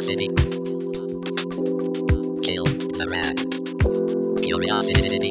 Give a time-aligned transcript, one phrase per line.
[0.00, 0.28] Curiosity.
[2.42, 3.36] Kill the rat.
[4.42, 5.28] Curiosity.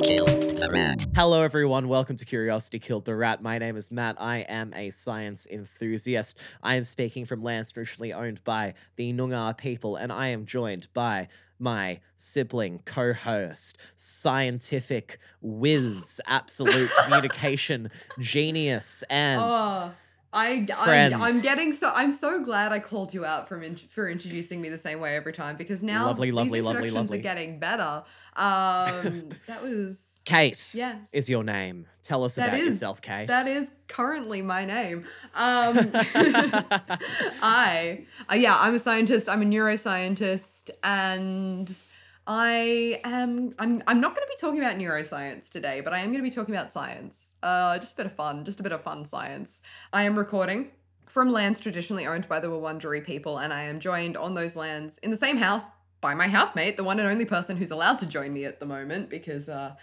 [0.00, 1.06] Kill the rat.
[1.14, 1.88] Hello, everyone.
[1.88, 3.42] Welcome to Curiosity Killed the Rat.
[3.42, 4.16] My name is Matt.
[4.18, 6.38] I am a science enthusiast.
[6.62, 10.88] I am speaking from lands traditionally owned by the Noongar people, and I am joined
[10.94, 19.92] by my sibling co host, scientific whiz, absolute communication genius, and Oh,
[20.34, 21.14] I, I Friends.
[21.16, 24.68] I'm getting so I'm so glad I called you out from in, for introducing me
[24.68, 27.18] the same way every time because now Lovely, these lovely, lovely, introductions lovely.
[27.18, 28.02] are getting better.
[28.36, 30.96] Um, that was Kate yes.
[31.12, 31.86] is your name.
[32.02, 33.28] Tell us That about is- yourself, Kate.
[33.28, 35.04] That is currently my name.
[35.34, 35.90] Um,
[37.42, 39.28] I, uh, yeah, I'm a scientist.
[39.28, 41.74] I'm a neuroscientist, and
[42.26, 43.52] I am.
[43.58, 43.82] I'm.
[43.86, 46.34] I'm not going to be talking about neuroscience today, but I am going to be
[46.34, 47.33] talking about science.
[47.44, 48.42] Uh, just a bit of fun.
[48.42, 49.60] Just a bit of fun science.
[49.92, 50.70] I am recording
[51.04, 54.96] from lands traditionally owned by the Wurundjeri people, and I am joined on those lands
[54.98, 55.64] in the same house
[56.00, 58.66] by my housemate, the one and only person who's allowed to join me at the
[58.66, 59.74] moment because uh,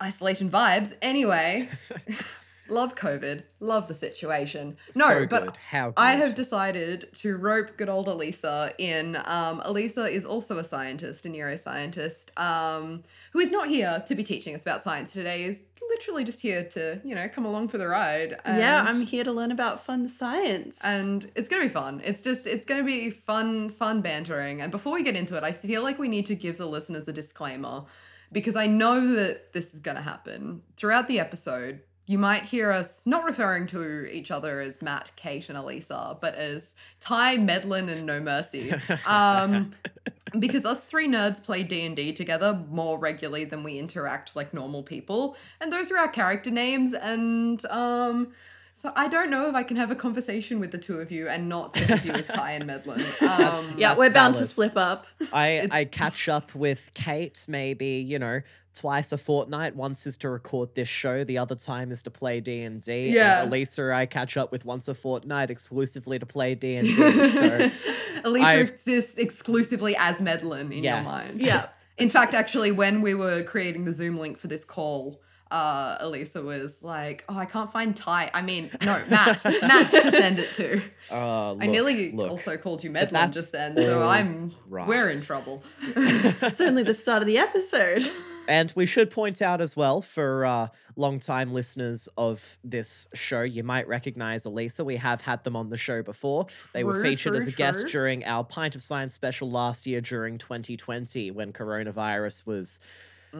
[0.00, 0.94] isolation vibes.
[1.02, 1.68] Anyway,
[2.68, 4.76] love COVID, love the situation.
[4.96, 5.56] No, so but good.
[5.56, 9.16] How I have decided to rope good old Elisa in.
[9.24, 13.02] Um, Elisa is also a scientist, a neuroscientist, um,
[13.32, 15.44] who is not here to be teaching us about science today.
[15.44, 18.38] Is literally just here to, you know, come along for the ride.
[18.46, 20.80] yeah, I'm here to learn about fun science.
[20.82, 22.00] and it's gonna be fun.
[22.04, 24.60] It's just it's gonna be fun, fun bantering.
[24.60, 27.08] And before we get into it, I feel like we need to give the listeners
[27.08, 27.84] a disclaimer
[28.30, 31.80] because I know that this is gonna happen throughout the episode.
[32.06, 36.34] You might hear us not referring to each other as Matt, Kate, and Elisa, but
[36.34, 38.72] as Ty, Medlin, and No Mercy.
[39.06, 39.70] Um,
[40.38, 45.36] because us three nerds play D&D together more regularly than we interact like normal people
[45.60, 48.32] and those are our character names and um
[48.72, 51.28] so I don't know if I can have a conversation with the two of you
[51.28, 52.98] and not think of you as Ty and Medlin.
[53.20, 54.48] That's- Um, yeah, that's we're bound valid.
[54.48, 55.06] to slip up.
[55.32, 58.40] I, I catch up with Kate maybe you know
[58.74, 59.76] twice a fortnight.
[59.76, 63.10] Once is to record this show, the other time is to play D and D.
[63.10, 63.42] Yeah.
[63.42, 67.28] And Elisa, I catch up with once a fortnight exclusively to play D and D.
[67.28, 67.70] So
[68.24, 71.04] Elisa I've- exists exclusively as Medlin in Yes.
[71.04, 71.40] your mind.
[71.40, 71.66] Yeah.
[71.98, 75.20] In fact, actually, when we were creating the Zoom link for this call,
[75.52, 78.30] uh, Elisa was like, "Oh, I can't find Ty.
[78.32, 79.44] I mean, no, Matt.
[79.44, 80.80] Matt to send it to."
[81.10, 82.30] uh, I nearly look.
[82.30, 84.88] also called you But Medlin just then, so I'm right.
[84.88, 85.62] we're in trouble.
[85.96, 88.10] It's only the start of the episode.
[88.48, 93.62] And we should point out as well for uh, long-time listeners of this show, you
[93.62, 94.84] might recognize Elisa.
[94.84, 96.46] We have had them on the show before.
[96.74, 97.90] They were True, featured as true, a guest true.
[97.90, 102.80] during our Pint of Science special last year during 2020 when coronavirus was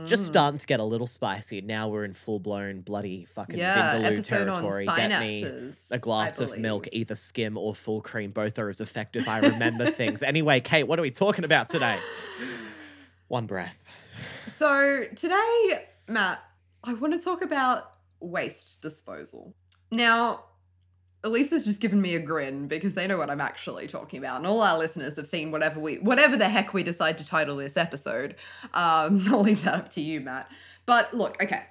[0.07, 0.27] just Mm.
[0.27, 1.61] starting to get a little spicy.
[1.61, 4.87] Now we're in full-blown bloody fucking yeah, Vindaloo episode on territory.
[4.87, 8.31] Get me a glass of milk, either skim or full cream.
[8.31, 9.29] Both are as effective.
[9.29, 10.23] I remember things.
[10.23, 11.99] Anyway, Kate, what are we talking about today?
[13.29, 13.85] One breath.
[14.49, 16.43] So today, Matt,
[16.85, 19.55] I want to talk about waste disposal.
[19.91, 20.45] Now,
[21.25, 24.47] Elisa's just given me a grin because they know what I'm actually talking about, and
[24.47, 27.77] all our listeners have seen whatever we, whatever the heck we decide to title this
[27.77, 28.35] episode.
[28.75, 30.51] Um, I'll leave that up to you, Matt.
[30.85, 31.63] But look, okay,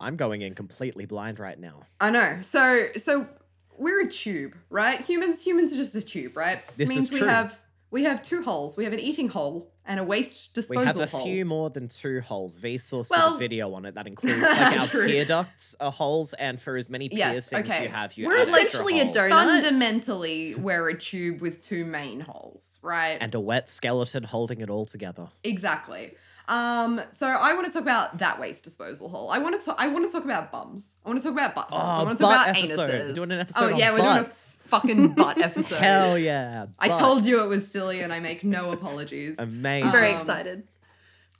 [0.00, 1.82] I'm going in completely blind right now.
[2.00, 2.38] I know.
[2.42, 3.28] So, so
[3.76, 5.00] we're a tube, right?
[5.00, 6.60] Humans, humans are just a tube, right?
[6.76, 7.28] This means is we true.
[7.28, 7.58] have
[7.90, 8.76] we have two holes.
[8.76, 10.80] We have an eating hole and a waste disposal.
[10.82, 11.26] We disposal have a hole.
[11.26, 12.58] few more than two holes.
[12.58, 16.34] Vsauce did Well- a video on it that includes like our tear ducts are holes,
[16.34, 17.84] and for as many Yes, piercings okay.
[17.84, 19.16] you have, you We're essentially a holes.
[19.16, 19.30] donut.
[19.30, 23.16] Fundamentally, we're a tube with two main holes, right?
[23.20, 25.28] and a wet skeleton holding it all together.
[25.44, 26.14] exactly.
[26.48, 29.30] Um, so I want to talk about that waste disposal hole.
[29.30, 29.76] I want to talk.
[29.78, 30.94] I want to talk about bums.
[31.04, 31.78] I want to talk about buttholes.
[31.78, 32.90] I Oh, want to talk butt about episode.
[33.10, 33.14] anuses.
[33.14, 34.56] Doing an oh episode on yeah, we're butts.
[34.56, 35.76] doing a fucking butt episode.
[35.76, 36.66] Hell yeah!
[36.78, 39.38] I told you it was silly, and I make no apologies.
[39.38, 39.86] amazing.
[39.88, 40.62] I'm very Um, excited.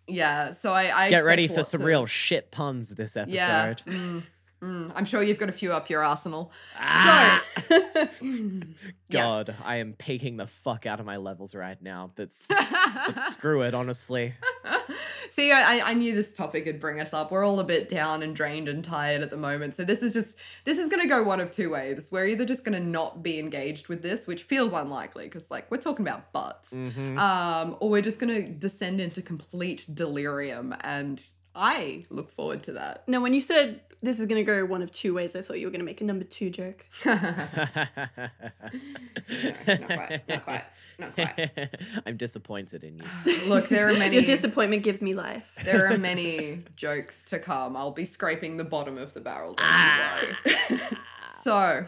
[0.06, 3.34] yeah, so I, I Get ready for some of- real shit puns this episode.
[3.34, 3.74] Yeah.
[3.86, 4.22] Mm,
[4.62, 4.92] mm.
[4.94, 6.52] I'm sure you've got a few up your arsenal.
[6.78, 7.42] Ah!
[9.10, 9.22] Yes.
[9.24, 12.10] God, I am peaking the fuck out of my levels right now.
[12.16, 14.34] That's but screw it, honestly.
[15.30, 17.30] See, I, I knew this topic would bring us up.
[17.30, 19.76] We're all a bit down and drained and tired at the moment.
[19.76, 22.08] So this is just this is gonna go one of two ways.
[22.10, 25.78] We're either just gonna not be engaged with this, which feels unlikely, because like we're
[25.78, 26.72] talking about butts.
[26.74, 27.18] Mhm.
[27.18, 31.22] Um, or we're just gonna descend into complete delirium and
[31.54, 33.08] I look forward to that.
[33.08, 35.58] Now, when you said this is going to go one of two ways, I thought
[35.58, 36.86] you were going to make a number two joke.
[37.04, 37.20] not
[39.86, 40.64] quite, not quite,
[40.98, 41.70] not quite.
[42.06, 43.04] I'm disappointed in you.
[43.48, 45.56] Look, there are many Your disappointment gives me life.
[45.64, 47.76] there are many jokes to come.
[47.76, 49.56] I'll be scraping the bottom of the barrel.
[49.58, 50.20] Ah.
[51.16, 51.86] So,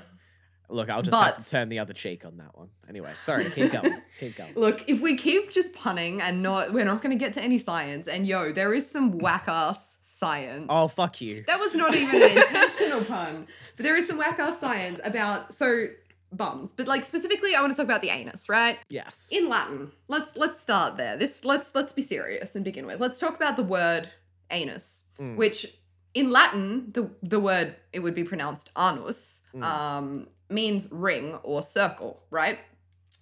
[0.68, 2.68] Look, I'll just have to turn the other cheek on that one.
[2.88, 4.00] Anyway, sorry, keep going.
[4.20, 4.54] keep going.
[4.54, 7.58] Look, if we keep just punning and not, we're not going to get to any
[7.58, 8.06] science.
[8.06, 10.67] And yo, there is some whack ass science.
[10.69, 11.44] Oh, fuck you.
[11.46, 13.46] That was not even an intentional pun,
[13.76, 15.88] but there is some whack ass science about so
[16.32, 16.72] bums.
[16.72, 18.78] But like specifically, I want to talk about the anus, right?
[18.88, 19.31] Yes.
[19.32, 21.17] In Latin, let's let's start there.
[21.17, 23.00] This let's let's be serious and begin with.
[23.00, 24.11] Let's talk about the word
[24.50, 25.37] anus, Mm.
[25.37, 25.67] which
[26.14, 29.62] in Latin the the word it would be pronounced anus, Mm.
[29.62, 32.58] um, means ring or circle, right?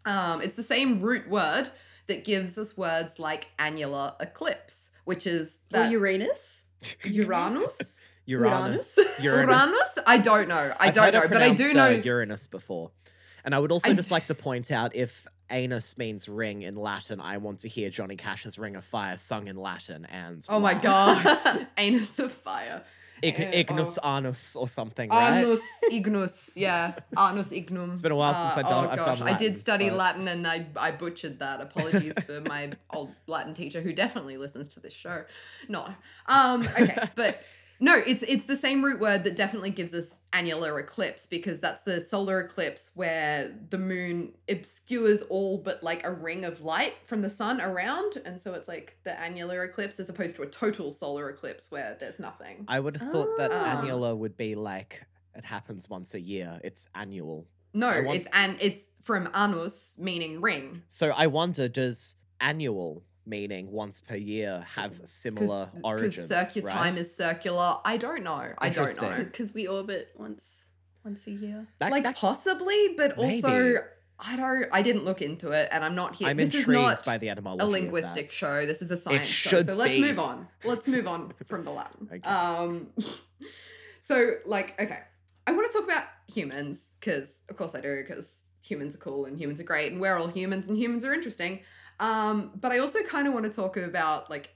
[0.05, 1.69] Um, it's the same root word
[2.07, 6.65] that gives us words like annular eclipse, which is Or Uranus?
[7.05, 8.09] Uranus.
[8.27, 8.99] Uranus.
[9.21, 9.21] Uranus.
[9.23, 9.99] Uranus?
[10.07, 10.73] I don't know.
[10.79, 11.87] I I've don't know, but I do know.
[11.87, 12.91] uh, Uranus before.
[13.45, 16.77] And I would also I- just like to point out if anus means ring in
[16.77, 20.61] Latin, I want to hear Johnny Cash's Ring of Fire sung in Latin and oh
[20.61, 22.83] my god, anus of fire.
[23.23, 24.17] Ig- Eh, Ignus oh.
[24.17, 25.43] anus or something, right?
[25.45, 25.61] Anus
[25.91, 27.93] ignus, yeah, anus ignum.
[27.93, 29.97] It's been a while since I've done- Oh I've gosh, done I did study but-
[29.99, 31.61] Latin and I I butchered that.
[31.61, 35.25] Apologies for my old Latin teacher who definitely listens to this show.
[35.69, 35.89] No,
[36.27, 37.43] um, okay, but
[37.81, 41.83] no, it's it's the same root word that definitely gives us annular eclipse because that's
[41.83, 47.23] the solar eclipse where the moon obscures all but like a ring of light from
[47.23, 50.91] the sun around, and so it's like the annular eclipse as opposed to a total
[50.93, 52.65] solar eclipse where there's nothing.
[52.69, 53.79] I would have thought that Ah.
[53.81, 55.05] annular would be like
[55.37, 56.61] it happens once a year.
[56.65, 57.47] It's annual.
[57.73, 60.83] No, I want- it's and it's from anus meaning ring.
[60.89, 66.29] So I wonder, does annual meaning once per year have similar origins?
[66.29, 66.77] circular right?
[66.77, 67.77] time is circular.
[67.85, 68.53] I don't know.
[68.59, 69.17] I don't know.
[69.19, 70.67] Because we orbit once
[71.05, 71.67] once a year.
[71.79, 73.43] That- like that- possibly, but Maybe.
[73.45, 73.79] also
[74.21, 74.67] I don't.
[74.73, 76.27] I didn't look into it, and I'm not here.
[76.29, 77.63] I'm this is intrigued not by the etymology.
[77.63, 77.79] a of that.
[77.81, 78.67] linguistic show.
[78.67, 79.51] This is a science show.
[79.51, 80.01] should So let's be.
[80.01, 80.49] move on.
[80.65, 82.09] Let's move on from the Latin.
[82.13, 82.29] Okay.
[82.29, 82.89] Um,
[84.01, 84.99] so like, okay,
[85.47, 89.25] I want to talk about humans because, of course, I do because humans are cool
[89.25, 91.61] and humans are great, and we're all humans and humans are interesting.
[92.01, 94.51] Um, but I also kind of want to talk about like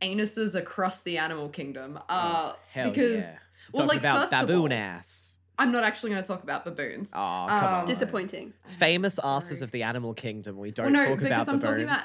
[0.00, 1.98] anuses across the animal kingdom.
[2.08, 3.38] Uh, Oh, Hell because yeah.
[3.72, 5.38] well, Talk like about first of all, ass.
[5.58, 7.10] I'm not actually going to talk about baboons.
[7.12, 7.86] Oh, come Um, on.
[7.86, 8.52] Disappointing.
[8.66, 10.58] Famous asses of the animal kingdom.
[10.58, 11.64] We don't Well, no, talk because about I'm baboons.
[11.64, 12.02] talking about.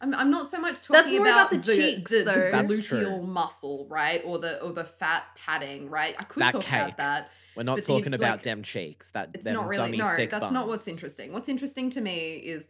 [0.00, 2.50] I'm, I'm not so much talking That's more about about, the cheeks, the, the though.
[2.52, 6.14] That's gluteal muscle, right, or the or the fat padding, right.
[6.18, 6.82] I could That talk cake.
[6.82, 7.30] about that.
[7.56, 9.10] We're not but the- talking about like, dem cheeks.
[9.12, 10.14] That It's them not really dummy no.
[10.16, 11.32] thick That's not what's interesting.
[11.32, 12.68] What's interesting to me is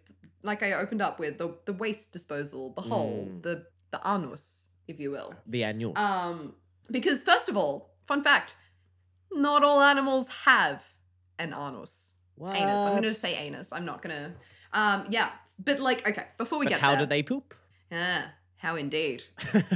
[0.49, 3.43] like I opened up with the the waste disposal, the hole, Mm.
[3.43, 3.55] the
[3.93, 5.33] the anus, if you will.
[5.47, 5.97] The annuals.
[5.99, 6.55] Um,
[6.91, 8.57] because first of all, fun fact,
[9.33, 10.83] not all animals have
[11.39, 12.15] an anus.
[12.35, 12.57] what?
[12.57, 12.81] Anus.
[12.87, 13.69] I'm gonna say anus.
[13.73, 14.35] I'm not gonna.
[14.73, 17.55] Um, yeah, but like, okay, before we But get how there, do they poop?
[17.91, 18.23] Yeah,
[18.57, 19.25] how indeed.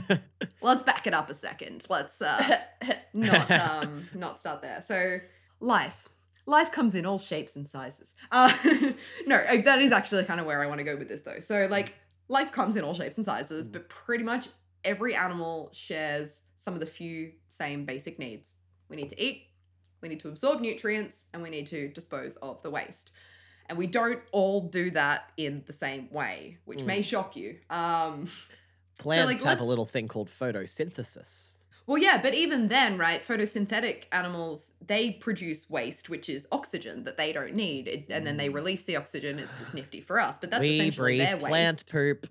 [0.60, 1.84] Let's back it up a second.
[1.88, 2.58] Let's uh
[3.14, 4.80] not um not start there.
[4.82, 5.20] So
[5.60, 6.08] life.
[6.46, 8.14] Life comes in all shapes and sizes.
[8.30, 8.52] Uh
[9.26, 11.40] no, that is actually kind of where I want to go with this though.
[11.40, 11.94] So like
[12.28, 14.48] life comes in all shapes and sizes, but pretty much
[14.84, 18.54] every animal shares some of the few same basic needs.
[18.88, 19.46] We need to eat,
[20.00, 23.10] we need to absorb nutrients, and we need to dispose of the waste.
[23.68, 27.58] And we don't all do that in the same way, which may shock you.
[27.70, 28.28] Um
[28.98, 31.56] Plants like, have a little thing called photosynthesis.
[31.86, 33.26] Well, yeah, but even then, right?
[33.26, 38.36] Photosynthetic animals they produce waste, which is oxygen that they don't need, it, and then
[38.36, 38.54] they Mm.
[38.54, 39.38] release the oxygen.
[39.38, 42.26] It's just nifty for us, but that's we essentially breathe their plant poop.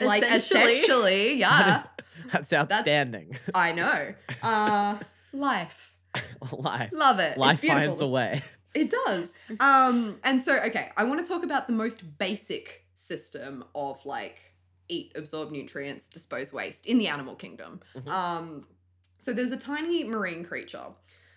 [0.00, 0.72] Like Essentially.
[0.72, 1.84] essentially, yeah.
[2.32, 3.38] That's outstanding.
[3.54, 4.14] I know.
[4.42, 4.98] Uh,
[5.32, 5.94] life,
[6.52, 6.90] Life.
[6.92, 7.38] love it.
[7.38, 7.84] Life beautiful.
[7.86, 8.42] finds a way.
[8.74, 9.34] It does.
[9.60, 14.38] Um, and so okay, I want to talk about the most basic system of like
[14.88, 17.80] eat, absorb nutrients, dispose waste in the animal kingdom.
[17.96, 18.08] Mhm.
[18.10, 18.66] Um,
[19.20, 20.86] so there's a tiny marine creature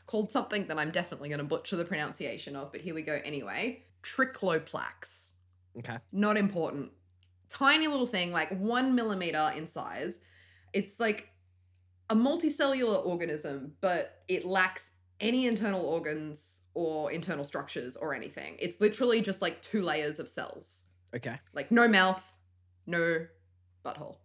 [0.06, 3.20] called something that I'm definitely going to butcher the pronunciation of, but here we go
[3.24, 3.84] anyway.
[4.04, 5.32] Trichoplax.
[5.80, 5.98] Okay.
[6.12, 6.92] Not important.
[7.50, 10.20] Tiny little thing, like one millimeter in size.
[10.74, 11.30] It's like
[12.10, 18.56] a multicellular organism, but it lacks any internal organs or internal structures or anything.
[18.60, 20.84] It's literally just like two layers of cells.
[21.16, 21.40] Okay.
[21.54, 22.24] Like no mouth,
[22.88, 23.26] no
[23.86, 24.18] butthole.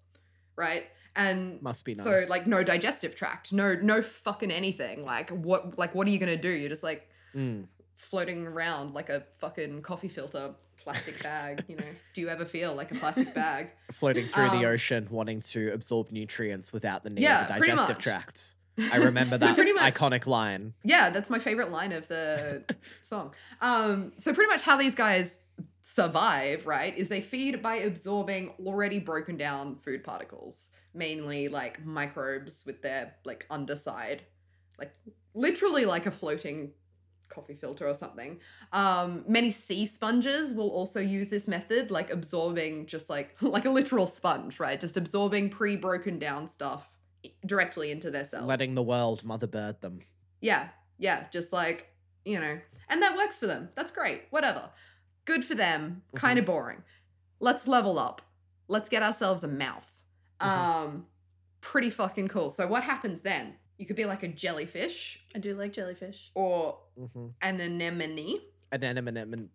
[0.57, 0.87] Right?
[1.19, 2.05] And Must be nice.
[2.05, 5.05] so like no digestive tract, no no fucking anything.
[5.05, 6.49] Like what like what are you gonna do?
[6.49, 7.67] You're just like Mm.
[7.95, 11.85] floating around like a fucking coffee filter plastic bag, you know.
[12.15, 13.71] Do you ever feel like a plastic bag?
[13.93, 17.61] floating through the Um, ocean, wanting to absorb nutrients without the need Yeah, of the
[17.67, 18.55] digestive tract.
[18.93, 20.75] I remember So that pretty much- iconic line.
[20.85, 22.63] Yeah, that's my favorite line of the
[23.03, 23.35] song.
[23.61, 25.37] Um, so pretty much how these guys
[25.83, 32.65] survive, right, is they feed by absorbing already broken down food particles, mainly like microbes
[32.67, 34.23] with their like underside,
[34.79, 34.95] like
[35.35, 36.73] literally like a floating
[37.29, 38.41] coffee filter or something.
[38.73, 43.71] Um, many sea sponges will also use this method, like absorbing just like like a
[43.71, 44.81] literal sponge, right?
[44.81, 46.99] Just absorbing pre-broken down stuff
[47.45, 48.47] directly into their cells.
[48.47, 50.01] Letting the world mother bird them.
[50.41, 50.69] Yeah,
[50.99, 51.89] yeah, just like,
[52.25, 52.59] you know,
[52.89, 53.69] and that works for them.
[53.75, 54.23] That's great.
[54.31, 54.71] Whatever.
[55.29, 56.03] Good for them.
[56.15, 56.83] Kind of boring.
[57.39, 58.23] Let's level up.
[58.67, 59.89] Let's get ourselves a mouth.
[60.41, 60.47] Mhm.
[60.47, 61.07] Um
[61.61, 62.49] pretty fucking cool.
[62.51, 63.45] So what happens then?
[63.79, 66.31] You could be like a jellyfish I do like jellyfish.
[66.35, 67.27] or Mm-hmm.
[67.43, 68.41] an anemone.
[68.73, 69.51] An anemone.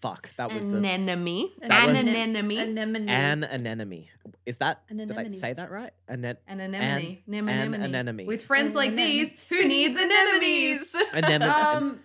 [0.00, 1.48] Fuck, that was a, Anemone.
[1.60, 2.58] An was- anemone.
[2.58, 3.08] Anemone.
[3.08, 4.04] an anemone.
[4.46, 4.82] Is that?
[4.88, 5.92] An Did I say that right?
[6.08, 7.18] Anen- An anemone.
[7.26, 7.94] An an anemone.
[7.94, 8.26] anemone.
[8.26, 10.88] With friends like these, who needs anemones?
[11.12, 11.50] anemone.
[11.76, 12.00] Um,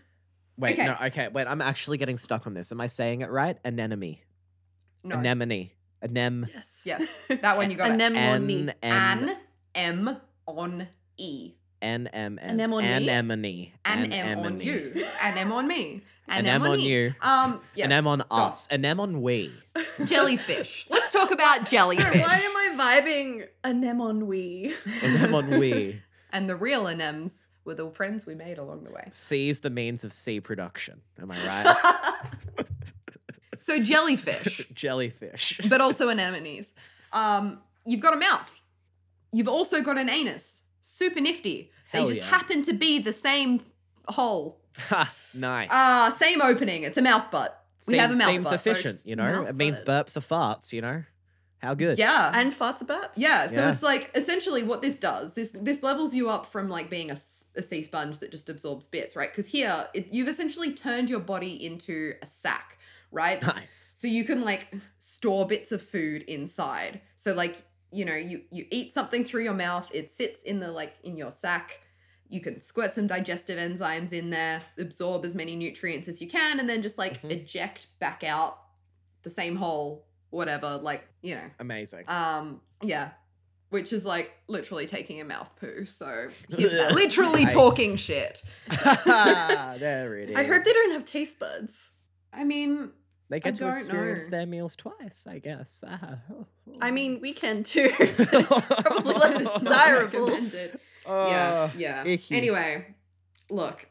[0.57, 0.86] wait, okay.
[0.86, 1.48] no, okay, wait.
[1.48, 2.72] I'm actually getting stuck on this.
[2.72, 3.57] Am I saying it right?
[3.63, 4.19] Anemone.
[5.03, 5.15] no.
[5.17, 5.72] Anemone.
[6.03, 6.50] Anem.
[6.53, 6.81] Yes.
[6.86, 7.93] Yes, that one you got it.
[7.93, 8.74] Anemone.
[8.81, 9.38] An An
[9.75, 11.53] M on E.
[11.81, 12.86] N M N Anemone?
[12.86, 13.72] anemone.
[13.86, 15.05] An M on you.
[15.22, 16.01] An M on me.
[16.27, 17.13] An M on you.
[17.22, 17.86] Um, yes.
[17.86, 18.51] An M on stop.
[18.51, 18.67] us.
[18.72, 19.51] An M on we.
[20.05, 20.88] Jellyfish.
[20.89, 22.22] Let's talk about jellyfish.
[22.22, 24.74] Why am I vibing anemone we?
[25.01, 26.01] An M on we.
[26.31, 29.08] and the real anems were the friends we made along the way.
[29.10, 31.01] C is the means of C production.
[31.22, 32.65] Am I right?
[33.55, 35.62] So jellyfish, Jellyfish.
[35.70, 36.74] but also anemones.
[37.13, 38.62] Um, you've got a mouth.
[39.32, 40.63] You've also got an anus.
[40.82, 41.72] Super nifty.
[41.91, 42.27] They Hell just yeah.
[42.27, 43.62] happen to be the same
[44.08, 44.60] hole.
[44.89, 45.70] Ha, nice.
[45.72, 46.82] Ah, same opening.
[46.84, 47.63] It's a mouth butt.
[47.88, 49.05] We Seem- have a mouth Seems butt, efficient, folks.
[49.05, 49.24] you know?
[49.43, 50.08] Mouth it means butt.
[50.08, 51.03] burps are farts, you know?
[51.60, 51.98] How good.
[52.00, 52.32] Yeah.
[52.34, 53.12] and farts are burps.
[53.15, 53.72] Yeah, so Yeah.
[53.72, 55.36] it's like essentially what this does.
[55.36, 58.50] This this levels you up from like being a, s- a sea sponge that just
[58.50, 59.29] absorbs bits, right?
[59.31, 62.77] Because here it, you've essentially turned your body into a sack,
[63.12, 63.41] right?
[63.41, 63.93] Nice.
[63.95, 67.01] so you can like store bits of food inside.
[67.17, 70.72] So like you know you you eat something through your mouth, it sits in the
[70.72, 71.79] like in your sack.
[72.29, 76.60] You can squirt some digestive enzymes in there, absorb as many nutrients as you can,
[76.60, 77.31] and then just like Mhm.
[77.31, 78.57] eject back out
[79.22, 80.77] the same hole, whatever.
[80.77, 81.50] Like you know.
[81.60, 82.05] Amazing.
[82.07, 83.12] Um, yeah.
[83.74, 85.86] Which is like literally taking a mouth poo.
[85.86, 88.44] So literally I- talking shit.
[88.70, 90.36] there it is.
[90.36, 91.92] I hope they don't have taste buds.
[92.32, 92.92] I mean,
[93.30, 94.38] They get to don't experience know.
[94.38, 95.84] their meals twice, I guess.
[95.88, 96.18] Ah.
[96.82, 97.92] I mean, we can too.
[98.00, 100.25] It's probably less desirable.
[100.27, 100.80] recommended.
[101.06, 102.03] yeah, Oh, yeah.
[102.06, 102.36] icky.
[102.36, 102.96] Anyway,
[103.50, 103.88] look,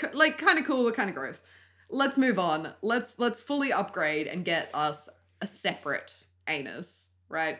[0.00, 1.42] c- like kind of cool, but kind of gross.
[1.90, 2.72] Let's move on.
[2.82, 5.08] Let's let's fully upgrade and get us
[5.40, 6.14] a separate
[6.48, 7.58] anus, right?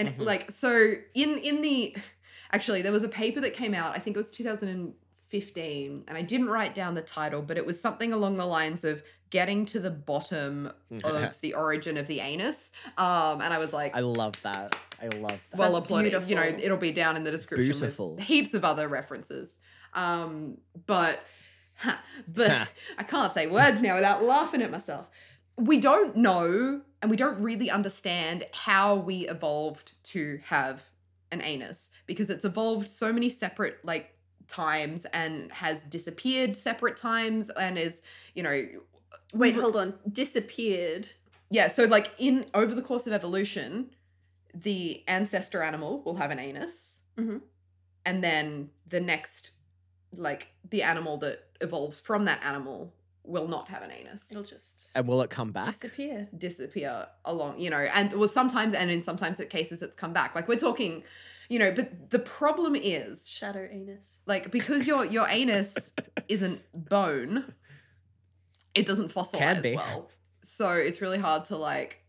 [0.00, 0.24] And Mhm.
[0.24, 1.96] like so in in the
[2.52, 3.94] actually there was a paper that came out.
[3.94, 7.80] I think it was 2015, and I didn't write down the title, but it was
[7.80, 10.72] something along the lines of getting to the bottom
[11.04, 12.72] of the origin of the anus.
[12.98, 14.74] Um, and I was like, I love that.
[15.00, 15.56] I love that.
[15.58, 16.28] well That's uploaded.
[16.28, 18.16] You know, it'll be down in the description Beautiful.
[18.16, 19.56] with heaps of other references.
[19.94, 21.24] Um, but
[22.28, 25.08] but I can't say words now without laughing at myself.
[25.56, 30.82] We don't know and we don't really understand how we evolved to have
[31.32, 34.14] an anus because it's evolved so many separate like
[34.48, 38.02] times and has disappeared separate times and is,
[38.34, 38.50] you know,
[39.32, 39.94] Wait, we- hold on.
[40.10, 41.08] Disappeared.
[41.50, 43.90] yeah, so like in over the course of evolution,
[44.54, 47.40] the ancestor animal will have an anus, Mhm.
[48.04, 49.52] and then the next,
[50.12, 52.92] like the animal that evolves from that animal,
[53.24, 54.26] will not have an anus.
[54.30, 55.66] It'll just and will it come back?
[55.66, 56.28] disappear.
[56.36, 60.34] disappear along, you know, and well sometimes and in sometimes it cases it's come back.
[60.34, 61.04] Like we're talking,
[61.48, 64.20] you know, but the problem is Shadow anus.
[64.26, 65.92] like because your your anus
[66.28, 67.54] isn't bone,
[68.74, 69.76] it doesn't fossilize be.
[69.76, 70.10] well.
[70.42, 72.02] So it's really hard to like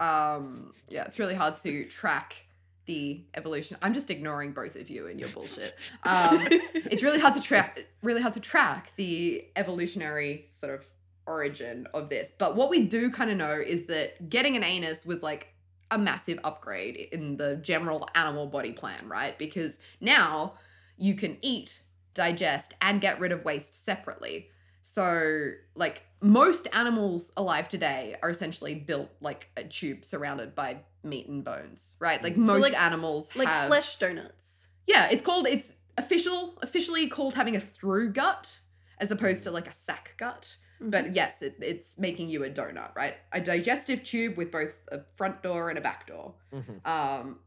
[0.00, 2.43] um yeah, it's really hard to track
[2.86, 3.76] the evolution.
[3.82, 5.76] I'm just ignoring both of you and your bullshit.
[6.02, 10.86] Um it's really hard to track really hard to track the evolutionary sort of
[11.26, 12.32] origin of this.
[12.36, 15.48] But what we do kind of know is that getting an anus was like
[15.90, 19.38] a massive upgrade in the general animal body plan, right?
[19.38, 20.54] Because now
[20.96, 21.80] you can eat,
[22.14, 24.50] digest, and get rid of waste separately.
[24.82, 31.28] So, like most animals alive today are essentially built like a tube surrounded by meat
[31.28, 32.22] and bones, right?
[32.22, 34.66] Like most like- animals like have flesh donuts.
[34.86, 38.58] yeah, it's called it's official officially called having a through gut
[38.98, 40.56] as opposed to like a sac gut.
[40.80, 40.90] Mm-hmm.
[40.90, 43.14] But yes, it, it's making you a donut, right?
[43.32, 46.34] A digestive tube with both a front door and a back door.
[46.52, 46.86] Mhm.
[46.86, 47.38] Um,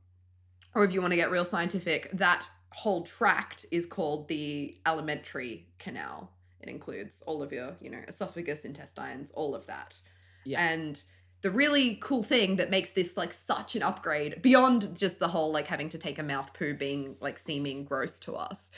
[0.75, 5.67] or if you want to get real scientific, that whole tract is called the alimentary
[5.79, 6.31] canal.
[6.61, 9.95] It includes all of your, you know, esophagus, intestines, all of that.
[10.45, 10.61] Yeah.
[10.61, 11.01] And
[11.41, 15.51] the really cool thing that makes this like such an upgrade beyond just the whole
[15.51, 18.71] like having to take a mouth poo being like seeming gross to us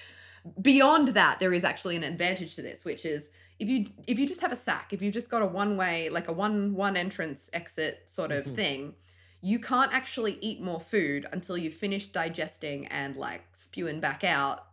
[0.61, 4.27] beyond that, there is actually an advantage to this, which is if you if you
[4.27, 6.95] just have a sack, if you've just got a one way like a one one
[6.95, 8.55] entrance exit sort of Mhm.
[8.55, 8.95] thing,
[9.41, 14.65] you can't actually eat more food until you've finished digesting and like spewing back out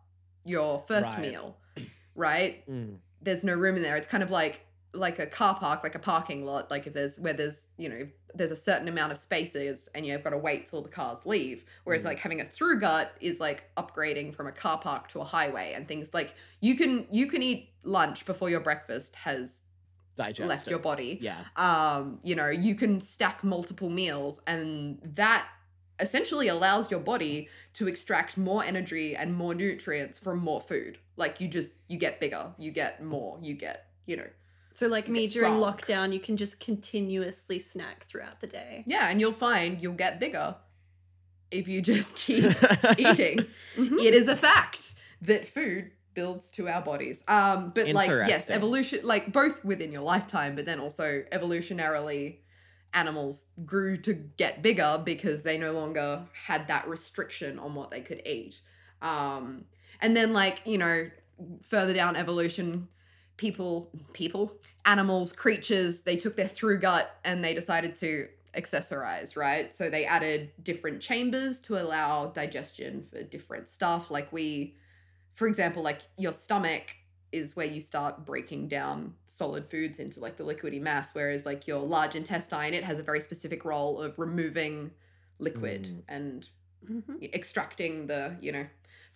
[0.44, 1.20] your first Right.
[1.20, 1.56] meal,
[2.14, 2.66] right?
[2.68, 2.98] Mm.
[3.22, 3.96] there's no room in there.
[3.96, 4.65] It's kind of like
[4.96, 6.70] like a car park, like a parking lot.
[6.70, 10.22] Like if there's where there's you know there's a certain amount of spaces and you've
[10.22, 11.64] got to wait till the cars leave.
[11.84, 12.06] Whereas Mm.
[12.06, 15.72] like having a through gut is like upgrading from a car park to a highway
[15.74, 19.62] and things like you can you can eat lunch before your breakfast has
[20.16, 20.46] Digested.
[20.48, 21.44] left your body Yeah.
[21.56, 25.46] um you know you can stack multiple meals and that
[26.00, 31.40] essentially allows your body to extract more energy and more nutrients from more food like
[31.40, 34.26] you just you get bigger you get more you get you know
[34.76, 35.74] So like me during strong.
[35.74, 38.84] lockdown, you can just continuously snack throughout the day.
[38.86, 40.54] yeah and you'll find you'll get bigger
[41.50, 42.44] if you just keep
[42.98, 43.38] eating
[43.76, 43.98] Mhm.
[44.04, 44.92] it is a fact
[45.22, 50.02] that food builds to our bodies um but like yes evolution like both within your
[50.02, 52.38] lifetime but then also evolutionarily
[52.94, 58.00] animals grew to get bigger because they no longer had that restriction on what they
[58.00, 58.60] could eat
[59.02, 59.64] um
[60.00, 61.08] and then like you know
[61.62, 62.88] further down evolution
[63.36, 64.52] people people
[64.84, 70.06] animals creatures they took their through gut and they decided to accessorize right so they
[70.06, 74.74] added different chambers to allow digestion for different stuff like we
[75.34, 76.94] for example like your stomach
[77.32, 81.66] is where you start breaking down solid foods into like the liquidy mass whereas like
[81.66, 84.90] your large intestine it has a very specific role of removing
[85.38, 86.02] liquid Mm.
[86.08, 86.48] and
[86.90, 87.34] Mhm.
[87.34, 88.66] extracting the you know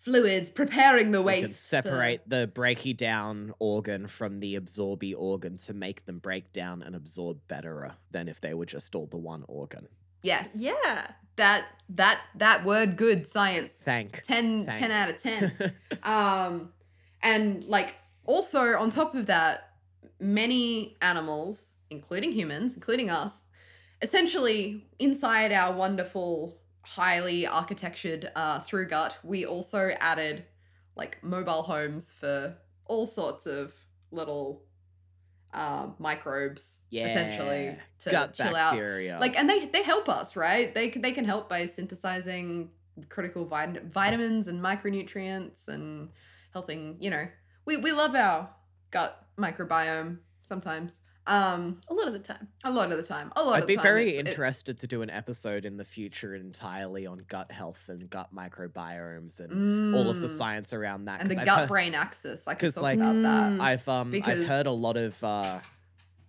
[0.00, 5.75] fluids preparing the waste can separate the breaky down organ from the absorby organ to
[5.75, 9.45] make them break down and absorb better than if they were just all the one
[9.47, 9.87] organ.
[10.23, 11.07] yes Yeah.
[11.37, 14.23] that that that word good science Thank.
[14.23, 14.78] 10 Thank.
[14.78, 16.73] 10 out of 10 um
[17.23, 19.69] and like also on top of that
[20.19, 23.43] many animals including humans including us
[24.02, 30.45] essentially inside our wonderful highly architectured uh through gut we also added
[30.97, 33.73] like mobile homes for all sorts of
[34.10, 34.62] little
[35.52, 37.08] um microbes yeah.
[37.08, 39.19] essentially to Gut chill out bacteria.
[39.21, 42.71] like and they they help us right they can they can help by synthesizing
[43.08, 46.10] critical vit- vitamins and micronutrients and
[46.52, 47.26] helping you know
[47.66, 48.49] we we love our
[48.90, 52.49] gut microbiome sometimes um A lot of the time.
[52.64, 54.78] a lot of the time a lot I'd of be time very it's- it's- interested
[54.80, 59.95] to do an episode in the future entirely on gut health and gut microbiomes and
[59.95, 60.30] all of the Mm.
[60.30, 61.21] science around that.
[61.21, 63.60] and the I've gut heard- brain axis i could 'cause, talk like- about that Mm.
[63.60, 65.60] I've um I've heard a lot of uh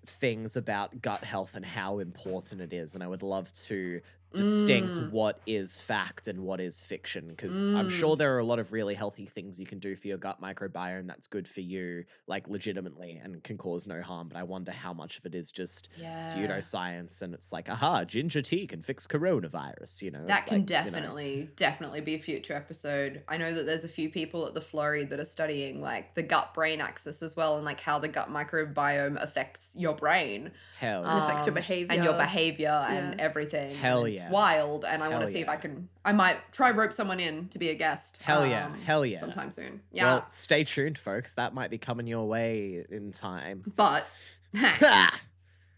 [0.06, 4.02] things about gut health and how important it is and I would love to
[4.36, 5.10] distinct Mm.
[5.12, 8.20] what is fact and what is fiction because I'm sure Mm.
[8.20, 11.08] there are a lot of really healthy things you can do for your gut microbiome
[11.08, 14.94] that's good for you like legitimately and can cause no harm but I wonder how
[14.94, 19.06] much of it is just yeah pseudoscience and it's like aha ginger tea can fix
[19.08, 23.24] coronavirus you know that it's can like, you know, definitely definitely be a future episode
[23.28, 26.24] i know that there's a few people at the Florey that are studying like the
[26.24, 31.02] gut brain axis as well and like how the gut microbiome affects your brain hell
[31.04, 31.94] It affects your um, behavior.
[31.96, 34.32] and your behavior and everything Hell and yeah.
[34.32, 37.48] wild and i want to see if i can i might try rope someone in
[37.50, 39.20] to be a guest Hell yeah, um, hell yeah.
[39.20, 43.64] sometime soon yeah well stay tuned folks that might be coming your way in time
[43.76, 44.06] but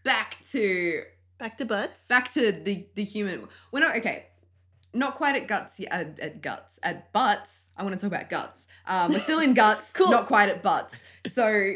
[0.04, 1.02] back to
[1.38, 2.06] Back to butts.
[2.08, 4.26] back to the the human we're not okay
[4.92, 8.30] not quite at guts yet at, at guts at butts i want to talk about
[8.30, 10.10] guts um we're still in guts Cool.
[10.10, 11.74] not quite at butts so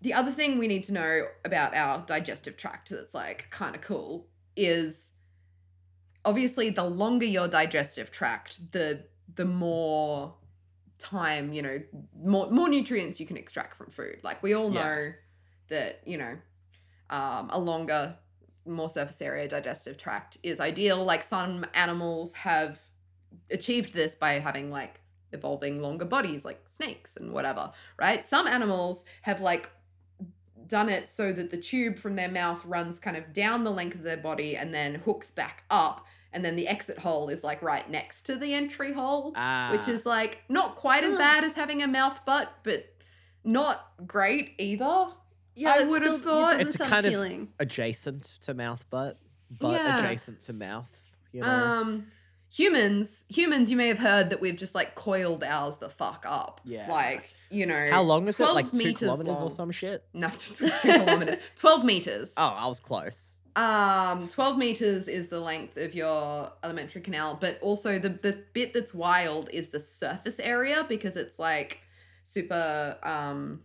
[0.00, 3.80] the other thing we need to know about our digestive tract that's like kind of
[3.82, 5.09] cool is
[6.24, 9.04] obviously the longer your digestive tract the
[9.34, 10.34] the more
[10.98, 11.80] time you know
[12.22, 14.18] more more nutrients you can extract from food.
[14.22, 14.82] Like we all Yeah.
[14.84, 15.12] know
[15.68, 16.36] that you know
[17.08, 18.16] um, a longer
[18.66, 21.02] more surface area digestive tract is ideal.
[21.04, 22.78] Like some animals have
[23.50, 25.00] achieved this by having like
[25.32, 28.24] evolving longer bodies like snakes and whatever right?
[28.24, 29.70] Some animals have like
[30.70, 33.96] done it so that the tube from their mouth runs kind of down the length
[33.96, 37.60] of their body and then hooks back up and then the exit hole is like
[37.60, 41.54] right next to the entry hole ah, which is like not quite as bad as
[41.54, 42.94] having a mouth butt but
[43.44, 45.08] not great either
[45.56, 49.18] yeah, I would've still- it thought- It's a sound kind of- adjacent to mouth butt
[49.50, 49.98] but Yeah.
[49.98, 50.90] adjacent to mouth
[51.32, 51.48] you know?
[51.48, 52.06] Um,
[52.50, 56.60] humans, humans, you may have heard that we've just like coiled ours the fuck up.
[56.64, 56.90] Yeah.
[56.90, 60.04] Like, you know, how long is it 12 like two meters kilometers or some shit
[60.12, 61.36] No, two kilometers.
[61.56, 62.32] Twelve meters.
[62.36, 67.58] oh i was close Um, twelve meters is the length of your alimentary canal, but
[67.60, 71.80] also the the bit that's wild is the surface area because it's like
[72.22, 73.60] super um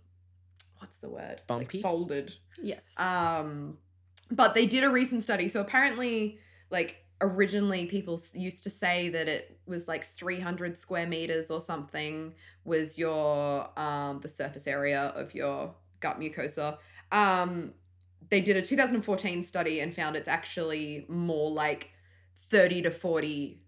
[0.80, 1.42] what's the word?
[1.48, 1.82] Like, Bumpy?
[1.82, 2.34] folded.
[2.62, 3.00] Yes.
[3.00, 3.78] Um,
[4.32, 5.48] but they did a recent study.
[5.48, 6.40] So apparently,
[6.72, 12.34] like originally, people used to say that it was like 300 square meters or something
[12.64, 16.78] was your um the surface area of your gut mucosa.
[17.12, 17.74] Um,
[18.30, 21.92] they did a 2014 study and found it's actually more like
[22.50, 23.60] 30 to 40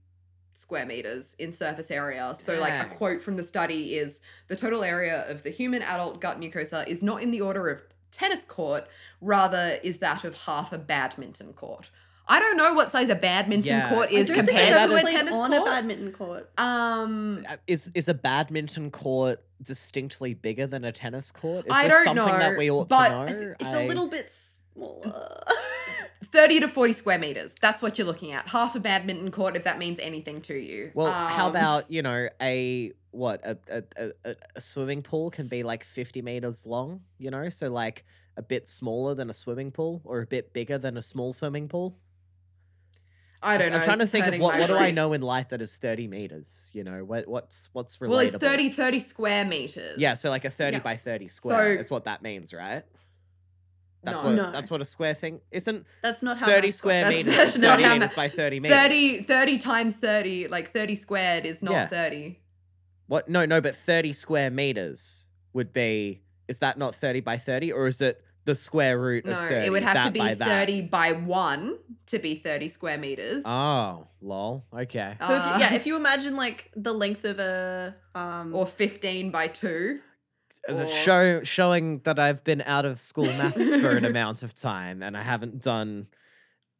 [0.53, 2.33] square meters in surface area.
[2.35, 6.19] So like a quote from the study is the total area of the human adult
[6.19, 8.87] gut mucosa is not in the order of tennis court,
[9.21, 11.91] rather is that of half a badminton court.
[12.29, 13.89] I don't know what size a badminton Yeah.
[13.89, 15.61] court is compared to a is- played tennis on court.
[15.61, 16.49] a badminton court.
[16.59, 21.65] um Uh, Is is a badminton court distinctly bigger than a tennis court?
[21.65, 23.55] Is I don't something know, that we ought but to know?
[23.59, 25.43] It's I- a little bit smaller.
[26.25, 27.55] 30 to 40 square meters.
[27.61, 28.47] That's what you're looking at.
[28.49, 30.91] Half a badminton court if that means anything to you.
[30.93, 35.31] Well, how Um, about you know a what a a, a a- a swimming pool
[35.31, 37.01] can be like fifty meters long.
[37.17, 38.03] You know, so like
[38.35, 41.67] a bit smaller than a swimming pool, or a bit bigger than a small swimming
[41.69, 41.97] pool.
[43.41, 43.77] I don't know.
[43.77, 46.07] I'm trying to think of what what do I know in life that is thirty
[46.07, 46.71] meters.
[46.73, 48.09] You know, what what's what's relatable?
[48.09, 49.97] Well, it's 30 30 square meters.
[49.97, 50.83] Yeah, so like a thirty Yeah.
[50.83, 52.83] by thirty square So- is what that means, right?
[54.03, 54.23] That's No.
[54.23, 54.51] what No.
[54.51, 55.85] that's what a square thing isn't.
[56.01, 56.45] That's not how.
[56.47, 58.77] Thirty math square That's- meters that's is not thirty how meters by thirty meters.
[58.77, 61.87] 30 30 times 30 like 30 squared is not Yeah.
[61.87, 62.39] 30
[63.07, 63.29] What?
[63.29, 66.21] No, no, but 30 square meters would be.
[66.49, 69.65] Is that not 30 by 30, or is it the square root no of 30?
[69.67, 70.47] it would have to be by that?
[70.47, 74.65] 30 by 1 to be 30 square meters Oh, lol.
[74.73, 75.15] Okay.
[75.21, 78.65] So if you, Uh, yeah, if you imagine like the length of a um or
[78.65, 79.99] 15 by 2
[80.67, 84.53] As a show showing that I've been out of school maths for an amount of
[84.53, 86.07] time, and I haven't done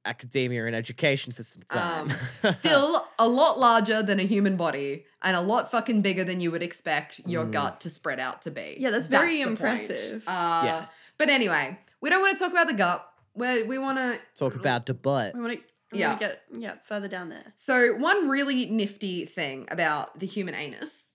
[0.08, 2.12] academia and education for some time.
[2.44, 6.40] Um, still a lot larger than a human body and a lot fucking bigger than
[6.42, 7.52] you would expect your Mm.
[7.52, 10.24] gut to spread out to be Yeah, that's very impressive.
[10.28, 11.14] uh, yes.
[11.18, 14.56] but anyway we don't want to talk about the gut we we want to Talk
[14.56, 15.36] about the butt.
[15.36, 15.64] we want to
[15.98, 16.12] Yeah.
[16.14, 16.18] yeah.
[16.20, 17.54] get yeah further down there.
[17.56, 21.06] So, one really nifty thing about the human anus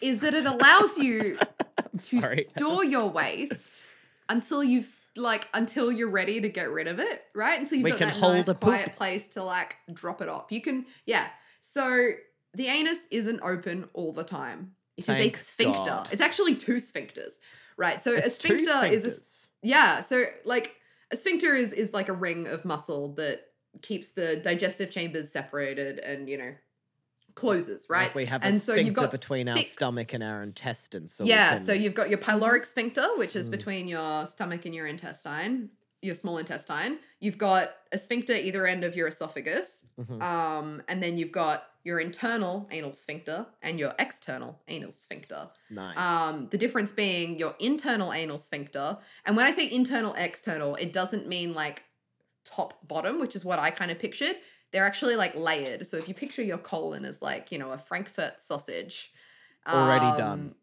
[0.00, 1.38] is that it allows you
[1.92, 2.42] to Sorry.
[2.44, 3.82] store your waste
[4.28, 7.58] until you've like until you're ready to get rid of it, right?
[7.58, 8.60] Until you've We got can that hold nice a poop.
[8.60, 10.46] quiet place to like drop it off.
[10.50, 11.26] You can, yeah.
[11.60, 12.10] So
[12.54, 14.72] the anus isn't open all the time.
[14.96, 15.82] It is a sphincter.
[15.84, 16.08] God.
[16.12, 17.38] It's actually two sphincters,
[17.76, 18.02] right?
[18.02, 19.04] So It's a sphincter is
[19.62, 20.74] a, yeah, so like
[21.10, 23.46] a sphincter is is like a ring of muscle that
[23.82, 26.52] keeps the digestive chambers separated and you know
[27.40, 28.02] closes, right?
[28.06, 31.12] Like we have a And so you've sphincter got between our stomach and our intestines.
[31.14, 33.50] So yeah, can- so you've got your pyloric sphincter, which is Mm.
[33.52, 35.70] between your stomach and your intestine,
[36.02, 36.98] your small intestine.
[37.20, 40.22] You've got a sphincter either end of your esophagus, Mhm.
[40.22, 45.48] um, and then you've got your internal anal sphincter and your external anal sphincter.
[45.70, 45.96] nice.
[45.98, 48.98] Um, the difference being your internal anal sphincter.
[49.24, 51.84] And when I say internal, external, it doesn't mean like
[52.44, 54.36] top bottom, which is what I kind of pictured.
[54.72, 55.86] They're actually like layered.
[55.86, 59.12] So if you picture your colon as like, you know, a Frankfurt sausage.
[59.68, 60.40] Already done.
[60.40, 60.54] Um,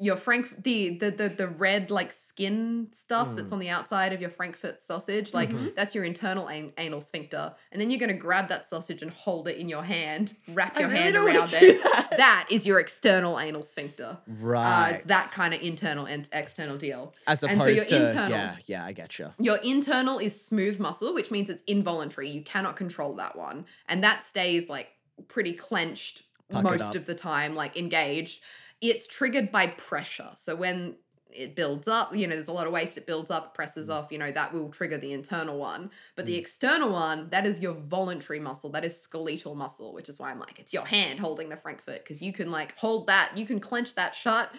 [0.00, 3.54] Your Frank the, the the the red like skin stuff that's Mm.
[3.54, 5.74] on the outside of your Frankfurt sausage, like Mhm.
[5.74, 9.48] that's your internal an- anal sphincter, and then you're gonna grab that sausage and hold
[9.48, 11.82] it in your hand, wrap I your really hand around it.
[11.82, 12.10] that.
[12.16, 14.18] That is your external anal sphincter.
[14.28, 14.90] right.
[14.90, 17.12] Uh, it's that kind of internal and external deal.
[17.26, 19.32] As and opposed so your to internal- yeah, yeah, I get you.
[19.40, 22.28] Your internal is smooth muscle, which means it's involuntary.
[22.28, 23.66] You cannot control that one.
[23.88, 24.90] And that stays like
[25.26, 28.40] pretty clenched Puckered most of the time, like engaged.
[28.80, 30.30] It's triggered by pressure.
[30.36, 30.96] So when
[31.30, 34.10] it builds up, you know, there's a lot of waste, it builds up, presses off,
[34.10, 35.90] you know, that will trigger the internal one.
[36.16, 36.38] But the Mm.
[36.38, 40.40] external one, that is your voluntary muscle, that is skeletal muscle, which is why I'm
[40.40, 43.60] like, it's your hand holding the Frankfurt, because you can like hold that, you can
[43.60, 44.50] clench that shut.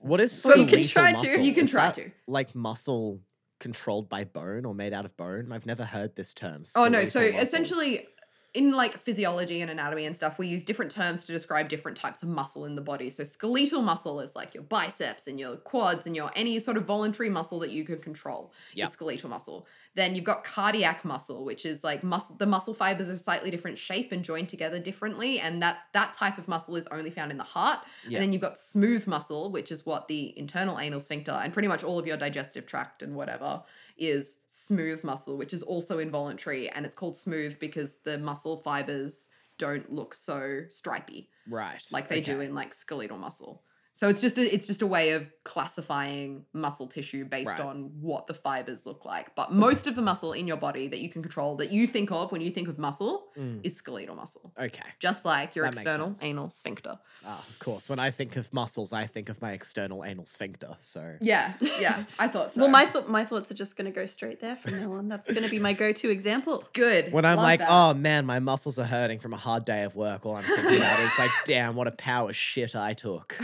[0.00, 2.10] What is Well, you can try to, you can Is try to.
[2.26, 3.20] Like muscle
[3.60, 5.50] controlled by bone or made out of bone?
[5.52, 6.64] I've never heard this term.
[6.76, 7.40] Oh no, so muscle.
[7.40, 8.06] essentially
[8.54, 12.22] in like physiology and anatomy and stuff, we use different terms to describe different types
[12.22, 13.10] of muscle in the body.
[13.10, 16.84] So skeletal muscle is like your biceps and your quads and your any sort of
[16.84, 18.86] voluntary muscle that you can control Yep.
[18.86, 19.66] is skeletal muscle.
[19.96, 23.78] Then you've got cardiac muscle, which is like muscle the muscle fibers are slightly different
[23.78, 25.38] shape and joined together differently.
[25.38, 27.80] And that that type of muscle is only found in the heart.
[28.08, 28.16] Yeah.
[28.16, 31.68] And then you've got smooth muscle, which is what the internal anal sphincter and pretty
[31.68, 33.62] much all of your digestive tract and whatever
[33.96, 36.68] is smooth muscle, which is also involuntary.
[36.70, 39.28] And it's called smooth because the muscle fibers
[39.58, 43.62] don't look so stripy right, like they do in like skeletal muscle.
[43.96, 47.60] So it's just a, it's just a way of classifying muscle tissue based Right.
[47.60, 49.34] on what the fibers look like.
[49.36, 52.10] But most of the muscle in your body that you can control that you think
[52.10, 54.52] of when you think of muscle Mm, is skeletal muscle.
[54.58, 54.82] Okay.
[55.00, 56.98] Just like your That external anal sphincter.
[57.26, 57.88] Ah, of course.
[57.88, 60.76] When I think of muscles, I think of my external anal sphincter.
[60.80, 62.62] So Yeah, yeah, I thought so.
[62.62, 65.08] Well, my th- my thoughts are just going to go straight there from now on.
[65.08, 66.64] That's going to be my go-to example.
[66.72, 67.12] good.
[67.12, 67.68] when I'm Love like, that.
[67.70, 70.76] oh man, my muscles are hurting from a hard day of work, all I'm thinking
[70.76, 73.36] about is like, damn, what a power shit I took.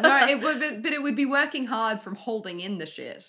[0.00, 3.26] No, it would, but, but it would be working hard from holding in the shit.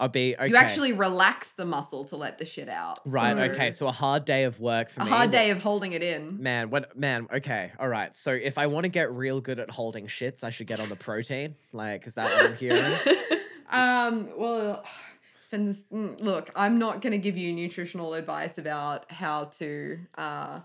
[0.00, 0.48] I'll be okay.
[0.48, 2.98] You actually relax the muscle to let the shit out.
[3.06, 3.36] right.
[3.36, 3.70] So Okay.
[3.70, 5.10] So a hard day of work for a me.
[5.10, 6.42] hard day of holding it in.
[6.42, 8.14] Man, when man, okay, all right.
[8.14, 10.88] So if I want to get real good at holding shits, I should get on
[10.88, 11.54] the protein.
[11.72, 12.94] Like, is that what I'm hearing?
[13.70, 14.84] Um, well,
[15.50, 20.60] been mm, look, I'm not going to give you nutritional advice about how to uh,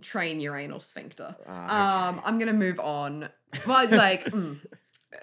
[0.00, 1.36] train your anal sphincter.
[1.46, 3.28] Ah, Um, I'm going to move on.
[3.66, 4.58] Well, like, mm,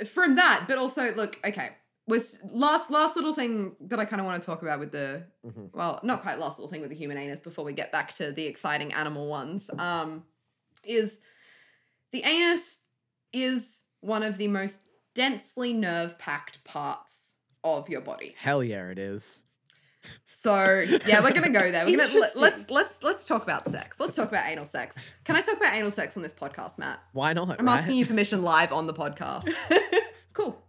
[0.07, 1.69] from that, but also, look, okay.
[2.07, 5.23] Was last last little thing that I kind of want to talk about with the
[5.43, 5.71] Mhm.
[5.73, 8.31] well, not quite last little thing with the human anus before we get back to
[8.31, 9.71] the exciting animal ones.
[9.79, 10.23] Um,
[10.83, 11.19] is
[12.11, 12.77] the anus
[13.33, 14.81] is one of the most
[15.15, 17.33] densely nerve packed parts
[17.63, 18.35] of your body.
[18.37, 19.43] Hell yeah, it is.
[20.25, 21.85] So yeah, we're gonna go there.
[21.85, 23.99] We're gonna let, let's let's let's talk about sex.
[23.99, 24.95] Let's talk about anal sex.
[25.23, 26.99] Can I talk about anal sex on this podcast, Matt?
[27.13, 27.59] Why not?
[27.59, 27.79] I'm right?
[27.79, 29.51] asking you permission live on the podcast.
[30.33, 30.61] cool.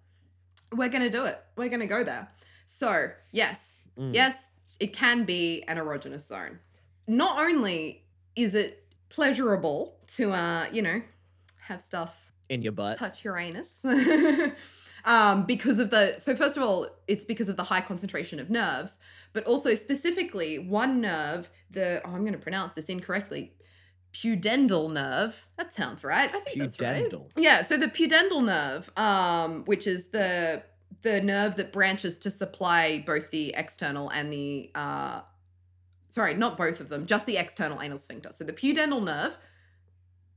[0.73, 1.39] We're gonna do it.
[1.57, 2.29] We're gonna go there.
[2.67, 4.15] So yes, Mm.
[4.15, 6.59] yes, it can be an erogenous zone.
[7.07, 11.01] Not only is it pleasurable to uh, you know,
[11.61, 12.99] have stuff in your butt.
[12.99, 13.83] touch your anus.
[15.07, 18.51] um, because of the so first of all, it's because of the high concentration of
[18.51, 18.99] nerves,
[19.33, 23.53] but also specifically one nerve, the oh, I'm gonna pronounce this incorrectly,
[24.13, 25.47] pudendal nerve.
[25.57, 26.29] That sounds right.
[26.35, 27.13] I think that's right.
[27.37, 30.63] Yeah, so the pudendal nerve, um, which is the
[31.03, 35.21] the nerve that branches to supply both the external and the uh
[36.09, 38.31] sorry, not both of them, just the external anal sphincter.
[38.33, 39.37] So the pudendal nerve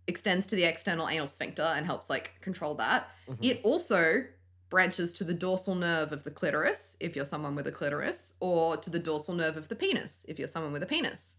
[0.08, 3.08] extends to the external anal sphincter and helps like control that.
[3.29, 3.38] Mhm.
[3.41, 4.25] It also
[4.69, 8.77] branches to the dorsal nerve of the clitoris if you're someone with a clitoris or
[8.77, 11.36] to the dorsal nerve of the penis if you're someone with a penis.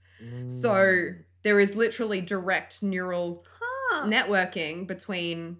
[0.49, 1.25] So Mm.
[1.43, 4.07] there is literally direct neural Huh.
[4.07, 5.59] networking between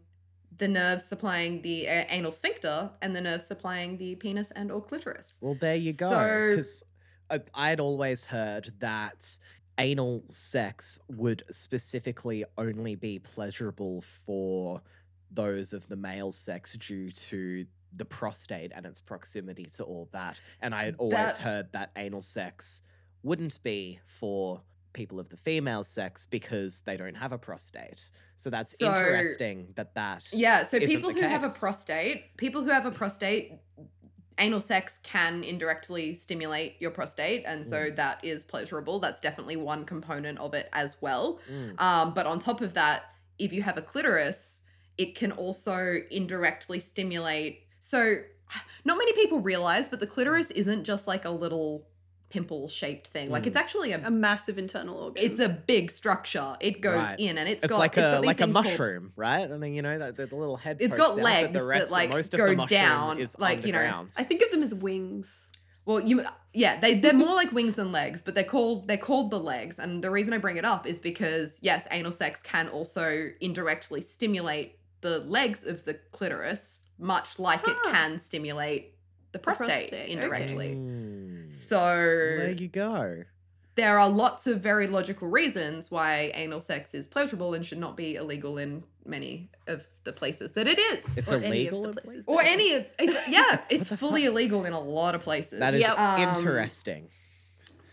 [0.59, 4.83] the nerves supplying the uh, anal sphincter and the nerves supplying the penis and or
[4.83, 5.39] clitoris.
[5.41, 6.11] Well, there you go.
[6.11, 6.85] So- Because
[7.55, 9.39] I'd always heard that
[9.79, 14.83] anal sex would specifically only be pleasurable for
[15.31, 20.41] those of the male sex due to the prostate and its proximity to all that.
[20.61, 22.83] And I had always That- heard that anal sex
[23.23, 24.63] wouldn't be for
[24.93, 28.05] people of the female sex because they don't have a prostate.
[28.37, 32.71] So that's So- interesting that that Yeah, so people who have a prostate, people who
[32.71, 33.53] have a prostate,
[34.39, 38.99] anal sex can indirectly stimulate your prostate, and so that is pleasurable.
[38.99, 41.41] That's definitely one component of it as well.
[41.51, 41.79] Mm.
[41.81, 44.63] Um, but on top of that, if you have a clitoris,
[45.01, 47.65] it can also indirectly stimulate.
[47.79, 48.19] So,
[48.85, 51.87] not many people realize, but the clitoris isn't just like a little
[52.29, 53.31] pimple shaped thing.
[53.31, 53.61] Like it's mm.
[53.61, 55.25] actually a A massive internal organ.
[55.25, 56.57] it's a big structure.
[56.61, 57.19] It goes Right.
[57.19, 59.13] in and it's It's got like it's a got these like a things called- mushroom,
[59.17, 59.51] right?
[59.51, 60.77] I mean, you know, that the, the little head.
[60.81, 63.67] It's got out, but legs that, rest, like, most of go the down, is like,
[63.67, 64.11] you know, underground.
[64.17, 65.49] I think of them as wings.
[65.87, 69.31] Well, you yeah, they they're more like wings than legs, but they're called they're called
[69.31, 69.79] the legs.
[69.79, 74.03] And the reason I bring it up is because yes, anal sex can also indirectly
[74.03, 78.95] stimulate the legs of the clitoris, much like it can stimulate
[79.33, 80.11] the prostate, prostate, okay.
[80.13, 80.75] indirectly.
[80.75, 81.53] Mm.
[81.53, 83.25] So there you go.
[83.77, 87.97] there are lots of very logical reasons why anal sex is pleasurable and should not
[87.97, 91.17] be illegal in many of the places that it is.
[91.17, 91.83] It's Or any of illegal.
[91.83, 92.25] the in places places?
[92.27, 94.33] or any of it's yeah, it's fully fuck?
[94.33, 95.59] illegal in a lot of places.
[95.61, 95.99] That is Yep.
[95.99, 97.09] Um, interesting.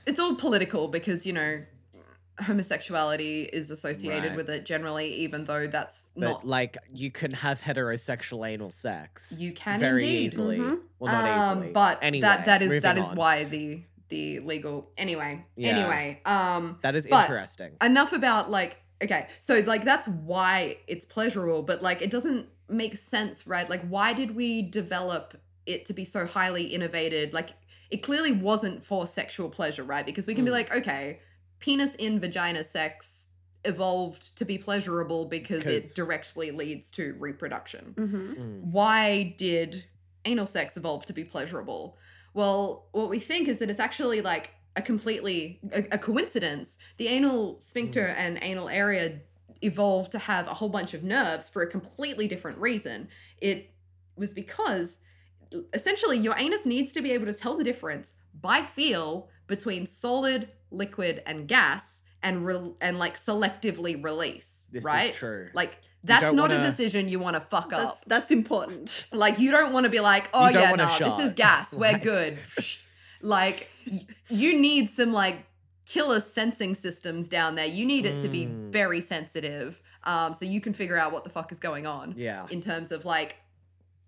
[0.06, 1.62] it's all political because you know
[2.42, 4.36] homosexuality is associated Right.
[4.38, 9.38] with it generally even though that's But not like, you can have heterosexual anal sex.
[9.40, 10.26] You can very indeed.
[10.26, 10.58] easily.
[10.60, 10.80] Mhm.
[11.00, 11.74] Well, not um easily.
[11.74, 13.16] but anyway, that that is that is on.
[13.16, 15.70] why the the legal anyway Yeah.
[15.78, 17.74] anyway um that is interesting.
[17.84, 22.96] enough about like okay so like that's why it's pleasurable but like it doesn't make
[22.96, 27.50] sense right like why did we develop it to be so highly innervated like
[27.92, 30.54] it clearly wasn't for sexual pleasure right because we can be Mm.
[30.54, 31.20] like okay
[31.60, 33.28] penis in vagina sex
[33.66, 38.34] evolved to be pleasurable because it directly leads to reproduction Mm-hmm.
[38.34, 38.62] Mm.
[38.62, 39.86] why did
[40.26, 41.98] anal sex evolve to be pleasurable?
[42.34, 46.78] Well, what we think is that it's actually like a completely a, a coincidence.
[46.98, 49.20] The anal sphincter and anal area
[49.62, 53.08] evolved to have a whole bunch of nerves for a completely different reason.
[53.40, 53.72] It
[54.16, 55.00] was because
[55.74, 60.50] essentially your anus needs to be able to tell the difference by feel between solid,
[60.72, 65.12] liquid, and gas and re- and like selectively release, This right?
[65.12, 65.50] is true.
[65.54, 67.82] Like that's don't a wanna- decision you want to fuck up.
[67.84, 69.08] That's that's important.
[69.12, 71.74] Like you don't want to be like, oh yeah, want a no, this is gas.
[71.74, 72.38] We're Like- good.
[73.22, 73.70] like
[74.30, 75.46] you need some like
[75.86, 77.66] killer sensing systems down there.
[77.66, 78.72] You need it to be Mm.
[78.72, 82.46] very sensitive, um, so you can figure out what the fuck is going on yeah.
[82.50, 83.38] in terms of like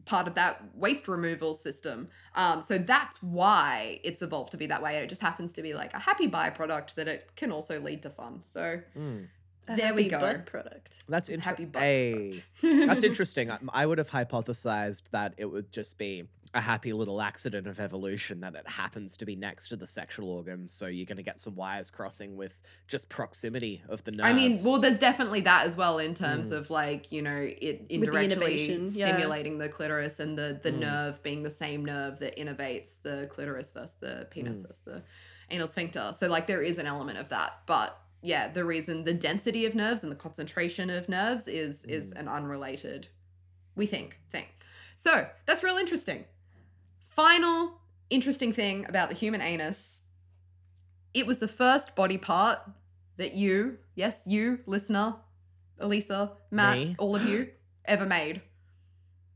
[0.09, 2.07] part of that waste removal system.
[2.33, 4.95] Um, so that's why it's evolved to be that way.
[4.95, 8.09] It just happens to be like a happy byproduct that it can also lead to
[8.09, 8.41] fun.
[8.41, 9.27] So Mm.
[9.67, 10.19] A There we go.
[10.19, 10.95] Butt product.
[11.07, 11.71] That's Happy interesting.
[11.71, 12.43] butt Hey.
[12.87, 13.51] That's interesting.
[13.51, 17.79] I, I would have hypothesized that it would just be a happy little accident of
[17.79, 21.23] evolution that it happens to be next to the sexual organs, so you're going to
[21.23, 24.27] get some wires crossing with just proximity of the nerves.
[24.29, 26.57] I mean, well, there's definitely that as well in terms Mm.
[26.57, 28.25] of like you know it the indirectly
[28.65, 29.07] innervation, yeah.
[29.15, 30.79] stimulating the clitoris and the the Mm.
[30.79, 34.67] nerve being the same nerve that innervates the clitoris versus the penis Mm.
[34.67, 35.03] versus the
[35.51, 36.11] anal sphincter.
[36.17, 39.75] So like there is an element of that, but yeah, the reason the density of
[39.75, 42.19] nerves and the concentration of nerves is is Mm.
[42.21, 43.07] an unrelated,
[43.75, 44.45] we think, thing.
[44.95, 46.25] So that's real interesting.
[47.23, 47.73] Final
[48.09, 50.03] interesting thing about the human anus.
[51.13, 52.59] It was the first body part
[53.17, 55.15] that you, yes, you, listener,
[55.79, 56.95] Elisa, Matt, Me?
[56.97, 57.49] all of you,
[57.85, 58.41] ever made.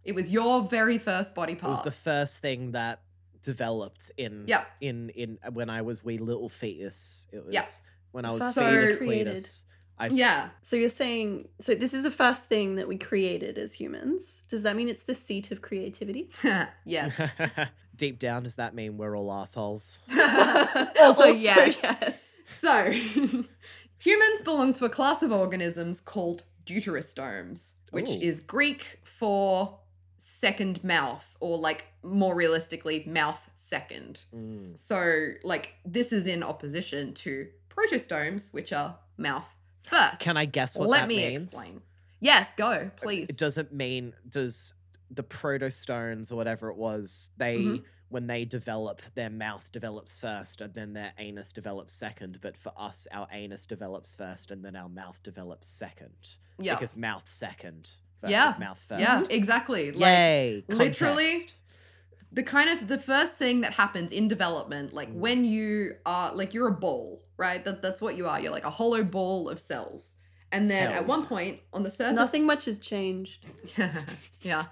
[0.06, 1.72] It was your very first body part.
[1.72, 3.02] it was the first thing that
[3.42, 4.64] developed in Yeah.
[4.80, 7.28] in in when I was wee little fetus.
[7.34, 7.66] It was Yeah.
[8.14, 9.28] when I was first fetus created.
[9.36, 9.66] cletus.
[10.00, 10.50] I s- yeah.
[10.62, 14.44] So you're saying so this is the first thing that we created as humans.
[14.50, 16.30] Does that mean it's the seat of creativity?
[16.86, 17.20] yes.
[17.96, 20.00] Deep down, does that mean we're all assholes?
[20.10, 21.78] also, yes.
[21.84, 22.20] yes.
[22.60, 22.92] So,
[24.00, 28.20] humans belong to a class of organisms called deuterostomes, which Ooh.
[28.20, 29.78] is Greek for
[30.18, 34.22] second mouth, or like more realistically, mouth second.
[34.36, 34.80] Mm.
[34.80, 40.20] So, like, this is in opposition to protostomes, which are mouth first.
[40.20, 41.44] Can I guess what Let that me means?
[41.46, 41.82] explain.
[42.20, 43.30] Yes, go, please.
[43.30, 44.74] It doesn't mean does
[45.12, 47.84] the protostomes or whatever it was they Mhm.
[48.10, 52.72] when they develop their mouth develops first and then their anus develops second but for
[52.78, 56.74] us our anus develops first and then our mouth develops second yeah.
[56.76, 57.92] because mouth second
[58.22, 58.54] versus Yeah.
[58.60, 59.92] mouth first Yeah, exactly.
[59.92, 61.42] Like, yay literally,
[62.32, 65.16] the kind of the first thing that happens in development like Mm.
[65.16, 68.66] when you are like you're a ball right that, that's what you are you're like
[68.66, 70.16] a hollow ball of cells
[70.52, 73.46] and then Hell at one point on the surface Nothing much has changed.
[73.78, 74.02] yeah
[74.42, 74.66] yeah.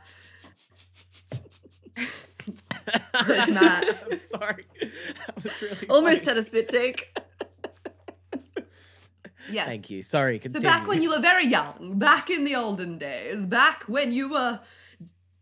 [3.50, 4.04] Matt.
[4.12, 4.64] I'm sorry
[5.28, 6.28] that was really Almost funny.
[6.28, 7.18] had a spit take.
[9.50, 12.98] yes thank you sorry so back when you were very young back in the olden
[12.98, 14.60] days back when you were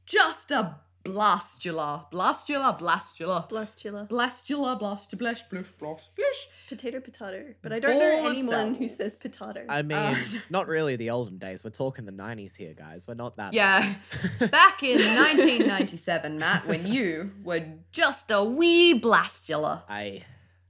[0.05, 0.75] just a
[1.09, 4.07] blastula blastula blastula Blastula.
[4.07, 7.55] blastula blast blash blush blush blush Potato potato.
[7.63, 9.65] But I don't Ball know of anyone who says potato.
[9.67, 10.15] I mean, Uh,
[10.51, 11.63] not really the olden days.
[11.63, 13.07] We're talking the 90s here, guys.
[13.07, 13.53] We're not that.
[13.55, 13.95] Yeah.
[14.39, 14.51] old.
[14.51, 20.23] Back in 1997, Matt, when you were just a wee blastula, I,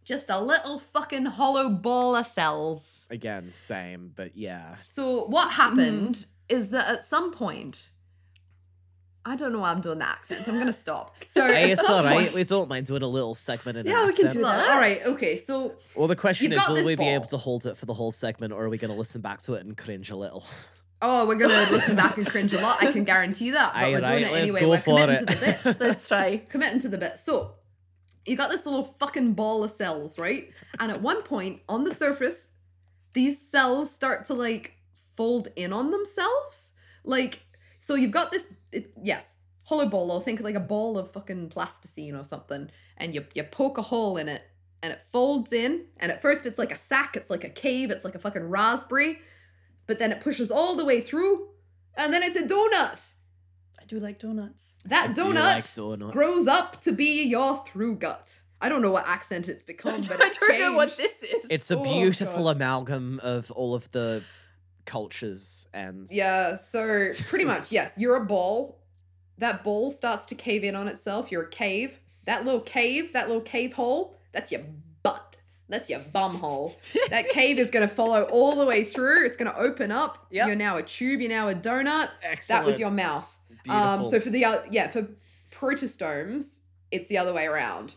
[0.06, 3.06] just a little fucking hollow ball of cells.
[3.10, 4.78] again, same, but yeah.
[4.82, 7.90] So, what happened is that at some point,
[9.30, 10.48] I don't know why I'm doing the accent.
[10.48, 11.16] I'm going to stop.
[11.28, 12.14] So, Hey, it's alright.
[12.18, 14.70] point- We don't mind doing a little segment in Yeah, an we can do that.
[14.70, 15.36] all right, okay.
[15.36, 17.94] So, Well, the question is, will this we be able to hold it for the
[17.94, 20.44] whole segment, or are we going to listen back to it and cringe a little?
[21.02, 22.84] oh, we're going to listen back and cringe a lot.
[22.84, 23.72] I can guarantee that.
[23.74, 24.60] But Aye, we're doing right, it let's anyway.
[24.62, 25.20] go We're for committing it.
[25.20, 25.80] to the bit.
[25.80, 26.38] Let's try.
[26.50, 27.18] committing to the bit.
[27.20, 27.54] So
[28.26, 30.52] you got this little fucking ball of cells, right?
[30.80, 32.48] And at one point on the surface,
[33.14, 34.74] these cells start to like
[35.16, 36.74] fold in on themselves.
[37.04, 37.44] Like,
[37.78, 41.50] so you've got this, it, yes, hollow ball, or think like a ball of fucking
[41.50, 44.44] plasticine or something, and you, you poke a hole in it
[44.82, 45.86] and it folds in.
[45.98, 48.50] And at first it's like a sack, it's like a cave, it's like a fucking
[48.50, 49.20] raspberry,
[49.88, 51.50] but then it pushes all the way through,
[51.96, 53.14] and then it's a donut.
[53.80, 54.78] I do like donuts.
[54.86, 56.14] That Do you donut like donuts?
[56.14, 58.40] grows up to be your through gut.
[58.62, 61.46] I don't know what accent it's become, but I don't know what this is.
[61.50, 62.56] It's a Oh, beautiful God.
[62.58, 64.22] amalgam of all of the
[64.90, 66.08] cultures and.
[66.10, 68.80] Yeah, so pretty much, yes, you're a ball.
[69.38, 71.32] That ball starts to cave in on itself.
[71.32, 72.00] You're a cave.
[72.26, 74.62] That little cave, that little cave hole, that's your
[75.04, 75.36] butt.
[75.70, 76.76] That's your bum hole.
[77.10, 79.26] That cave is going to follow all the way through.
[79.26, 80.28] It's going to open up.
[80.32, 80.48] Yep.
[80.48, 81.22] You're now a tube.
[81.22, 82.10] You're now a donut.
[82.24, 82.64] Excellent.
[82.64, 83.40] That was your mouth.
[83.64, 83.88] Beautiful.
[83.88, 85.08] Um, so for the oth- yeah for
[85.52, 86.62] protostomes,
[86.92, 87.94] it's the other way around.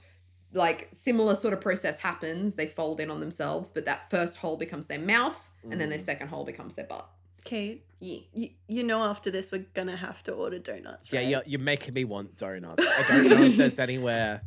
[0.53, 2.57] Like similar sort of process happens.
[2.57, 5.99] They fold in on themselves, but that first hole becomes their mouth, and then their
[5.99, 6.03] Mm.
[6.05, 7.09] second hole becomes their butt.
[7.45, 8.21] Kate, Yeah.
[8.33, 11.29] you, you know after this we're gonna have to order donuts, Yeah, right?
[11.29, 12.85] you're, you're making me want donuts.
[12.87, 14.43] I don't know if there's anywhere.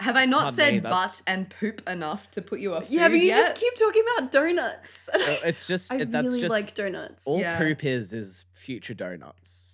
[0.00, 2.86] Have I not Pardon said me, that's- butt and poop enough to put you off?
[2.90, 3.36] Yeah, but you yet?
[3.48, 5.08] just keep talking about donuts.
[5.10, 7.22] Uh, It's just I it- that's really just like donuts.
[7.26, 7.58] all Yeah.
[7.58, 9.69] poop is is future donuts.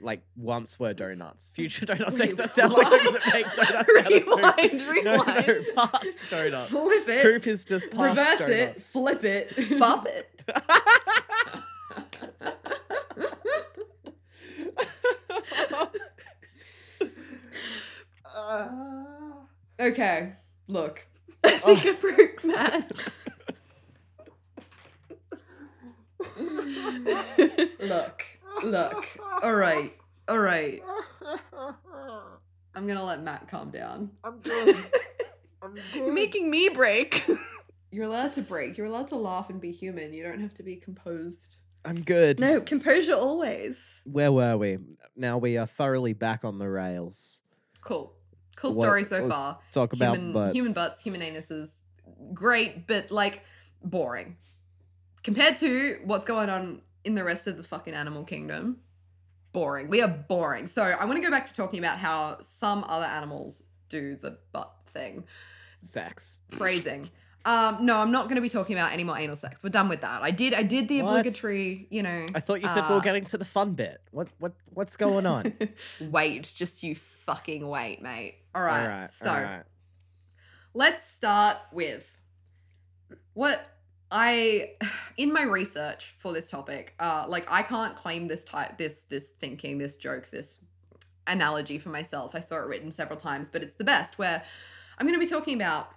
[0.00, 1.48] Like once were donuts.
[1.50, 4.88] Future donuts makes that sound like people that make donuts out of poop.
[4.88, 6.70] rewind, No, no, past donuts.
[6.70, 10.30] flip it, Poop is just past reverse it, flip it, Bop it.
[19.80, 20.32] okay,
[20.68, 21.06] look.
[21.44, 21.76] I oh.
[21.76, 22.92] think I broke Matt.
[27.80, 28.24] Look,
[28.64, 29.06] look.
[29.42, 29.92] All right,
[30.28, 30.82] all right.
[32.74, 34.10] I'm gonna let Matt calm down.
[34.24, 34.76] I'm good.
[35.62, 37.24] I'm You're making me break.
[37.90, 38.76] You're allowed to break.
[38.76, 40.12] You're allowed to laugh and be human.
[40.12, 41.56] You don't have to be composed.
[41.84, 42.38] I'm good.
[42.38, 44.02] no, composure always.
[44.04, 44.78] Where were we?
[45.16, 47.42] Now we are thoroughly back on the rails.
[47.80, 48.14] Cool.
[48.56, 49.58] Cool What- story so let's far.
[49.72, 50.54] Talk about human, butts.
[50.54, 51.82] human butts, human anuses.
[52.34, 53.42] Great, but like
[53.82, 54.36] boring.
[55.22, 58.78] Compared to what's going on in the rest of the fucking animal kingdom.
[59.52, 59.88] Boring.
[59.88, 60.66] We are boring.
[60.66, 64.38] So I want to go back to talking about how some other animals do the
[64.52, 65.24] butt thing.
[65.82, 66.40] Sex.
[66.50, 67.10] Phrasing.
[67.44, 69.62] Um, no, I'm not going to be talking about any more anal sex.
[69.62, 70.22] We're done with that.
[70.22, 70.52] I did.
[70.52, 71.10] I did the What?
[71.20, 71.86] obligatory.
[71.90, 72.26] You know.
[72.34, 74.02] I thought you said we uh, were getting to the fun bit.
[74.10, 75.54] What what what's going on?
[76.00, 78.36] Wait, just you fucking wait, mate.
[78.54, 78.82] All right.
[78.82, 79.12] All right.
[79.12, 79.62] so all right.
[80.74, 82.16] let's start with
[83.34, 83.77] what
[84.10, 84.72] I
[85.16, 89.30] in my research for this topic, uh like I can't claim this type this this
[89.30, 90.60] thinking, this joke, this
[91.26, 92.34] analogy for myself.
[92.34, 94.42] I saw it written several times, but it's the best where
[94.96, 95.90] I'm going to be talking about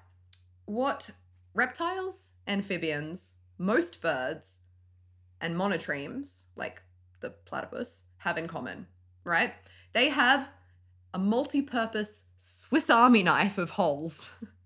[0.65, 1.09] what
[1.53, 4.59] reptiles, amphibians, most birds,
[5.39, 6.83] and monotremes, like
[7.19, 8.85] the platypus, have in common,
[9.23, 9.53] right?
[9.93, 10.49] They have
[11.13, 14.29] a multi-purpose Swiss Army knife of holes.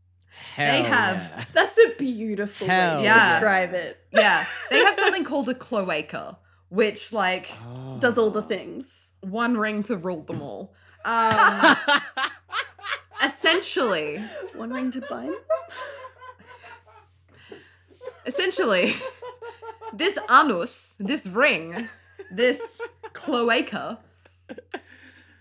[0.56, 1.46] Hell have- yeah.
[1.54, 3.32] That's a beautiful Hell way to yeah.
[3.34, 4.00] describe it.
[4.12, 6.38] Yeah, they have something called a cloaca,
[6.70, 7.52] which like
[8.00, 8.48] Does all the Oh.
[8.48, 9.12] things.
[9.22, 10.74] one ring to rule them all.
[11.06, 11.76] Um,
[13.24, 14.18] essentially,
[14.56, 15.40] One ring to bind them?
[18.26, 18.96] essentially,
[19.94, 21.90] this anus, this ring,
[22.32, 22.82] this
[23.14, 24.00] cloaca,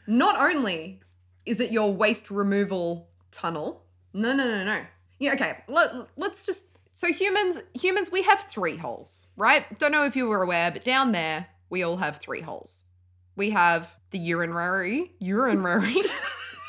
[0.06, 1.00] not only
[1.46, 3.83] is it your waste removal tunnel.
[4.14, 4.80] No, no, no, no.
[5.18, 5.58] Yeah, okay.
[5.68, 6.66] Let, let's just.
[6.86, 9.78] So humans, humans, we have three holes, right?
[9.80, 12.84] Don't know if you were aware, but down there we all have three holes.
[13.34, 15.96] We have the urinary, urinary,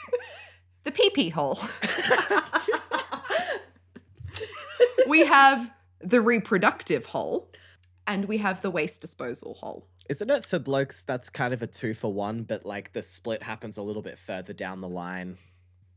[0.84, 1.60] the pee pee hole.
[5.08, 5.72] we have
[6.02, 7.52] the reproductive hole,
[8.08, 9.88] and we have the waste disposal hole.
[10.10, 13.44] Isn't it for blokes that's kind of a two for one, but like the split
[13.44, 15.38] happens a little bit further down the line?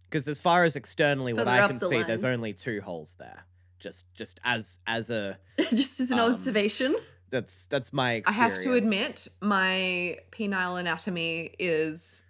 [0.09, 3.45] Because as far as externally what I can the see, there's only two holes there.
[3.79, 5.39] Just just as as a
[5.71, 6.97] Just as an Um, observation.
[7.31, 12.23] that's that's my I have to admit, my penile anatomy is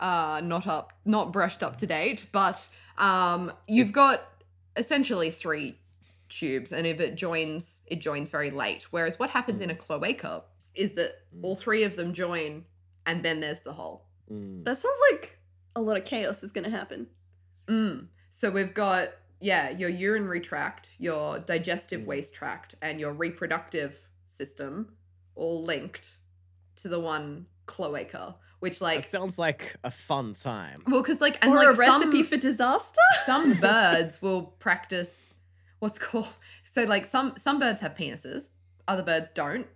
[0.00, 2.26] uh, not up, not brushed up to date.
[2.32, 2.66] But
[2.98, 4.22] um, you've got
[4.76, 5.76] essentially three
[6.28, 8.84] tubes, and if it joins, it joins very late.
[8.90, 11.12] Whereas what happens in a cloaca is that
[11.42, 12.64] all three of them join,
[13.06, 14.06] and then there's the hole.
[14.32, 14.64] Mm.
[14.64, 15.38] That sounds like
[15.76, 17.08] a lot of chaos is going to happen.
[17.66, 18.08] Mm.
[18.30, 19.10] So we've got
[19.40, 22.06] yeah, your urinary tract, your digestive Mm.
[22.06, 23.94] waste tract, and your reproductive
[24.26, 24.94] system
[25.34, 26.18] all linked
[26.76, 30.82] to the one cloaca, which That like sounds like a fun time.
[30.86, 33.00] well, because like and or like a recipe some for disaster?
[33.26, 35.34] some birds will practice
[35.80, 36.28] what's called
[36.62, 38.50] so like some some birds have penises,
[38.88, 39.66] other birds don't.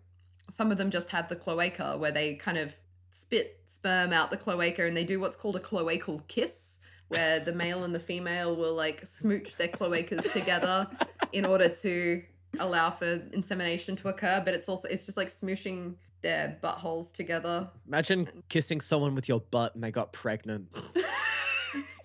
[0.50, 2.74] Some of them just have the cloaca where they kind of
[3.10, 6.77] spit sperm out the cloaca and they do what's called a cloacal kiss
[7.08, 10.88] where the male and the female will like smooch their cloacas together
[11.32, 12.22] in order to
[12.60, 17.68] allow for insemination to occur but it's also it's just like smooshing their buttholes together
[17.86, 20.68] Imagine kissing someone with your butt and they got pregnant.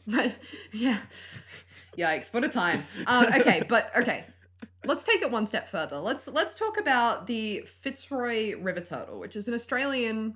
[0.05, 0.35] But
[0.71, 0.97] yeah,
[1.97, 2.33] yikes!
[2.33, 2.85] What a time.
[3.07, 4.25] Um, okay, but okay,
[4.85, 5.97] let's take it one step further.
[5.97, 10.35] Let's let's talk about the Fitzroy River turtle, which is an Australian.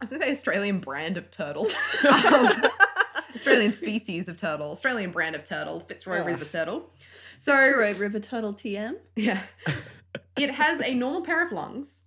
[0.00, 1.68] I was gonna say Australian brand of turtle.
[2.04, 2.48] Um,
[3.34, 6.24] Australian species of turtle, Australian brand of turtle, Fitzroy Ah.
[6.24, 6.90] River turtle.
[7.38, 8.94] So Sorry, River Turtle TM.
[9.16, 9.42] yeah,
[10.36, 12.04] it has a normal pair of lungs,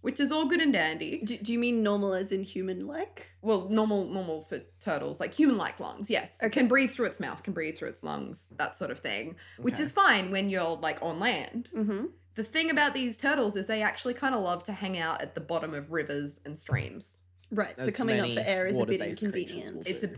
[0.00, 1.20] which is all good and dandy.
[1.24, 3.28] Do, do you mean normal as in human like?
[3.42, 6.50] well normal normal for turtles like human like lungs yes Okay.
[6.60, 9.80] can breathe through its mouth can breathe through its lungs that sort of thing which
[9.80, 12.04] is fine when you're like on land Mm-hmm.
[12.36, 15.34] the thing about these turtles is they actually kind of love to hang out at
[15.34, 17.22] the bottom of rivers and streams.
[17.50, 17.76] Right.
[17.76, 19.86] So As coming up for air is a bit water-based inconvenient.
[19.88, 20.16] It's a do.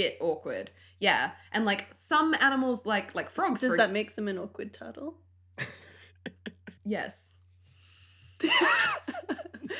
[0.00, 0.70] Bit awkward.
[1.00, 1.30] Yeah.
[1.52, 4.72] And like some animals like like frogs Does for that ex- make them an awkward
[4.74, 5.16] turtle?
[6.84, 7.30] Yes.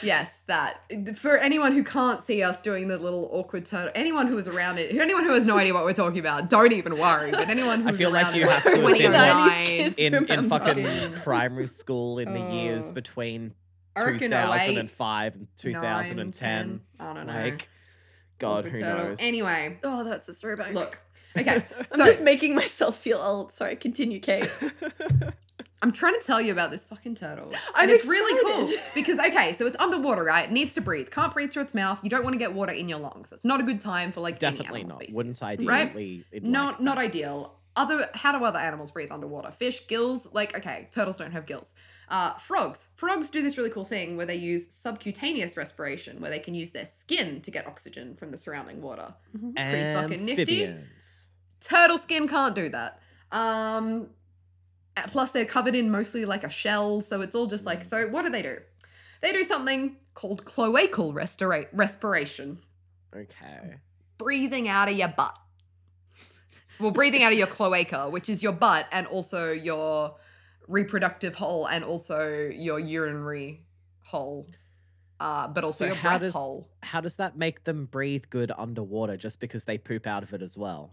[0.02, 0.80] Yes, that.
[1.16, 4.78] For anyone who can't see us doing the little awkward turtle, anyone who is around
[4.78, 7.30] it, anyone who has no idea what we're talking about, don't even worry.
[7.30, 9.12] But anyone who's I feel like around you it, have to have been, 29,
[9.48, 10.48] like, in in remember.
[10.58, 12.94] fucking Fucking- primary school in the years Oh.
[12.94, 13.54] between
[13.96, 16.32] 2005 and 9, 2010.
[16.32, 17.32] 10, I don't know.
[17.32, 17.68] Like,
[18.39, 19.05] God, who turtle.
[19.09, 19.18] knows?
[19.20, 20.72] Anyway, Oh, that's a throwback.
[20.74, 20.99] look.
[21.39, 23.53] Okay, I'm so just making myself feel old.
[23.53, 24.49] Sorry, continue, Kate.
[25.82, 27.53] I'm trying to tell you about this fucking turtle.
[27.74, 28.82] I'm and it's really cool excited.
[28.95, 30.45] because okay, so it's underwater, right?
[30.47, 31.11] It needs to breathe.
[31.11, 32.01] Can't breathe through its mouth.
[32.03, 33.30] You don't want to get water in your lungs.
[33.30, 35.03] It's not a good time for like any Definitely animal not.
[35.03, 35.14] species.
[35.14, 35.68] Wouldn't ideally.
[35.68, 36.24] Right?
[36.32, 37.03] it'd not like not that.
[37.05, 37.55] ideal.
[37.76, 39.51] Other how do other animals breathe underwater?
[39.51, 41.74] Fish, gills, like okay, turtles don't have gills.
[42.09, 42.86] Uh, frogs.
[42.94, 46.70] Frogs do this really cool thing where they use subcutaneous respiration, where they can use
[46.70, 49.12] their skin to get oxygen from the surrounding water.
[49.32, 50.72] pretty fucking nifty.
[51.61, 53.00] Turtle skin can't do that.
[53.32, 54.11] Um,
[55.09, 57.84] plus they're covered in mostly like a shell, so it's all just like.
[57.84, 58.59] So what do they do?
[59.20, 62.59] They do something called cloacal restora- respiration,
[63.14, 63.76] Okay.
[64.18, 65.36] breathing out of your butt.
[66.78, 70.16] Well, breathing out of your cloaca, which is your butt and also your
[70.68, 73.64] reproductive hole and also your urinary
[74.02, 74.46] hole,
[75.20, 76.68] uh, but also So your how breath does- hole.
[76.82, 80.42] How does that make them breathe good underwater just because they poop out of it
[80.42, 80.92] as well?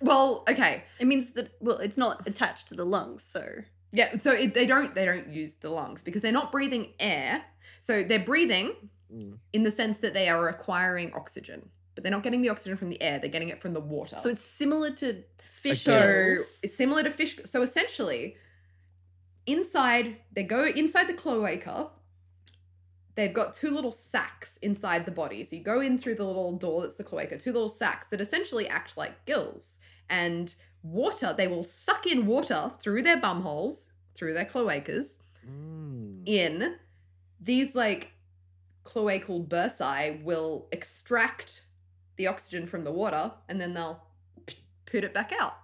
[0.00, 3.46] Well, okay, It means that well, it's not attached to the lungs, so
[3.92, 4.18] yeah.
[4.18, 7.44] So it, they don't they don't use the lungs because they're not breathing air.
[7.80, 8.74] So they're breathing
[9.12, 9.36] Mm.
[9.52, 12.88] in the sense that they are acquiring oxygen, but they're not getting the oxygen from
[12.88, 13.18] the air.
[13.18, 14.16] They're getting it from the water.
[14.18, 17.36] so it's similar to fish So it's similar to fish.
[17.44, 18.36] So essentially,
[19.46, 21.90] inside they go inside the cloaca.
[23.14, 25.44] They've got two little sacs inside the body.
[25.44, 27.36] So you go in through the little door that's the cloaca.
[27.38, 29.76] Two little sacs that essentially act like gills.
[30.08, 35.16] And water, they will suck in water through their bum holes, through their cloacas,
[35.46, 36.22] Mm.
[36.24, 36.76] in
[37.40, 38.12] these like
[38.84, 41.64] cloacal bursae will extract
[42.16, 44.00] the oxygen from the water and then they'll
[44.86, 45.54] put it back out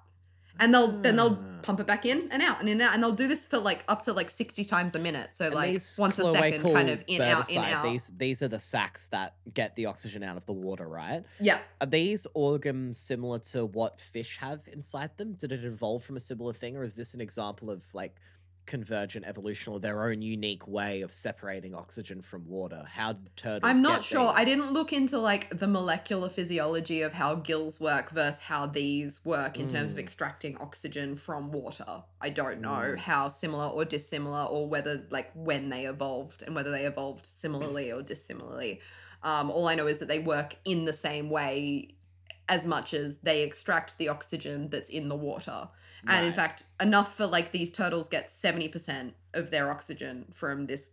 [0.61, 1.61] and they'll then they'll Ah.
[1.63, 3.59] pump it back in and out and in and out and they'll do this for
[3.59, 6.73] like up to like 60 times a minute so like these once a second cloacal
[6.73, 10.23] kind of in out in out These these are the sacs that get the oxygen
[10.23, 11.25] out of the water, right?
[11.41, 15.33] yeah Are these organs similar to what fish have inside them?
[15.33, 18.15] Did it evolve from a similar thing, or is this an example of like
[18.69, 22.85] convergent evolution or their own unique way of separating oxygen from water?
[22.87, 23.63] How did turtles?
[23.71, 28.11] i'm not sure i didn't look into like the molecular physiology of how gills work
[28.11, 30.01] versus how these work in terms of Mm.
[30.01, 32.99] extracting oxygen from water i don't know Mm.
[32.99, 37.91] how similar or dissimilar or whether like when they evolved and whether they evolved similarly
[37.91, 38.81] or dissimilarly
[39.23, 41.89] um, all i know is that they work in the same way
[42.51, 45.69] as much as they extract the oxygen that's in the water
[46.07, 50.91] and in fact enough for like these turtles get 70% of their oxygen from this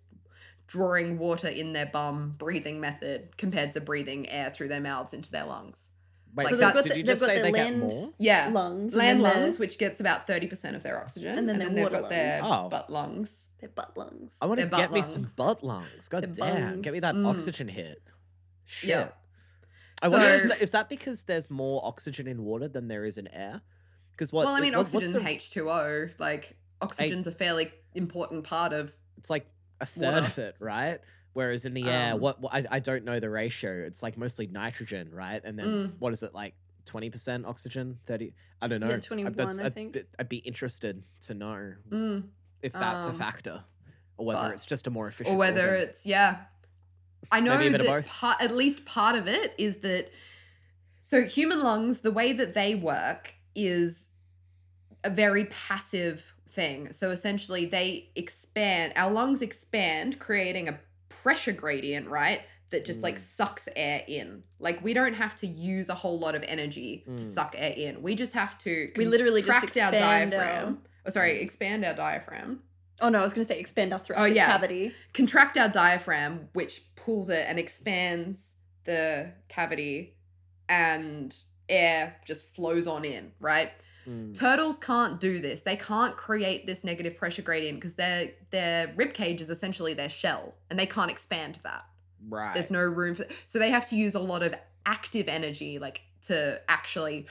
[0.67, 5.31] drawing water in their bum breathing method compared to breathing air through their mouths into
[5.31, 5.89] their lungs
[6.33, 7.79] Wait, like so that- did they've you just the- say they've they got the get
[7.79, 8.13] land- more?
[8.17, 11.83] yeah lungs land lungs which gets about 30% of their oxygen And then their they've
[11.83, 12.51] water got their lungs.
[12.65, 12.69] Oh.
[12.69, 14.37] butt lungs Their butt lungs.
[14.41, 16.09] I want to Their butt get me some butt lungs.
[16.09, 17.25] God Their damn, get me that Mm.
[17.27, 18.01] oxygen hit.
[18.65, 18.89] Shit.
[18.89, 19.07] Yeah.
[20.01, 23.17] I wonder is that, is that because there's more oxygen in water than there is
[23.17, 23.61] in air?
[24.15, 24.45] Because what?
[24.45, 29.29] well i mean what- oxygen the- h2o like oxygen's a fairly important part of It's
[29.29, 29.45] like
[29.81, 30.25] a third Water.
[30.25, 30.99] of it, right?
[31.33, 33.83] Whereas in the air, Um, what, what I, I don't know the ratio.
[33.85, 35.41] It's like mostly nitrogen, right?
[35.43, 35.93] And then Mm.
[35.99, 36.53] what is it like?
[36.85, 38.33] Twenty percent oxygen, thirty.
[38.61, 38.89] I don't know.
[38.89, 39.93] Yeah, I- 21, I I'd, think.
[39.93, 42.23] be- I'd be interested to know mm,
[42.61, 43.63] if that's a Um, factor,
[44.17, 45.35] or whether but- it's just a more efficient.
[45.35, 45.81] or whether organ.
[45.89, 46.45] it's yeah
[47.31, 48.07] i know Maybe a bit of that both.
[48.09, 50.11] part, at least part of it is that
[51.03, 54.09] so human lungs the way that they work is
[55.03, 60.79] a very passive thing so essentially they expand our lungs expand creating a
[61.09, 62.41] pressure gradient right
[62.71, 63.19] that just like Mm.
[63.19, 67.11] sucks air in like we don't have to use a whole lot of energy to
[67.11, 67.33] Mm.
[67.33, 70.81] suck air in we just have to We literally just contract our expand our- diaphragm
[71.05, 72.61] oh sorry expand our diaphragm
[73.01, 74.45] oh no, I was going to say expand our thoracic yeah.
[74.47, 74.93] cavity.
[75.13, 80.15] contract our diaphragm, which pulls it and expands the cavity,
[80.69, 81.35] and
[81.69, 83.71] air just flows on in, right?
[84.07, 85.61] Mm, Turtles can't do this.
[85.63, 90.09] They can't create this negative pressure gradient because their their rib cage is essentially their
[90.09, 91.85] shell, and they can't expand that.
[92.29, 92.53] right.
[92.53, 94.53] There's no room for so they have to use a lot of
[94.85, 97.25] active energy, like to actually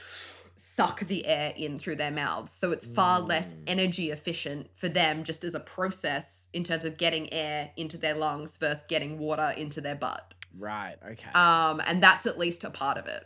[0.57, 2.51] suck the air in through their mouths.
[2.51, 3.57] So it's far less Mm.
[3.67, 8.15] energy efficient for them just as a process in terms of getting air into their
[8.15, 10.33] lungs versus getting water into their butt.
[10.57, 10.95] Right.
[11.11, 11.29] Okay.
[11.31, 13.25] Um, and that's at least a part of it.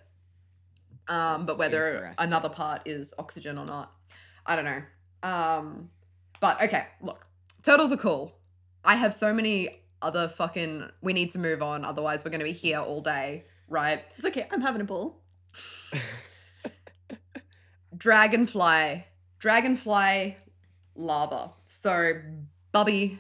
[1.09, 3.91] Um, but whether another part is oxygen or not,
[4.45, 4.81] I don't know.
[5.23, 5.89] Um,
[6.39, 7.25] but okay, look,
[7.63, 8.35] turtles are cool.
[8.85, 10.89] I have so many other fucking.
[11.01, 14.03] We need to move on, otherwise we're going to be here all day, right?
[14.15, 14.47] It's okay.
[14.51, 15.21] I'm having a ball.
[17.97, 19.05] Dragonfly,
[19.39, 20.37] dragonfly
[20.95, 21.51] larva.
[21.65, 22.13] So,
[22.71, 23.19] Bubby,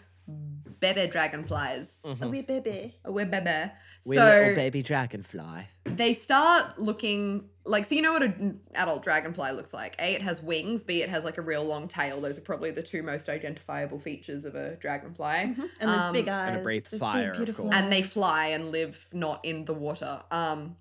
[0.79, 1.91] bebe dragonflies.
[2.05, 2.21] Mhm.
[2.21, 2.95] A wee baby.
[3.05, 3.71] We're bebe.
[4.05, 5.67] We so little baby dragonfly.
[5.85, 10.21] they start looking like so you know what an adult dragonfly looks like a it
[10.21, 13.03] has wings b it has like a real long tail those are probably the two
[13.03, 15.69] most identifiable features of a dragonfly Mhm.
[15.81, 16.47] And Um, big eyes.
[16.49, 17.75] and it breathes there's fire, of beautiful course.
[17.75, 20.77] and they fly and live not in the water um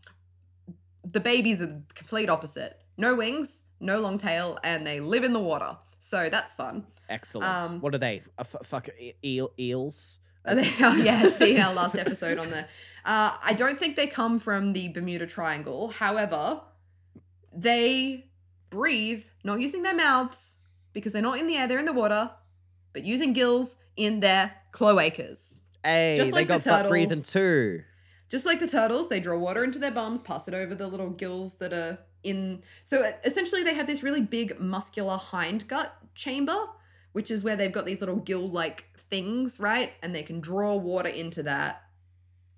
[1.03, 5.33] the babies are the complete opposite no wings no long tail and they live in
[5.33, 7.47] the water so that's fun Excellent.
[7.49, 8.21] Um, what are they?
[8.39, 8.89] F- fuck
[9.25, 10.19] eel eels.
[10.45, 12.61] Are they, oh, yeah, see our last episode on the.
[13.05, 15.89] Uh, I don't think they come from the Bermuda Triangle.
[15.89, 16.61] However,
[17.53, 18.27] they
[18.71, 20.57] breathe not using their mouths
[20.93, 22.31] because they're not in the air, they're in the water,
[22.93, 25.59] but using gills in their cloacas.
[25.85, 27.33] Hey, Just they like the got breathing turtles.
[27.33, 27.83] too.
[28.29, 31.11] Just like the turtles, they draw water into their bums, pass it over the little
[31.11, 32.63] gills that are in.
[32.85, 36.67] So essentially, they have this really big muscular hind gut chamber,
[37.13, 39.93] which is where they've got these little gill like things, right?
[40.03, 41.83] And they can draw water into that.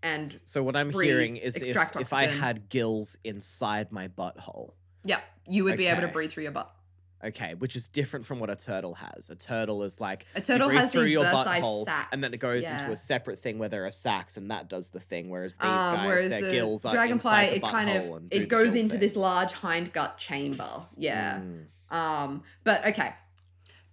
[0.02, 4.72] And So what I'm breathe, hearing is if, if I had gills inside my butthole.
[5.04, 6.74] yeah, you would be able to breathe through your butt.
[7.22, 9.28] Okay, which is different from what a turtle has.
[9.28, 12.62] A turtle is like A turtle breathe has through your butthole, and then it goes
[12.62, 12.80] yeah.
[12.80, 15.28] into a separate thing where there are sacks, and that does the thing.
[15.28, 18.04] Whereas these Um, guys, whereas their the gills are dragonfly, inside the it kind of
[18.16, 19.00] and do the it goes into thing.
[19.00, 20.86] this large hindgut chamber.
[20.96, 21.40] Yeah.
[21.40, 21.94] Mm.
[21.94, 22.42] Um.
[22.64, 23.12] But okay.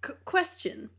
[0.02, 0.90] Qu- question: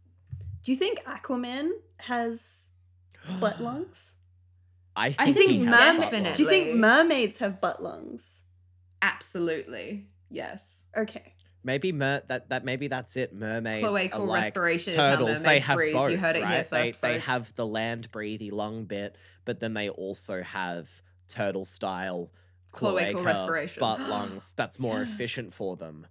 [0.64, 2.68] Do you think Aquaman has
[3.40, 4.16] butt lungs?
[4.96, 5.80] I I think, Do you think he has butt
[6.12, 6.38] definitely- lungs.
[6.38, 8.44] Do you think mermaids have butt lungs?
[9.02, 10.08] Absolutely.
[10.30, 10.84] Yes.
[10.96, 11.34] Okay.
[11.64, 13.34] Maybe mer- that that maybe that's it.
[13.34, 15.42] Mermaids are Cloacal like respiration is how turtles.
[15.44, 15.94] They have breathe.
[15.94, 16.12] both.
[16.12, 16.54] You heard it right?
[16.54, 17.26] here they first, they folks.
[17.26, 22.32] have the land breathy lung bit, but then they also have turtle style
[22.72, 23.80] Cloacal cloaca respiration.
[23.82, 24.54] butt lungs.
[24.54, 26.08] That's more efficient for them.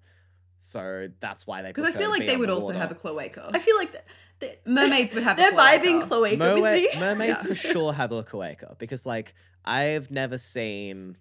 [0.59, 1.69] So that's why they.
[1.73, 3.51] Because I feel like they would also have a cloaca.
[3.55, 4.05] I feel like th-
[4.41, 5.79] th- Mermaids would have a They're cloaca.
[5.79, 6.89] vibing cloaca with me.
[7.01, 7.49] mermaids Yeah.
[7.49, 9.35] for sure have a cloaca because like
[9.65, 11.17] I've never seen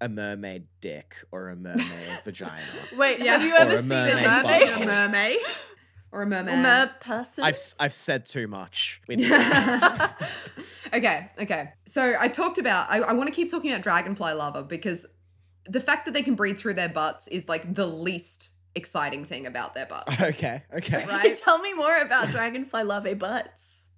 [0.00, 2.62] a mermaid dick or a mermaid vagina.
[2.96, 3.32] Wait, Yeah.
[3.38, 4.86] have you ever a seen mermaid a Have you seen a mermaid?
[4.86, 5.38] mermaid
[6.12, 6.58] or a merman.
[6.60, 7.44] A mer person?
[7.44, 9.02] I've s- I've said too much.
[9.08, 9.16] We-
[10.94, 11.72] okay, okay.
[11.86, 12.90] So I talked about.
[12.90, 15.06] I, I want to keep talking about dragonfly larva because
[15.68, 19.46] the fact that they can breathe through their butts is like the least exciting thing
[19.46, 20.20] about their butts.
[20.20, 21.04] okay, okay.
[21.06, 21.36] Right.
[21.36, 23.88] Tell me more about dragonfly larvae butts.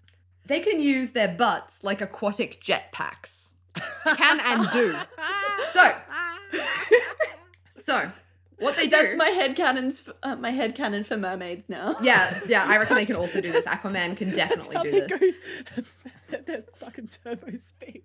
[0.47, 3.51] They can use their butts like aquatic jetpacks.
[4.17, 4.97] Can and do.
[5.73, 5.93] So,
[7.73, 8.11] so
[8.59, 8.91] what they do?
[8.91, 10.09] That's my headcanons.
[10.09, 11.97] f- Uh, my headcanon for mermaids now.
[12.03, 12.65] yeah, yeah.
[12.67, 13.67] I reckon they can also do this.
[13.67, 15.21] Aquaman can definitely That's do how they this.
[15.21, 15.39] go-
[15.77, 15.99] That's,
[16.47, 18.03] that's fucking turbo speed.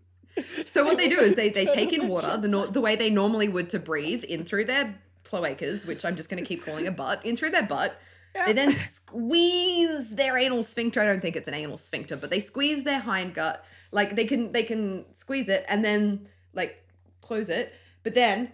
[0.66, 3.10] So what they do is they they take in water the nor- the way they
[3.10, 6.88] normally would to breathe in through their cloacas, which I'm just going to keep calling
[6.88, 8.00] a butt, in through their butt.
[8.46, 11.02] They then squeeze their anal sphincter.
[11.02, 13.60] I don't think it's an anal sphincter, but they squeeze their hindgut.
[13.92, 16.84] Like they can they can squeeze it and then like
[17.22, 17.74] close it.
[18.04, 18.52] But then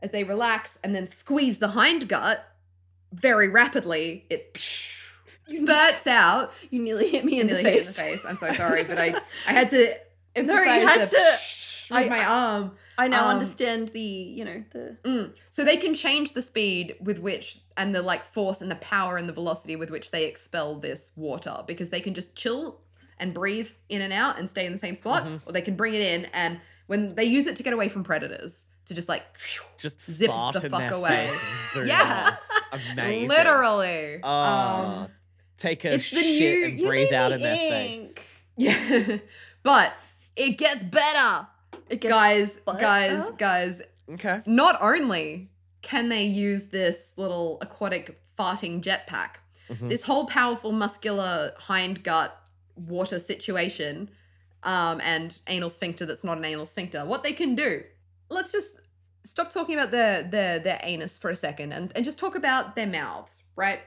[0.00, 2.38] as they relax and then squeeze the hindgut
[3.12, 4.56] very rapidly, it
[5.46, 6.52] spurts out.
[6.70, 7.98] You nearly hit me in, Nearly the, hit face.
[7.98, 8.24] in the face.
[8.24, 9.16] I'm so sorry, but I
[9.48, 9.96] I had to
[10.36, 12.76] emphasize had the to- with I- my arm.
[12.96, 14.96] I now Um, understand the, you know, the.
[15.02, 15.34] Mm.
[15.50, 19.16] So they can change the speed with which and the like force and the power
[19.16, 22.80] and the velocity with which they expel this water because they can just chill
[23.18, 25.40] and breathe in and out and stay in the same spot, Mhm.
[25.44, 28.04] or they can bring it in and when they use it to get away from
[28.04, 29.24] predators to just like
[29.78, 31.28] Just Zip fart the in fuck their away.
[31.30, 32.36] face and zoom Yeah.
[32.92, 33.28] Amazing.
[33.28, 34.20] literally.
[34.22, 35.08] Oh, Um,
[35.56, 36.64] take a shit new.
[36.66, 38.18] and breathe out me in their face.
[38.56, 39.16] yeah,
[39.64, 39.92] but
[40.36, 41.46] it gets better,
[41.88, 42.52] It gets guys.
[42.60, 42.78] better?
[42.78, 43.82] Guys, guys.
[44.12, 44.42] Okay.
[44.46, 45.50] Not only
[45.82, 49.36] can they use this little aquatic farting jetpack,
[49.70, 49.88] Mhm.
[49.88, 52.32] this whole powerful muscular hindgut
[52.76, 54.10] water situation
[54.62, 57.82] um, and anal sphincter that's not an anal sphincter what they can do
[58.30, 58.80] let's just
[59.22, 62.74] stop talking about their their their anus for a second and, and just talk about
[62.76, 63.80] their mouths right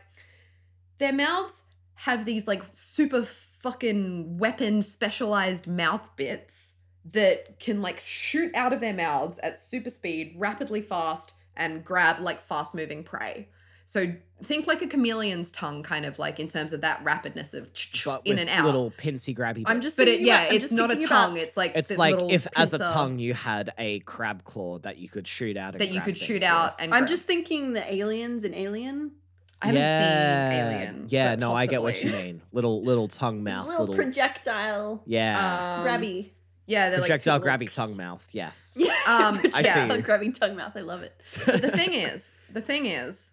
[1.00, 1.62] their mouths
[1.96, 3.28] have these like super
[3.60, 6.74] fucking weapon specialized mouth bits
[7.12, 12.20] that can like shoot out of their mouths at super speed rapidly fast and grab
[12.20, 13.48] like fast moving prey.
[13.90, 17.72] So think like a chameleon's tongue, kind of like in terms of that rapidness of
[18.04, 18.66] But in and out.
[18.66, 19.64] little pincy grabby.
[19.66, 21.38] I'm just but it, thinking yeah, about- it's not a thinking about- tongue.
[21.38, 24.78] It's like It's the like little if, as a tongue, you had a crab claw
[24.80, 25.78] that you could shoot out.
[25.78, 26.76] That you could shoot out.
[26.76, 26.84] with.
[26.84, 27.08] And I'm grab.
[27.10, 29.14] just thinking the aliens in Alien.
[29.62, 30.52] I haven't yeah.
[30.52, 31.06] seen Alien.
[31.10, 32.42] Yeah, but no, I get what you mean.
[32.52, 36.32] Little little tongue mouth, little, little, projectile yeah, Um, grabby.
[36.68, 38.28] Yeah, they're projectile like two little- grabby tongue mouth.
[38.32, 38.78] Yes.
[38.80, 40.02] Yeah, Um, I projectile see.
[40.04, 40.76] grabbing tongue mouth.
[40.76, 41.20] I love it.
[41.46, 43.32] But the thing is, the thing is,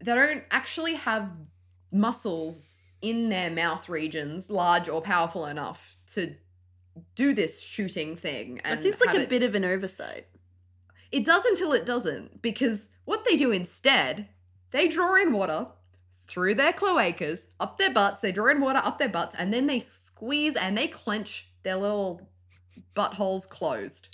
[0.00, 1.30] they don't actually have
[1.92, 6.34] muscles in their mouth regions large or powerful enough to
[7.14, 8.60] do this shooting thing.
[8.64, 10.26] And that seems like a it- bit of an oversight.
[11.12, 14.28] It does until it doesn't, because what they do instead,
[14.74, 15.68] they draw in water
[16.26, 19.66] through their cloacas, up their butts, they draw in water up their butts, and then
[19.66, 22.28] they squeeze and they clench their little
[22.96, 24.08] buttholes closed.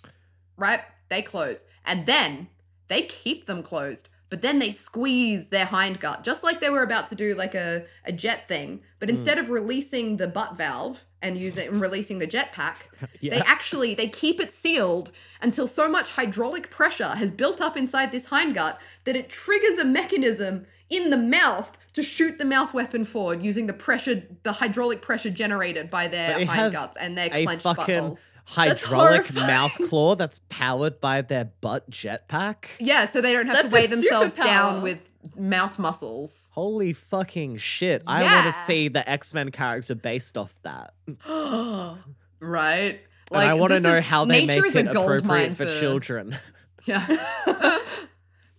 [0.59, 0.81] Right?
[1.09, 1.65] They close.
[1.87, 2.49] And then
[2.89, 7.09] they keep them closed, but then they squeeze their hindgut, just like they were about
[7.09, 8.83] to do like a, a jet thing.
[8.99, 9.13] But Mm.
[9.13, 12.77] instead of releasing the butt valve and using and releasing the jetpack,
[13.21, 13.35] yeah.
[13.37, 15.13] they actually they keep it sealed
[15.43, 19.85] until so much hydraulic pressure has built up inside this hindgut that it triggers a
[19.85, 25.03] mechanism in the mouth to shoot the mouth weapon forward using the pressure the hydraulic
[25.03, 28.31] pressure generated by their But they have hindguts and their a clenched fucking buttholes.
[28.45, 29.47] hydraulic horrifying.
[29.47, 32.67] mouth claw that's powered by their butt jetpack.
[32.79, 35.05] Yeah, so they don't have That's to weigh a themselves down with
[35.37, 36.49] mouth muscles.
[36.53, 38.03] Holy fucking shit!
[38.07, 40.95] I want to see the X Men character based off that,
[42.41, 43.01] Right?
[43.33, 46.37] and I want to know is- how they make it appropriate for children.
[46.87, 47.07] Yeah.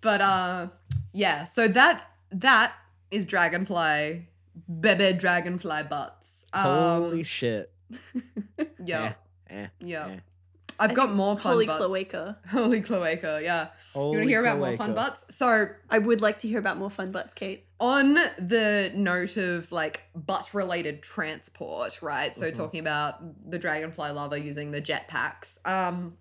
[0.01, 0.67] but uh
[1.11, 2.71] yeah, so that that
[3.09, 4.27] is dragonfly
[4.79, 6.45] bebe dragonfly butts.
[6.53, 7.71] Um, Holy shit!
[8.85, 9.13] yeah.
[9.49, 10.07] Eh, eh, Yeah.
[10.07, 10.19] eh.
[10.81, 11.71] I've got more fun butts.
[11.79, 12.11] Holy butts.
[12.11, 12.37] cloaca.
[12.49, 13.67] Holy cloaca, yeah.
[13.95, 14.95] you want to hear about more fun cloaca.
[14.95, 15.25] butts?
[15.37, 17.65] So, I would like to hear about more fun butts, Kate.
[17.79, 22.33] on the note of like butt related transport, right?
[22.35, 22.53] So, Mhm.
[22.55, 26.17] talking about the dragonfly larva using the jetpacks, um,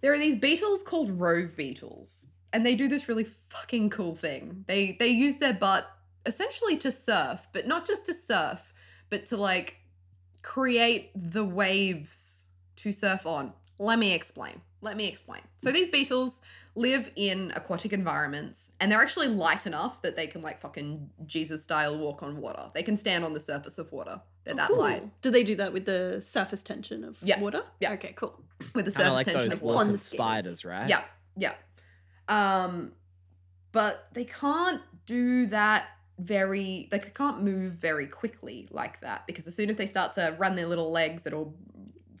[0.00, 4.64] there are these beetles called rove beetles, and they do this really fucking cool thing.
[4.68, 5.90] They they use their butt
[6.24, 8.72] essentially to surf, but not just to surf,
[9.10, 9.76] but to like
[10.42, 12.37] create the waves
[12.78, 13.52] to surf on.
[13.78, 14.60] Let me explain.
[14.80, 15.42] Let me explain.
[15.58, 16.40] So these beetles
[16.74, 21.62] live in aquatic environments and they're actually light enough that they can like fucking Jesus
[21.64, 22.70] style walk on water.
[22.74, 24.20] They can stand on the surface of water.
[24.44, 24.78] They're Oh, that cool.
[24.78, 27.40] light Do they do that with the surface tension of Yeah.
[27.40, 27.62] water?
[27.80, 27.92] Yeah.
[27.94, 28.40] Okay, cool.
[28.74, 29.72] with the Kind surface like tension those of water.
[29.78, 30.88] On walking the spiders, right?
[30.88, 31.04] Yeah,
[31.36, 31.54] yeah.
[32.28, 32.92] Um,
[33.72, 35.86] but they can't do that
[36.18, 40.12] very like they can't move very quickly like that because as soon as they start
[40.14, 41.54] to run their little legs, it'll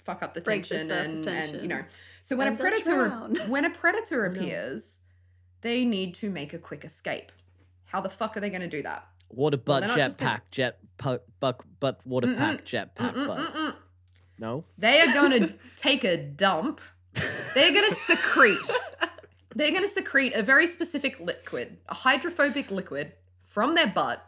[0.08, 1.82] fuck up the Break tension surface and, and you know.
[2.22, 3.08] So when And a predator
[3.48, 4.40] when a predator no.
[4.40, 4.98] appears,
[5.60, 7.30] they need to make a quick escape.
[7.84, 9.06] How the fuck are they going to do that?
[9.30, 12.38] Water Well, butt they're not just jetpack jet pu- buck butt water Mm-mm.
[12.38, 13.38] pack jetpack Mm-mm, butt.
[13.54, 13.74] mm-mm.
[14.38, 14.64] No.
[14.78, 16.80] They are going to take a dump.
[17.54, 18.56] They're going to secrete.
[19.54, 24.24] They're going to secrete a very specific liquid, a hydrophobic liquid from their butt,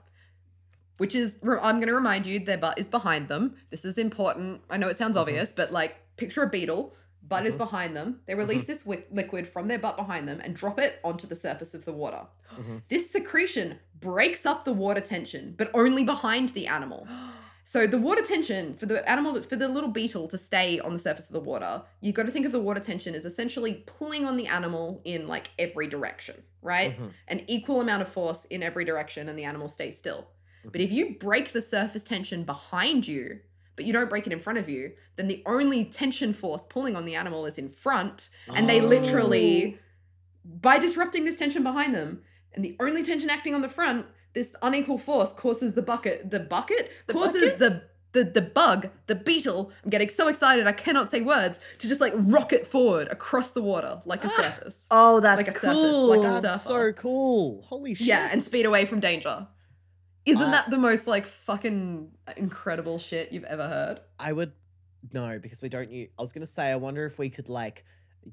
[1.00, 3.54] which is, I'm going to remind you, their butt is behind them.
[3.70, 4.60] This is important.
[4.68, 5.20] I know it sounds Mhm.
[5.22, 6.94] obvious, but like picture a beetle,
[7.26, 7.58] butt is Mhm.
[7.58, 8.20] behind them.
[8.26, 11.34] They release this wi- liquid from their butt behind them and drop it onto the
[11.36, 12.26] surface of the water.
[12.54, 12.82] Mhm.
[12.88, 17.08] This secretion breaks up the water tension, but only behind the animal.
[17.62, 20.98] So the water tension for the animal, for the little beetle to stay on the
[20.98, 24.24] surface of the water, you've got to think of the water tension as essentially pulling
[24.24, 26.98] on the animal in like every direction, right?
[26.98, 27.10] Mhm.
[27.28, 30.26] An equal amount of force in every direction, and the animal stays still.
[30.64, 33.40] But if you break the surface tension behind you,
[33.76, 36.94] but you don't break it in front of you, then the only tension force pulling
[36.96, 38.84] on the animal is in front, and they Oh.
[38.86, 39.78] literally,
[40.44, 44.52] by disrupting this tension behind them, and the only tension acting on the front, this
[44.62, 47.82] unequal force causes the bucket, the bucket The causes the
[48.12, 49.70] the the bug, the beetle.
[49.84, 53.62] I'm getting so excited I cannot say words to just like rocket forward across the
[53.62, 54.36] water like a Ah.
[54.36, 54.86] surface.
[54.90, 56.06] Oh, that's Like a surface, cool.
[56.08, 56.92] like a That's surfer.
[56.96, 57.62] so cool.
[57.62, 58.08] Holy shit.
[58.08, 59.46] Yeah, and speed away from danger.
[60.30, 64.00] Isn't Uh, that the most like fucking incredible shit you've ever heard?
[64.18, 64.52] I would
[65.12, 66.08] no because we don't use.
[66.18, 67.84] I was gonna say I wonder if we could like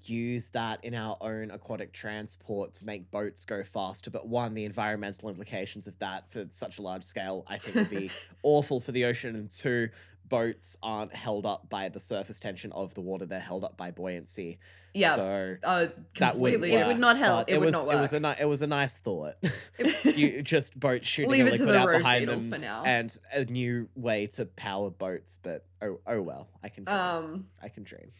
[0.03, 4.11] use that in our own aquatic transport to make boats go faster.
[4.11, 7.89] But one, the environmental implications of that for such a large scale, I think would
[7.89, 8.11] be
[8.43, 9.35] awful for the ocean.
[9.35, 9.89] And two,
[10.29, 13.91] boats aren't held up by the surface tension of the water; they're held up by
[13.91, 14.59] buoyancy.
[14.93, 15.15] Yeah.
[15.15, 15.87] So uh,
[16.19, 16.73] that would completely.
[16.73, 17.49] It would not help.
[17.49, 18.37] It It, would was not it was a work.
[18.37, 19.35] ni- it was a nice thought.
[20.03, 22.57] You just boats shooting Leave a it to liquid the out behind beetles them for
[22.59, 22.83] now.
[22.85, 25.37] and a new way to power boats.
[25.41, 26.97] But oh oh well, I can dream.
[26.97, 28.11] um, I can dream.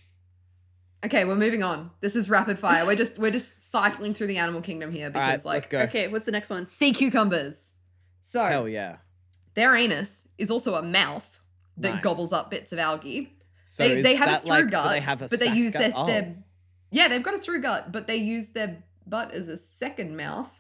[1.06, 1.92] Okay, we're moving on.
[2.02, 2.86] This is rapid fire.
[2.86, 5.80] We're just we're just cycling through the animal kingdom here because right, like let's go.
[5.82, 6.66] Okay, what's the next one?
[6.68, 7.74] sea cucumbers.
[8.22, 8.98] So Hell yeah.
[9.54, 11.40] their anus is also a mouth
[11.78, 12.04] that Nice.
[12.04, 13.34] gobbles up bits of algae.
[13.64, 15.92] So they, they have a through like, gut, they have a but they use their,
[15.96, 16.06] oh.
[16.08, 16.36] their
[16.92, 20.52] yeah, they've got a through gut, but they use their butt as a second mouth.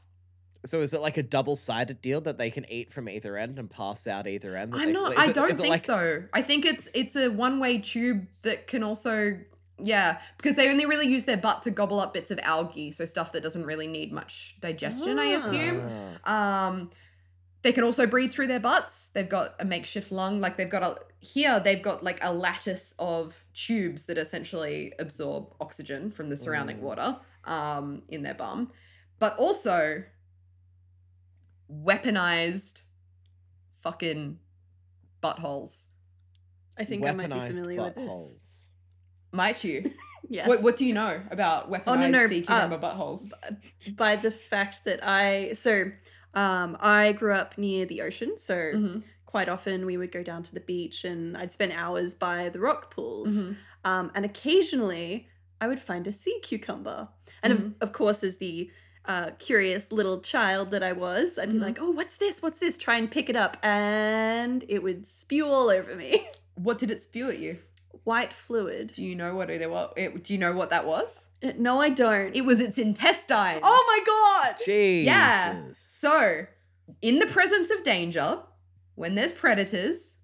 [0.66, 3.70] So is it like a double-sided deal that they can eat from either end and
[3.70, 4.74] pass out either end?
[4.76, 5.14] I'm not.
[5.14, 6.24] is I it- don't think like- so.
[6.34, 9.40] I think it's it's a one way tube that can also
[9.80, 13.06] yeah because they only really use their butt to gobble up bits of algae, so
[13.06, 15.18] stuff that doesn't really need much digestion.
[15.18, 15.38] I Ah.
[15.46, 15.90] assume.
[16.26, 16.68] Ah.
[16.68, 16.90] Um,
[17.68, 19.10] they can also breathe through their butts.
[19.14, 20.40] They've got a makeshift lung.
[20.40, 21.60] Like they've got a here.
[21.60, 26.82] They've got like a lattice of tubes that essentially absorb oxygen from the surrounding Mm.
[26.84, 28.72] water um, in their bum,
[29.20, 30.04] but also
[31.70, 32.84] weaponized
[33.82, 34.40] fucking
[35.22, 35.88] buttholes.
[36.78, 38.70] I think I might be Weaponized familiar with this.
[39.34, 39.92] Might you?
[40.30, 40.50] Yes.
[40.50, 43.32] What What do you know about weaponized Oh, no, no, sea uh, cucumber buttholes?
[43.96, 45.86] By the fact that I so
[46.44, 50.42] um I grew up near the ocean, so Mhm, quite often we would go down
[50.44, 53.34] to the beach and I'd spend hours by the rock pools.
[53.46, 53.56] mhm.
[53.84, 55.28] Um, and occasionally
[55.60, 57.00] I would find a sea cucumber.
[57.44, 57.66] And Mhm.
[57.66, 58.72] of, of course, as the
[59.14, 61.62] uh, curious little child that I was, I'd be Mhm.
[61.62, 62.42] like, oh, what's this?
[62.42, 62.78] What's this?
[62.78, 63.56] Try and pick it up.
[63.64, 66.28] And it would spew all over me.
[66.56, 67.60] What did it spew at you?
[68.04, 68.92] White fluid.
[68.94, 69.94] Do you know what it was?
[69.96, 71.24] It, do you know what that was?
[71.44, 72.36] Uh, No, I don't.
[72.36, 73.62] It was its intestines.
[73.64, 74.04] oh my
[74.52, 74.56] god!
[74.66, 75.06] Jesus.
[75.06, 75.64] Yeah.
[75.74, 76.46] So,
[77.02, 78.40] in the presence of danger,
[78.96, 80.16] when there's predators,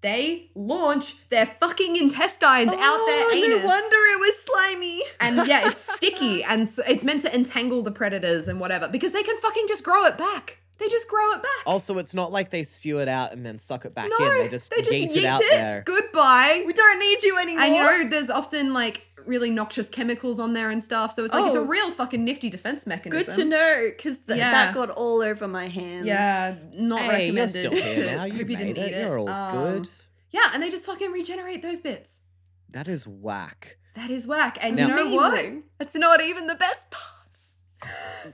[0.00, 3.60] they launch their fucking intestines out their Oh, anus.
[3.62, 5.02] No wonder it was slimy.
[5.20, 9.12] and yeah, it's sticky and so it's meant to entangle the predators and whatever because
[9.12, 10.58] they can fucking just grow it back.
[10.78, 11.62] They just grow it back.
[11.66, 14.38] Also, it's not like they spew it out and then suck it back no, in.
[14.38, 15.82] They just, they just yeet, yeet it out there.
[15.86, 16.64] Goodbye.
[16.66, 17.62] We don't need you anymore.
[17.64, 21.12] And you know, there's often like really noxious chemicals on there and stuff.
[21.12, 21.64] So it's like it's a Oh.
[21.64, 23.26] real fucking nifty defense mechanism.
[23.26, 24.50] Good to know, because th- Yeah.
[24.50, 26.06] that got all over my hands.
[26.06, 28.24] Yeah, not Hey, you're still here now.
[28.24, 28.88] You hope you made didn't it.
[28.88, 29.06] eat it.
[29.06, 29.88] You're all Um, good.
[30.30, 32.20] Yeah, and they just fucking regenerate those bits.
[32.70, 33.76] That is whack.
[33.94, 34.58] That is whack.
[34.60, 35.44] And Now- you know what?
[35.80, 37.10] It's not even the best parts.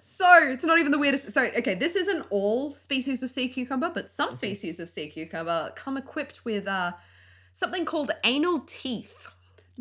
[0.01, 1.33] So it's not even the weirdest.
[1.33, 4.37] So okay, this isn't all species of sea cucumber, but some Mhm.
[4.37, 6.93] species of sea cucumber come equipped with uh,
[7.53, 9.29] something called anal teeth.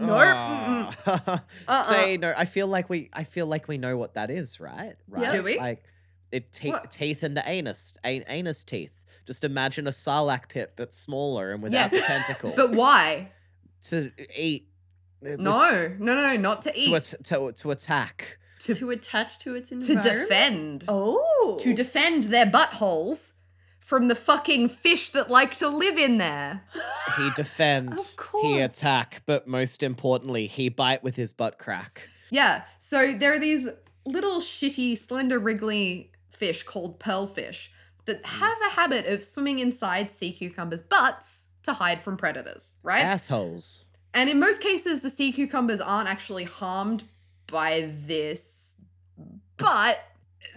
[0.07, 0.15] No.
[0.17, 0.95] Ah.
[1.67, 1.83] Uh-uh.
[1.83, 2.33] Say no.
[2.37, 3.09] I feel like we.
[3.13, 4.95] I feel like we know what that is, right?
[5.07, 5.31] Right.
[5.31, 5.57] Do we?
[5.57, 5.83] Like,
[6.31, 8.93] it te- teeth into anus, an- anus teeth.
[9.25, 12.07] Just imagine a sarlacc pit, but smaller and without the Yes.
[12.07, 12.53] tentacles.
[12.55, 13.31] But why?
[13.83, 14.67] To eat.
[15.25, 16.93] uh, No, no, no, not to To, eat.
[16.93, 18.37] at- to, to attack.
[18.61, 20.85] To, to attach to its to defend.
[20.87, 21.57] Oh.
[21.61, 23.31] To defend their buttholes
[23.89, 26.61] from the fucking fish that like to live in there.
[27.17, 27.93] He defend.
[27.99, 29.23] Of He attack.
[29.25, 32.07] But most importantly, he bite with his butt crack.
[32.29, 32.61] Yeah.
[32.77, 33.67] So there are these
[34.05, 37.69] little shitty, slender, wriggly fish called pearlfish
[38.05, 38.39] that hmm.
[38.41, 43.03] have a habit of swimming inside sea cucumbers' butts to hide from predators, right?
[43.03, 43.85] Assholes.
[44.13, 47.05] And in most cases, the sea cucumbers aren't actually harmed
[47.47, 48.75] by this.
[49.57, 50.05] But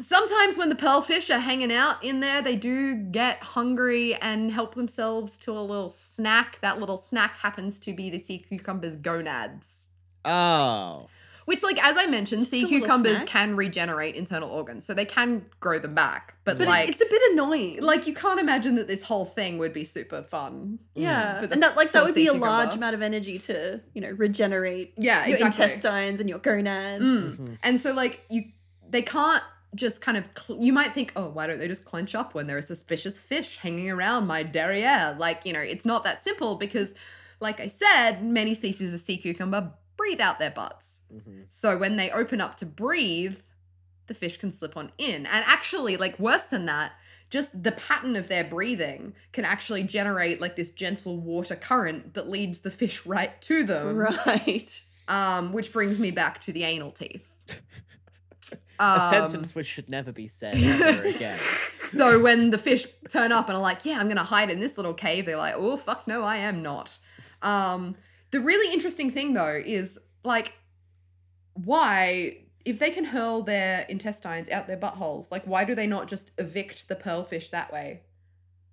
[0.01, 4.75] sometimes when the pearlfish are hanging out in there, they do get hungry and help
[4.75, 6.59] themselves to a little snack.
[6.61, 9.89] That little snack happens to be the sea cucumber's gonads.
[10.25, 11.09] Oh.
[11.45, 13.27] Which, like as I mentioned, sea cucumbers snack.
[13.27, 16.37] can regenerate internal organs, so they can grow them back.
[16.45, 17.81] But, But like, it's a bit annoying.
[17.83, 20.79] like you can't imagine that this whole thing would be super fun.
[20.95, 23.41] yeah, for the and that like that would be sea a large amount of energy
[23.41, 25.65] to you know regenerate Yeah, your exactly.
[25.65, 27.33] intestines and your gonads.
[27.33, 27.37] Mm.
[27.39, 27.59] Mhm.
[27.65, 28.45] And so, like you,
[28.89, 29.43] they can't
[29.75, 30.29] just kind of.
[30.61, 33.57] You might think, oh, why don't they just clench up when there are suspicious fish
[33.59, 35.17] hanging around my derriere?
[35.19, 36.95] Like you know, it's not that simple because,
[37.41, 41.01] like I said, many species of sea cucumber breathe out their butts.
[41.13, 41.47] Mhm.
[41.51, 43.39] So when they open up to breathe,
[44.07, 45.27] the fish can slip on in.
[45.27, 46.93] And actually, like worse than that,
[47.31, 52.29] just the pattern of their breathing can actually generate like this gentle water current that
[52.29, 53.97] leads the fish right to them.
[53.97, 54.85] Right.
[55.09, 57.37] Um, which brings me back to the anal teeth.
[58.83, 61.39] A Um, sentence which should never be said ever again.
[61.89, 64.77] so when the fish turn up and are like, "Yeah, I'm gonna hide in this
[64.77, 66.99] little cave," they're like, "Oh fuck, no, I am not."
[67.43, 67.97] Um,
[68.33, 70.55] the really interesting thing though is like,
[71.55, 76.09] why, if they can hurl their intestines out their buttholes, like, why do they not
[76.09, 78.01] just evict the pearlfish that way?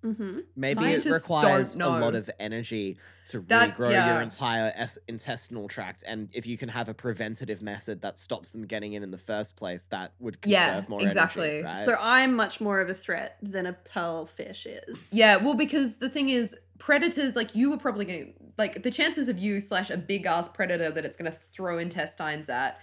[0.04, 0.38] Mm-hmm.
[0.56, 2.96] Maybe Scientists it requires a lot of energy
[3.26, 4.14] to That- regrow yeah.
[4.14, 8.50] your entire es- intestinal tract, and if you can have a preventative method that stops
[8.50, 11.50] them getting in in the first place, that would conserve Yeah, more exactly.
[11.50, 11.64] energy.
[11.64, 11.84] Right?
[11.84, 15.10] So I'm much more of a threat than a pearl fish is.
[15.12, 18.90] Yeah, well, because the thing is, predators like you were probably going to like the
[18.90, 22.78] chances of you slash a big ass predator that it's going to throw intestines at.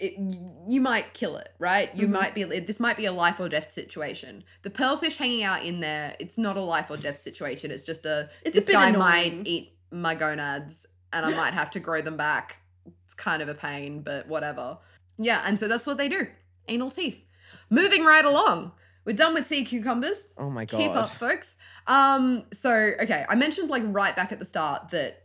[0.00, 0.14] It,
[0.66, 1.94] you might kill it, right?
[1.94, 2.10] You Mhm.
[2.12, 2.44] might be.
[2.44, 4.44] This might be a life or death situation.
[4.62, 7.70] The pearlfish hanging out in there, it's not a life or death situation.
[7.70, 8.30] It's just a.
[8.42, 8.98] It's a this bit guy annoying.
[9.38, 12.58] might eat my gonads, and I might have to grow them back.
[13.04, 14.78] It's kind of a pain, but whatever.
[15.18, 16.26] Yeah, and so that's what they do.
[16.66, 17.22] Anal teeth.
[17.68, 18.72] Moving right along.
[19.04, 20.28] We're done with sea cucumbers.
[20.38, 20.78] oh my god!
[20.78, 21.56] Keep up, folks.
[21.86, 22.72] Um, so
[23.02, 25.24] okay, I mentioned like right back at the start that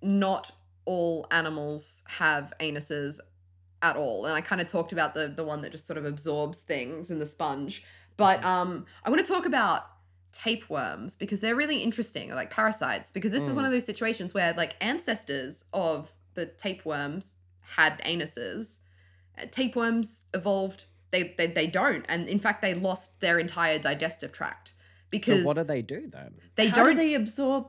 [0.00, 0.50] not
[0.86, 3.18] all animals have anuses
[3.88, 6.04] at all, and I kind of talked about the the one that just sort of
[6.04, 7.84] absorbs things in the sponge.
[8.16, 9.80] But um, I want to talk about
[10.32, 13.68] tapeworms because they're really interesting, or like parasites, because this is one Mm.
[13.68, 18.78] of those situations where like ancestors of the tapeworms had anuses.
[19.38, 20.86] Uh, Tapeworms evolved.
[21.10, 24.74] They, they they don't, and in fact, they lost their entire digestive tract So
[25.10, 26.34] because what do they do then?
[26.56, 27.68] they How don't do they absorb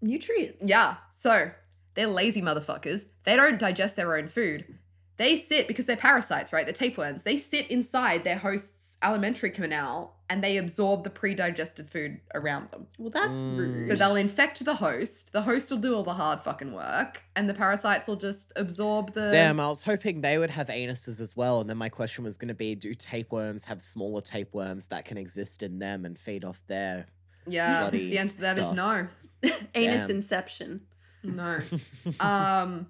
[0.00, 0.58] nutrients?
[0.68, 0.96] yeah.
[1.10, 1.50] So
[1.94, 3.10] they're lazy motherfuckers.
[3.24, 4.78] They don't digest their own food.
[5.18, 6.64] They sit because they're parasites, right?
[6.64, 7.22] They're tapeworms.
[7.24, 12.86] They sit inside their host's alimentary canal and they absorb the pre-digested food around them.
[12.98, 13.58] Well, that's Mm.
[13.58, 13.80] rude.
[13.86, 15.32] So they'll infect the host.
[15.32, 19.12] The host will do all the hard fucking work, and the parasites will just absorb
[19.14, 19.28] the.
[19.28, 22.36] Damn, I was hoping they would have anuses as well, and then my question was
[22.36, 26.44] going to be: Do tapeworms have smaller tapeworms that can exist in them and feed
[26.44, 27.06] off their?
[27.46, 27.80] Yeah.
[27.82, 28.76] bloody The answer to that is stuff.
[28.76, 29.08] no.
[29.74, 30.82] Anus inception.
[31.24, 31.60] No.
[32.20, 32.88] Um,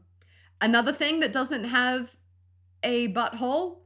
[0.61, 2.17] another thing that doesn't have
[2.83, 3.79] a butthole.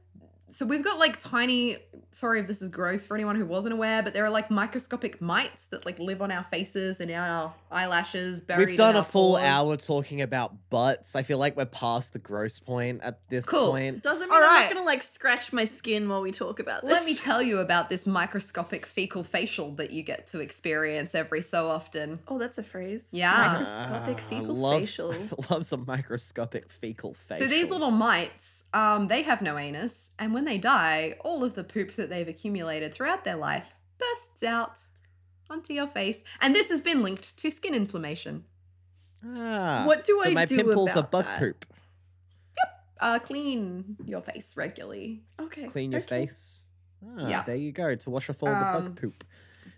[0.53, 1.77] So we've got like tiny.
[2.11, 5.19] Sorry if this is gross for anyone who wasn't aware, but there are like microscopic
[5.19, 8.39] mites that like live on our faces and our eyelashes.
[8.39, 9.43] Buried We've done in a full pores.
[9.43, 11.15] hour talking about butts.
[11.15, 13.71] I feel like we're past the gross point at this Cool.
[13.71, 14.03] point.
[14.03, 14.65] Doesn't mean All I'm right.
[14.67, 16.91] not gonna like scratch my skin while we talk about this.
[16.91, 21.41] Let me tell you about this microscopic fecal facial that you get to experience every
[21.41, 22.19] so often.
[22.27, 23.09] Oh, that's a phrase.
[23.11, 23.57] Yeah.
[23.57, 25.15] Microscopic Ah, fecal loves, facial.
[25.49, 27.45] loves a microscopic fecal facial.
[27.47, 31.53] So these little mites, um, they have no anus, and when they die, all of
[31.55, 33.67] the poop that they've accumulated throughout their life
[33.97, 34.79] bursts out
[35.49, 38.45] onto your face, and this has been linked to skin inflammation.
[39.25, 41.39] Ah, What do so I my do My pimples are bug that?
[41.39, 41.65] poop.
[42.57, 42.85] Yep.
[42.99, 45.23] Uh, clean your face regularly.
[45.39, 45.67] Okay.
[45.67, 46.25] Clean your okay.
[46.25, 46.63] face.
[47.17, 47.43] Ah, Yeah.
[47.43, 49.23] there you go to wash off all the Um, bug poop.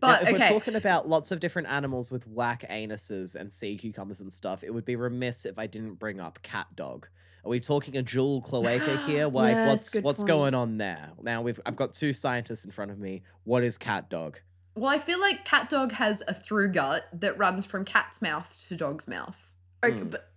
[0.02, 3.52] But now, if okay, we're talking about lots of different animals with whack anuses and
[3.52, 7.08] sea cucumbers and stuff, it would be remiss if I didn't bring up cat dog.
[7.46, 9.28] Are we talking a dual cloaca here?
[9.28, 10.28] Like, Yes, what's what's point.
[10.28, 11.12] going on there?
[11.22, 13.22] Now we've I've got two scientists in front of me.
[13.44, 14.40] What is cat dog?
[14.78, 18.66] well, I feel like cat dog has a through gut that runs from cat's mouth
[18.68, 19.54] to dog's mouth.
[19.82, 20.08] Or- Hmm.
[20.10, 20.32] but,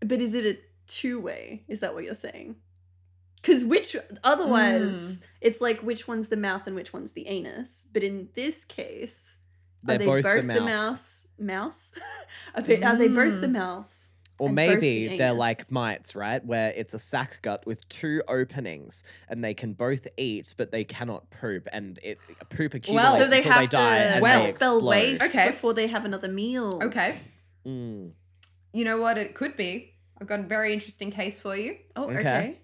[0.00, 1.64] but is it a two way?
[1.68, 2.56] Is that what you're saying?
[3.42, 3.94] Because which
[4.24, 7.86] otherwise it's like which one's the mouth and which one's the anus.
[7.92, 9.36] But in this case,
[9.82, 10.68] They're are they both, both, the the, mouth.
[10.68, 11.26] mouse?
[11.38, 11.90] Mouse?
[12.54, 13.52] are, they, are they both the Mm.
[13.52, 13.92] mouth?
[14.38, 15.38] Or and maybe they're anus.
[15.38, 16.44] like mites, right?
[16.44, 20.84] Where it's a sac gut with two openings and they can both eat, but they
[20.84, 21.66] cannot poop.
[21.72, 22.20] And it
[22.50, 24.88] poop accumulates so they until have they die to and Well, they expel explode.
[24.90, 25.46] waste Okay.
[25.50, 26.80] before they have another meal.
[26.82, 27.18] Okay,
[27.66, 28.12] Mm.
[28.72, 29.94] you know what it could be?
[30.20, 31.76] I've got a very interesting case for you.
[31.94, 32.18] Oh, Okay.
[32.18, 32.58] okay.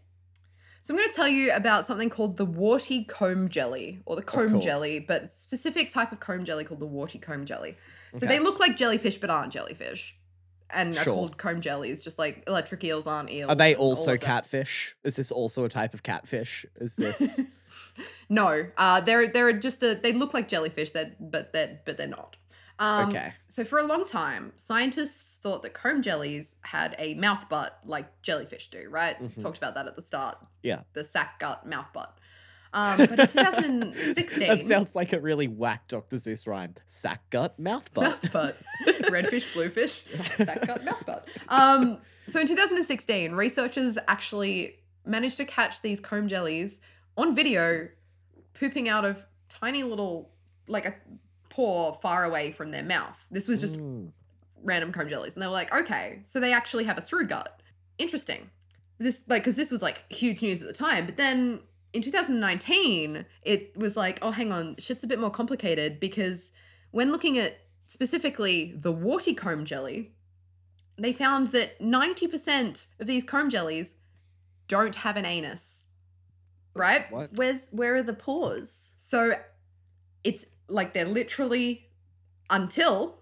[0.83, 4.23] So I'm going to tell you about something called the warty comb jelly, or the
[4.23, 7.77] comb jelly, but specific type of comb jelly called the warty comb jelly.
[8.15, 8.37] So Okay.
[8.37, 10.17] they look like jellyfish, but aren't jellyfish,
[10.73, 11.15] and are Sure.
[11.15, 13.51] called comb jellies, just like electric eels aren't eels.
[13.51, 14.97] Are they also catfish?
[15.05, 16.67] Is this also a type of catfish?
[16.77, 17.41] Is this
[18.29, 19.95] No, uh, they're they're just a.
[19.95, 22.37] They look like jellyfish, that but that but they're not.
[22.79, 23.35] Um, okay?
[23.49, 28.23] So for a long time, scientists thought that comb jellies had a mouth butt like
[28.23, 29.23] jellyfish do, right?
[29.23, 29.43] Mhm.
[29.43, 30.39] Talked about that at the start.
[30.63, 30.83] Yeah.
[30.95, 32.17] The sac gut mouth butt.
[32.75, 36.17] Um, but in 2016, that sounds like a really whack Dr.
[36.17, 36.75] Seuss rhyme.
[36.87, 38.23] Sack gut, mouth butt.
[38.23, 38.57] mouth butt,
[39.11, 40.05] redfish, bluefish,
[40.39, 41.29] sac gut, mouth butt.
[41.49, 41.99] Um,
[42.29, 46.81] so in 2016, researchers actually managed to catch these comb jellies
[47.17, 47.89] on video
[48.55, 50.31] pooping out of tiny little
[50.69, 50.95] like a
[51.51, 53.19] paw far away from their mouth.
[53.31, 54.11] This was just Mm.
[54.63, 55.35] random comb jellies.
[55.35, 57.61] And they were like, okay, so they actually have a through gut.
[57.99, 58.49] Interesting.
[58.99, 61.05] This, like, because this was like huge news at the time.
[61.05, 61.61] But then
[61.93, 66.53] in 2019, it was like, oh, hang on, shit's a bit more complicated because
[66.91, 70.13] when looking at specifically the warty comb jelly,
[70.97, 73.95] they found that 90% of these comb jellies
[74.69, 75.87] don't have an anus.
[76.75, 77.11] Right?
[77.13, 77.31] What?
[77.35, 78.93] Where's where are the pores?
[78.97, 79.35] So
[80.25, 81.91] it's like they're literally
[82.49, 83.19] until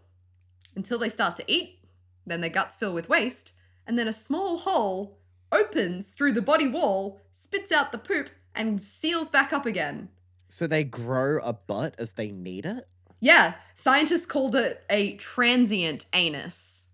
[0.76, 1.80] until they start to eat,
[2.24, 3.50] then their guts fill with waste,
[3.86, 5.18] and then a small hole
[5.50, 10.08] opens through the body wall, spits out the poop, and seals back up again.
[10.48, 12.86] So they grow a butt as they need it?
[13.20, 16.86] Yeah, scientists called it a transient anus.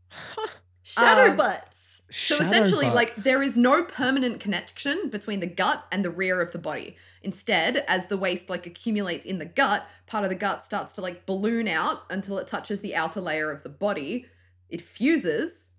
[0.83, 2.03] Shadow Um, butts.
[2.11, 6.41] So Shadow essentially, like there is no permanent connection between the gut and the rear
[6.41, 6.97] of the body.
[7.23, 11.01] Instead, as the waste like accumulates in the gut, part of the gut starts to
[11.01, 14.27] like balloon out until it touches the outer layer of the body.
[14.69, 15.71] It fuses,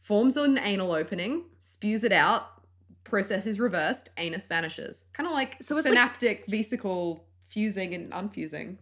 [0.00, 2.55] forms an anal opening, spews it out,
[3.06, 5.04] process is reversed, anus vanishes.
[5.12, 8.76] Kind of like So it's like- synaptic vesicle fusing and unfusing.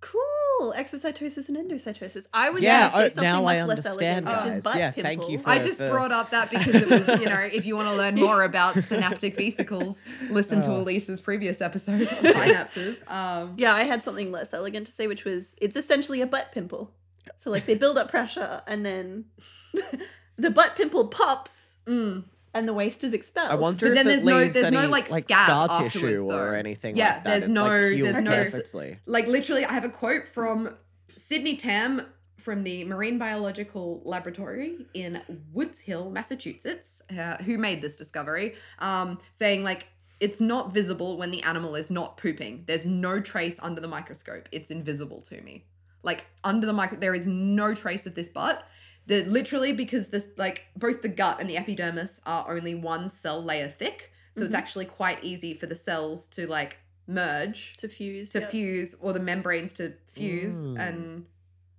[0.00, 0.72] Cool.
[0.76, 2.26] Exocytosis and endocytosis.
[2.32, 4.56] I was Yeah, going to say oh, something now much I less understand, elegant, which
[4.58, 5.44] is butt Yeah, thank you pimple.
[5.44, 7.88] for- I just the- brought up that because it was, you know, if you want
[7.88, 10.80] to learn more about synaptic vesicles, listen to Oh.
[10.80, 13.02] Elise's previous episode on synapses.
[13.10, 16.52] Um, Yeah, I had something less elegant to say, which was it's essentially a butt
[16.52, 16.92] pimple.
[17.36, 19.26] So like they build up pressure and then
[20.36, 22.24] the butt pimple pops mm.
[22.52, 23.50] And the waste is expelled.
[23.50, 25.82] I wonder But if then it there's no- leaves there's no, like, like scab scar
[25.84, 26.36] tissue though.
[26.36, 27.24] or anything Yeah, like that.
[27.30, 28.98] there's It, no- like, heals there's no- perfectly.
[29.06, 30.76] Like literally, I have a quote from
[31.16, 32.04] Sidney Tamm
[32.38, 35.20] from the Marine Biological Laboratory in
[35.52, 39.86] Woods Hole, Massachusetts, uh, who made this discovery, um, saying like
[40.18, 42.64] it's not visible when the animal is not pooping.
[42.66, 44.48] There's no trace under the microscope.
[44.52, 45.66] It's invisible to me.
[46.02, 48.64] Like under the micro, there is no trace of this butt.
[49.06, 53.42] The literally because this like both the gut and the epidermis are only one cell
[53.42, 54.58] layer thick, so it's Mhm.
[54.58, 56.76] actually quite easy for the cells to like
[57.06, 58.30] merge to fuse.
[58.30, 58.50] to yep.
[58.50, 60.78] fuse or the membranes to fuse Mm.
[60.78, 61.26] and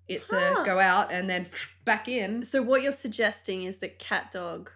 [0.09, 0.55] it Huh.
[0.59, 1.47] to go out and then
[1.85, 4.69] back in So what you're suggesting is that cat dog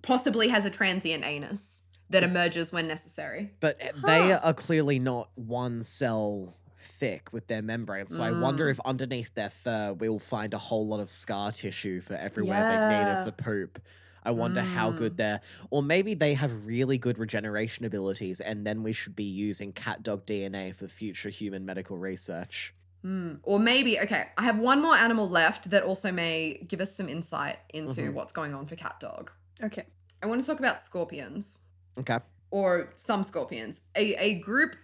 [0.00, 5.30] possibly has a transient anus that emerges when necessary But uh, they are clearly not
[5.36, 8.14] one cell thick with their membranes.
[8.14, 8.70] So I wonder Mm.
[8.72, 12.74] if underneath their fur we'll find a whole lot of scar tissue for everywhere they
[12.74, 12.88] Yeah.
[12.88, 13.80] needed to poop.
[14.24, 15.16] I wonder how good Mm.
[15.16, 19.72] they're or maybe they have really good regeneration abilities and then we should be using
[19.72, 22.74] cat dog DNA for future human medical research.
[23.02, 23.34] Hmm.
[23.42, 27.08] or maybe okay i have one more animal left that also may give us some
[27.08, 28.12] insight into Mhm.
[28.14, 29.82] what's going on for cat dog Okay.
[30.22, 31.58] i want to talk about scorpions
[31.98, 32.18] Okay.
[32.52, 34.76] or some scorpions a, a group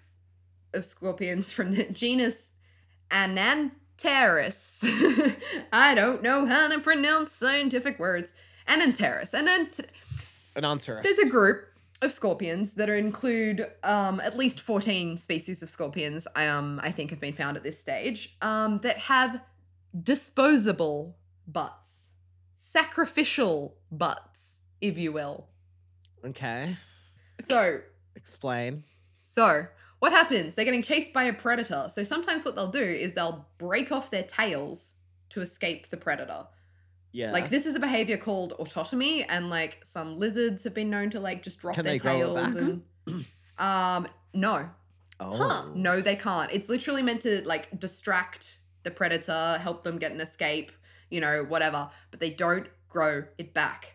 [0.74, 2.50] of scorpions from the genus
[3.10, 4.82] Ananteris.
[5.72, 8.32] I don't know how to pronounce scientific words.
[8.68, 9.32] Ananteris.
[9.32, 9.86] Anant-
[10.54, 11.02] An.
[11.02, 11.66] There's a group
[12.02, 17.10] of scorpions that are include um, at least 14 species of scorpions, um, I think
[17.10, 19.40] have been found at this stage, um, that have
[20.00, 21.16] disposable
[21.46, 22.10] butts,
[22.54, 25.46] sacrificial butts, if you will.
[26.24, 26.76] Okay.
[27.40, 27.80] So
[28.14, 28.84] Explain.
[29.12, 29.66] So,
[29.99, 30.55] what happens?
[30.55, 31.88] They're getting chased by a predator.
[31.90, 34.94] So, sometimes what they'll do is they'll break off their tails
[35.30, 36.46] to escape the predator.
[37.12, 37.32] Yeah.
[37.32, 41.20] Like, this is a behavior called autotomy, and like some lizards have been known to
[41.20, 42.55] like just drop Can their they grow it tails.
[42.55, 42.62] back?
[42.62, 43.24] And,
[43.59, 44.70] um, no,
[45.20, 45.36] oh.
[45.36, 45.64] Huh.
[45.74, 46.51] no, they can't.
[46.53, 50.72] It's literally meant to like distract the predator, help them get an escape,
[51.11, 53.94] you know, whatever, but they don't grow it back.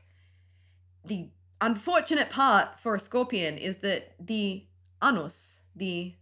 [1.06, 1.30] The
[1.62, 4.66] unfortunate part for a scorpion is that the
[5.04, 6.13] anus, the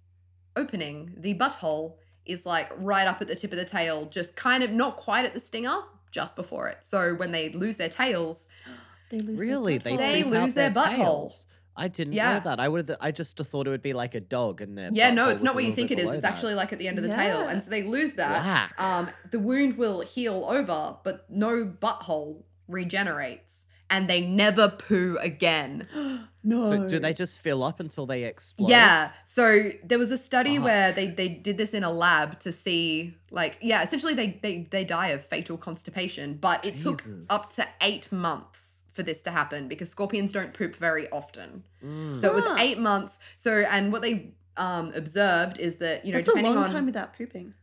[0.55, 1.95] opening, the butthole,
[2.25, 5.25] is like right up at the tip of the tail, just kind of not quite
[5.25, 5.79] at the stinger,
[6.11, 6.79] just before it.
[6.81, 8.47] So when they lose their tails,
[9.09, 9.77] They lose their Really?
[9.77, 9.97] They.
[9.97, 10.95] They lose their butthole.
[10.95, 11.47] tails?
[11.75, 12.33] I didn't Yeah.
[12.35, 12.59] know that.
[12.59, 12.95] I would.
[13.01, 15.55] I just thought it would be like a dog, and their yeah, no, it's not
[15.55, 16.05] what you think it is.
[16.05, 16.33] below It's that.
[16.33, 17.41] actually like at the end of the tail.
[17.47, 18.43] And so they lose that.
[18.43, 18.73] Whack.
[18.81, 25.87] um, the wound will heal over, but no butthole regenerates, and they never poo again.
[26.43, 26.63] no.
[26.63, 28.69] So do they just fill up until they explode?
[28.69, 29.11] Yeah.
[29.25, 30.65] So there was a study Fuck.
[30.65, 34.67] where they they did this in a lab to see, like, yeah, essentially they they
[34.71, 39.31] they die of fatal constipation, but it took up to eight months for this to
[39.31, 41.63] happen because scorpions don't poop very often.
[41.85, 42.19] Mm.
[42.19, 43.19] So it was eight months.
[43.35, 46.71] So and what they um observed is that you know That's a depending long on
[46.71, 47.53] time without pooping.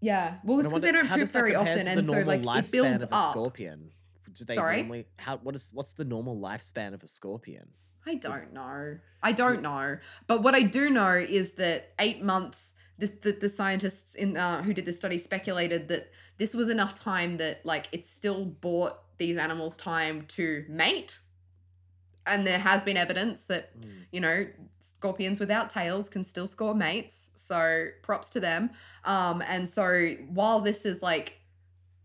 [0.00, 3.02] yeah well it's because they don't poop very often and so normal like it builds
[3.02, 3.32] of a up.
[3.32, 3.90] scorpion.
[4.34, 4.76] Do they Sorry?
[4.78, 5.06] normally?
[5.18, 5.36] How?
[5.38, 5.70] What is?
[5.72, 7.68] What's the normal lifespan of a scorpion?
[8.06, 8.98] I don't know.
[9.22, 9.98] I don't know.
[10.26, 12.74] But what I do know is that eight months.
[12.98, 16.94] This the, the scientists in uh, who did the study speculated that this was enough
[16.94, 21.20] time that like it still bought these animals time to mate,
[22.26, 24.04] and there has been evidence that Mm.
[24.12, 24.46] you know
[24.80, 27.30] scorpions without tails can still score mates.
[27.36, 28.70] So props to them.
[29.04, 31.40] Um, and so while this is like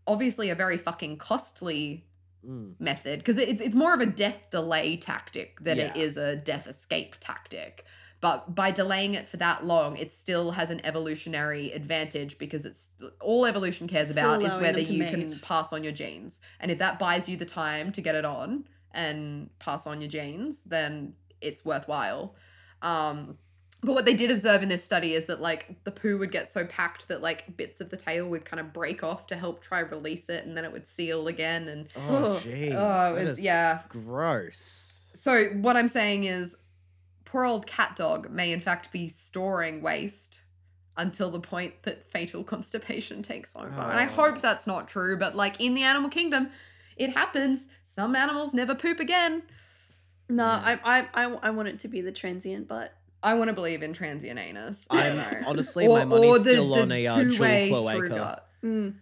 [0.06, 2.06] obviously a very fucking costly
[2.46, 2.74] Mm.
[2.78, 6.02] method because it's it's more of a death delay tactic than it Yeah.
[6.02, 7.84] is a death escape tactic.
[8.20, 12.88] But by delaying it for that long, it still has an evolutionary advantage because it's
[13.20, 16.40] all evolution cares Still about is whether you can pass on your genes.
[16.60, 20.08] And if that buys you the time to get it on and pass on your
[20.08, 22.34] genes, then it's worthwhile.
[22.80, 23.38] Um,
[23.82, 26.50] but what they did observe in this study is that like the poo would get
[26.50, 29.60] so packed that like bits of the tail would kind of break off to help
[29.62, 31.68] try release it, and then it would seal again.
[31.68, 32.40] And Oh, Oh.
[32.44, 32.74] jeez.
[32.76, 33.82] oh, it was is yeah.
[33.88, 35.04] Gross.
[35.14, 36.56] So what I'm saying is,
[37.24, 40.40] poor old cat dog may in fact be storing waste
[40.96, 43.68] until the point that fatal constipation takes over.
[43.68, 44.08] And I Oh.
[44.08, 46.48] hope that's not true, but like in the animal kingdom,
[46.96, 47.68] it happens.
[47.84, 49.42] Some animals never poop again.
[50.28, 50.78] No, Yeah.
[50.84, 52.94] I, I, I, I want it to be the transient butt.
[53.26, 54.86] I want to believe in transient anus.
[54.88, 55.30] I'm know.
[55.46, 58.08] honestly, my money's still on a uh, dual two-way through cloaca.
[58.08, 58.48] gut.
[58.64, 58.94] Mm.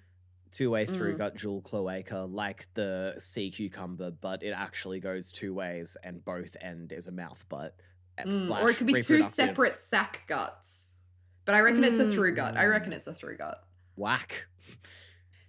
[0.50, 1.18] two way through Mm.
[1.18, 6.56] gut dual cloaca like the sea cucumber, but it actually goes two ways and both
[6.60, 7.74] end is a mouth butt.
[8.18, 10.92] uh, Mm, Or it could be two separate sac guts.
[11.44, 12.56] But I reckon it's a through gut.
[12.56, 13.62] I reckon it's a through gut.
[13.96, 14.46] Whack.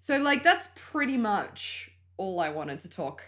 [0.02, 3.24] So like that's pretty much all I wanted to talk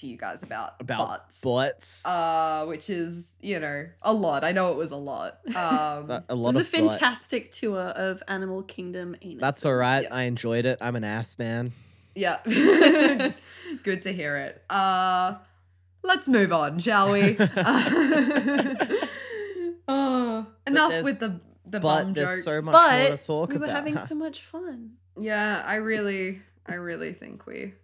[0.00, 0.74] to you guys about.
[0.80, 1.40] About butts.
[1.40, 2.06] Butts.
[2.06, 4.44] Uh, which is, you know, a lot.
[4.44, 5.38] I know it was a lot.
[5.48, 6.90] Um That- a It lot was a of butt.
[6.92, 9.40] fantastic tour of Animal Kingdom anus.
[9.40, 10.02] That's all right.
[10.02, 10.14] Yeah.
[10.14, 10.78] I enjoyed it.
[10.80, 11.72] I'm an ass man.
[12.14, 12.38] yeah.
[13.82, 14.62] Good to hear it.
[14.70, 15.36] Uh
[16.02, 17.36] let's move on, shall we?
[19.86, 22.44] Uh, enough with the the But bum there's jokes.
[22.44, 23.76] so much But more to talk we were about.
[23.76, 24.92] having so much fun.
[25.18, 27.74] Yeah, I really I really think we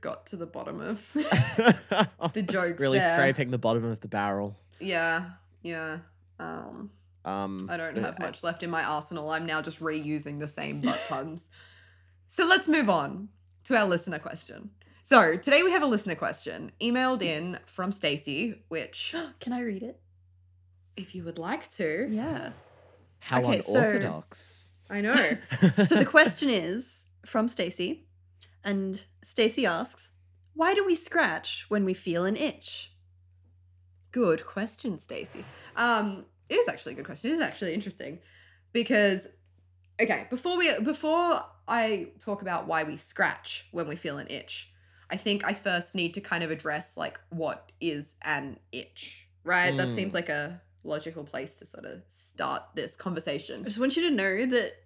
[0.00, 3.14] got to the bottom of the jokes really there.
[3.16, 4.56] scraping the bottom of the barrel.
[4.80, 5.30] Yeah,
[5.62, 5.98] yeah.
[6.40, 6.90] Um,
[7.24, 9.30] Um, I don't have much left in my arsenal.
[9.30, 11.48] I'm now just reusing the same butt puns.
[12.28, 13.28] So let's move on
[13.64, 14.70] to our listener question.
[15.04, 19.82] So today we have a listener question emailed in from Stacy, which, Can I read
[19.82, 19.98] it?
[20.96, 22.50] if you would like to, Yeah.
[23.20, 24.70] How Okay, so- unorthodox.
[24.90, 25.36] I know.
[25.86, 28.04] So the question is from Stacy,
[28.64, 30.12] and Stacy asks,
[30.54, 32.92] "Why do we scratch when we feel an itch?"
[34.10, 35.44] Good question, Stacy.
[35.76, 37.30] Um, it is actually a good question.
[37.30, 38.18] It is actually interesting
[38.72, 39.26] because
[40.00, 44.70] okay, before we before I talk about why we scratch when we feel an itch,
[45.10, 49.76] I think I first need to kind of address like what is an itch, right?
[49.76, 49.94] That Mm.
[49.94, 53.60] seems like a logical place to sort of start this conversation.
[53.62, 54.81] I just want you to know that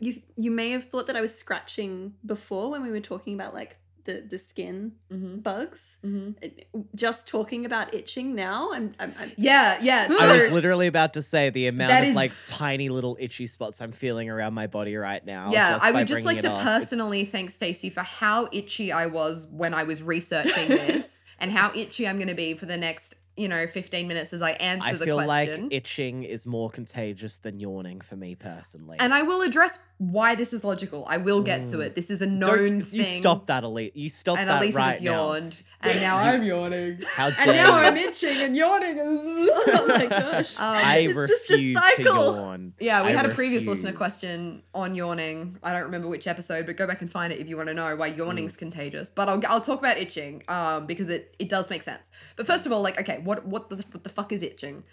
[0.00, 3.54] you you may have thought that I was scratching before when we were talking about
[3.54, 5.38] like the the skin Mm-hmm.
[5.40, 5.98] bugs.
[6.04, 6.80] Mm-hmm.
[6.94, 10.06] Just talking about itching now, I'm I'm, I'm Yeah, yeah.
[10.08, 13.46] So, I was literally about to say the amount of is- like tiny little itchy
[13.46, 15.50] spots I'm feeling around my body right now.
[15.52, 16.60] yeah, I would just like to it up.
[16.62, 21.70] personally thank Stacey for how itchy I was when I was researching this and how
[21.74, 24.84] itchy I'm going to be for the next, you know, 15 minutes as I answer
[24.86, 25.30] I the question.
[25.30, 28.96] I feel like itching is more contagious than yawning for me personally.
[29.00, 31.04] and I will address why this is logical.
[31.08, 31.86] I will get to Mm.
[31.86, 31.94] it.
[31.94, 32.98] This is a Don't- known thing.
[33.00, 33.92] You stop that, Elise.
[33.94, 35.10] You stop And that Elise right has now.
[35.32, 36.98] yawned, and now I'm yawning.
[37.06, 37.74] How dare And now.
[37.76, 38.96] I'm itching and yawning.
[39.00, 40.54] oh my gosh.
[40.56, 42.34] Um, I It's just a refuse to cycle.
[42.36, 42.72] yawn.
[42.80, 45.58] Yeah, we I had a previous listener question on yawning.
[45.62, 47.74] I don't remember which episode, but go back and find it if you want to
[47.74, 48.58] know why yawning's Mm.
[48.58, 49.10] contagious.
[49.10, 52.10] But I'll, I'll talk about itching um, because it, it does make sense.
[52.36, 54.84] But first of all, like, okay, what what the what the fuck is itching?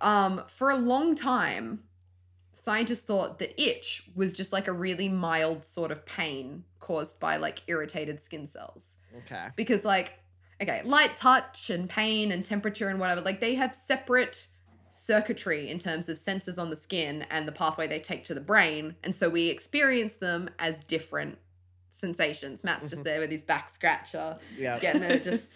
[0.00, 1.84] Um, for a long time,
[2.52, 7.36] scientists thought that itch was just like a really mild sort of pain caused by
[7.36, 9.48] like irritated skin cells Okay.
[9.56, 10.14] because like
[10.62, 14.46] okay light touch and pain and temperature and whatever like they have separate
[14.90, 18.40] circuitry in terms of sensors on the skin and the pathway they take to the
[18.40, 21.38] brain and so we experience them as different
[21.88, 23.06] sensations matt's just Mhm.
[23.06, 24.78] there with his back scratcher Yeah.
[24.78, 25.50] getting it just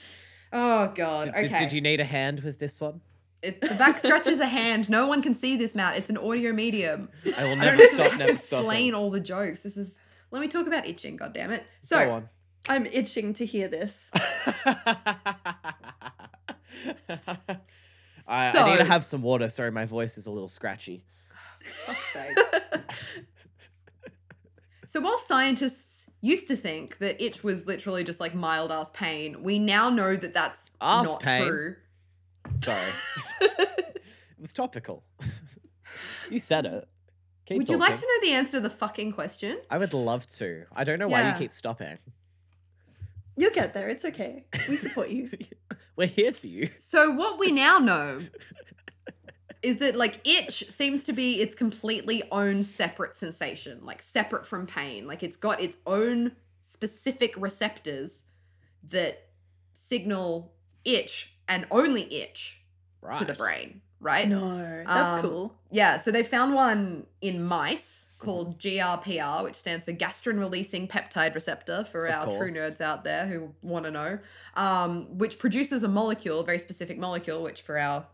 [0.53, 3.01] oh god okay did, did you need a hand with this one?
[3.43, 6.19] it, the back scratch is a hand no one can see this matt it's an
[6.19, 8.11] audio medium I will i never don't stop.
[8.11, 8.61] have Never to stop.
[8.61, 10.01] explain all the jokes this is
[10.31, 12.29] let me talk about itching god damn it so Go on.
[12.71, 14.11] I'm itching to hear this.
[14.15, 15.73] I,
[18.29, 19.49] I need to have some water.
[19.49, 21.03] Sorry, my voice is a little scratchy.
[21.89, 22.37] Oh, fuck's sake
[24.87, 29.43] So while scientists used to think that itch was literally just like mild ass pain,
[29.43, 31.47] we now know that that's Ass not pain?
[31.47, 31.77] true.
[32.57, 32.91] Sorry,
[33.41, 34.03] it
[34.41, 35.05] was topical.
[36.31, 36.89] you said it.
[37.47, 39.59] Keep Would you like to know the answer to the fucking question?
[39.71, 40.65] I would love to.
[40.75, 41.99] I don't know why you keep stopping.
[43.37, 43.89] You'll get there.
[43.89, 44.45] It's okay.
[44.69, 45.31] We support you.
[45.97, 46.71] We're here for you.
[46.79, 48.21] So what we now know
[49.63, 54.67] is that like itch seems to be its completely own separate sensation, like separate from
[54.67, 55.07] pain.
[55.07, 56.33] Like it's got its own
[56.63, 58.25] specific receptors
[58.91, 59.27] that
[59.73, 60.53] signal
[60.85, 62.61] itch and only itch
[63.01, 63.19] Right.
[63.19, 63.81] to the brain.
[64.01, 64.29] right?
[64.29, 65.55] No, that's Um, cool.
[65.73, 71.35] Yeah, so they found one in mice called GRPR, which stands for gastrin releasing peptide
[71.35, 74.19] receptor for Of our true nerds out there who want to know,
[74.55, 78.07] um, which produces a molecule, a very specific molecule, which for our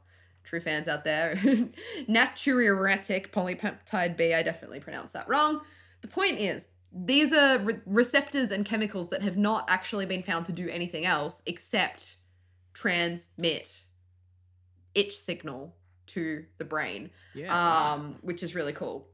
[0.45, 1.37] true fans out there,
[2.09, 5.61] natriuretic polypeptide B, I definitely pronounced that wrong.
[6.03, 10.47] The point is, these are re- receptors and chemicals that have not actually been found
[10.47, 12.17] to do anything else except
[12.73, 13.83] transmit
[14.95, 15.75] itch signal
[16.07, 17.93] to the brain Yeah.
[17.93, 19.09] um, which is really cool.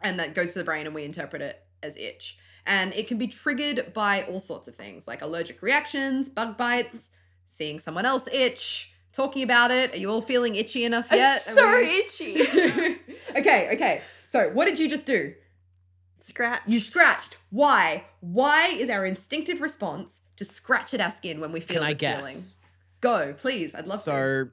[0.00, 2.36] And that goes to the brain, and we interpret it as itch.
[2.66, 7.10] And it can be triggered by all sorts of things like allergic reactions, bug bites,
[7.46, 9.94] seeing someone else itch, talking about it.
[9.94, 11.42] Are you all feeling itchy enough yet?
[11.48, 12.40] I'm so we- itchy.
[13.36, 14.02] okay, okay.
[14.26, 15.34] So, what did you just do?
[16.20, 16.62] Scratch.
[16.66, 17.36] You scratched.
[17.50, 18.04] Why?
[18.20, 21.90] Why is our instinctive response to scratch at our skin when we feel Can I
[21.90, 22.18] this guess?
[22.18, 22.36] feeling?
[23.00, 23.74] Go, please.
[23.74, 24.04] I'd love to.
[24.04, 24.48] so,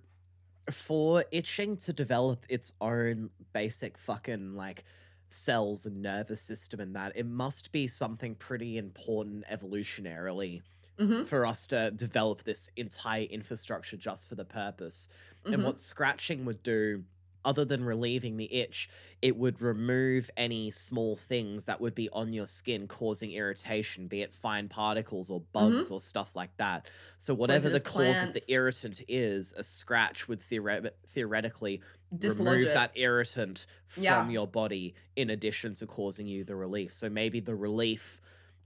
[0.69, 4.83] for itching to develop its own basic fucking like
[5.29, 10.61] cells and nervous system and that, it must be something pretty important evolutionarily
[11.01, 15.07] Mhm, for us to develop this entire infrastructure just for the purpose.
[15.51, 15.65] And mhm.
[15.65, 17.05] what scratching would do,
[17.43, 18.87] other than relieving the itch,
[19.21, 24.21] it would remove any small things that would be on your skin causing irritation, be
[24.21, 26.91] it fine particles or bugs or stuff like that.
[27.17, 31.81] So, whatever the cause of the irritant is, a scratch would theore- theoretically
[32.15, 32.73] Dislodge remove it.
[32.75, 34.29] that irritant from Yeah.
[34.29, 36.93] your body in addition to causing you the relief.
[36.93, 38.20] So, maybe the relief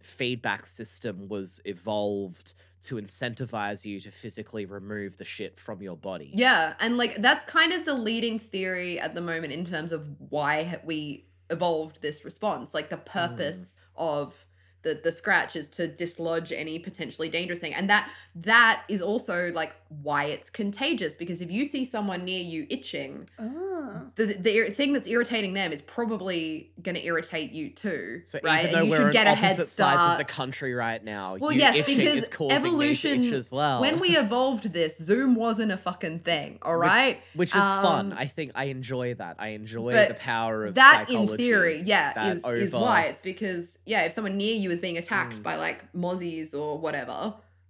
[0.05, 2.53] feedback system was evolved
[2.83, 6.31] to incentivize you to physically remove the shit from your body.
[6.33, 10.07] Yeah, and like that's kind of the leading theory at the moment in terms of
[10.29, 12.73] why we evolved this response.
[12.73, 13.05] Like the mm.
[13.05, 14.44] purpose of
[14.85, 19.51] the the scratch is to dislodge any potentially dangerous thing, and that that is also
[19.53, 24.01] like why it's contagious because if you see someone near you itching, Ah.
[24.15, 28.39] the the ir- thing that's irritating them is probably going to irritate you too, So
[28.43, 28.61] right?
[28.61, 31.03] even though and you we're should get a head opposite sides of the country right
[31.03, 33.81] now, Well, you yes, because is causing evolution- itch as well.
[33.81, 37.19] when we evolved this, Zoom wasn't a fucking thing, all right?
[37.33, 38.11] which is fun.
[38.11, 39.37] um, I think I enjoy that.
[39.39, 43.77] I enjoy the power of that in theory yeah that is, is why it's because
[43.85, 45.43] yeah if someone near you is being attacked Mm.
[45.43, 47.17] by like mozzies or whatever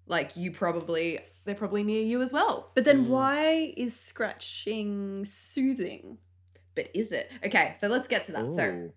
[0.08, 3.10] like you probably they're probably near you as well But then Mm.
[3.16, 6.18] why is scratching soothing?
[6.76, 8.92] but is it okay so let's get to that so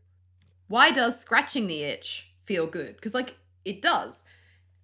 [0.66, 2.08] why does scratching the itch
[2.44, 4.24] feel good because like it does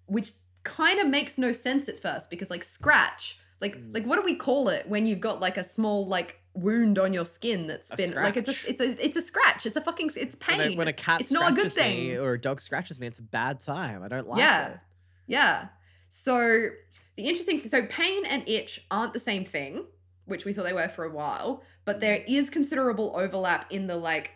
[0.05, 0.31] which
[0.63, 3.93] kind of makes no sense at first because like scratch like Mm.
[3.95, 7.13] like what do we call it when you've got like a small like wound on
[7.13, 9.81] your skin that's A been like it's a it's a it's a scratch it's a
[9.81, 12.19] fucking it's pain When a, when a cat It's not a good scratches me thing.
[12.19, 14.01] or a dog scratches me, it's a bad time.
[14.03, 14.67] I don't like Yeah.
[14.69, 14.79] it.
[15.27, 15.67] Yeah.
[16.09, 16.69] So
[17.17, 19.85] the interesting so pain and itch aren't the same thing,
[20.25, 22.23] which we thought they were for a while, but there mm.
[22.27, 24.31] is considerable overlap in the like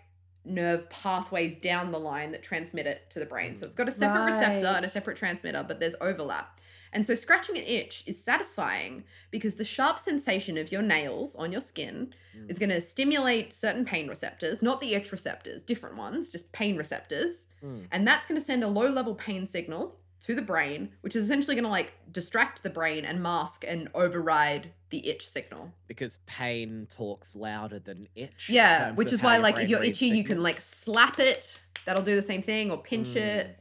[0.46, 3.56] nerve pathways down the line that transmit it to the brain.
[3.56, 6.60] So it's got a separate receptor and a separate transmitter, but there's overlap.
[6.94, 11.52] And so scratching an itch is satisfying because the sharp sensation of your nails on
[11.52, 12.50] your skin Mm.
[12.52, 16.78] is going to stimulate certain pain receptors, not the itch receptors, different ones, just pain
[16.78, 17.48] receptors.
[17.64, 17.88] Mm.
[17.92, 21.24] And that's going to send a low level pain signal to the brain, which is
[21.24, 25.72] essentially going to like distract the brain and mask and override the itch signal.
[25.88, 28.50] Because pain talks louder than itch.
[28.50, 31.60] Yeah, which is why like if you're itchy, you can like slap it.
[31.86, 33.16] That'll do the same thing, or pinch Mm.
[33.18, 33.60] it,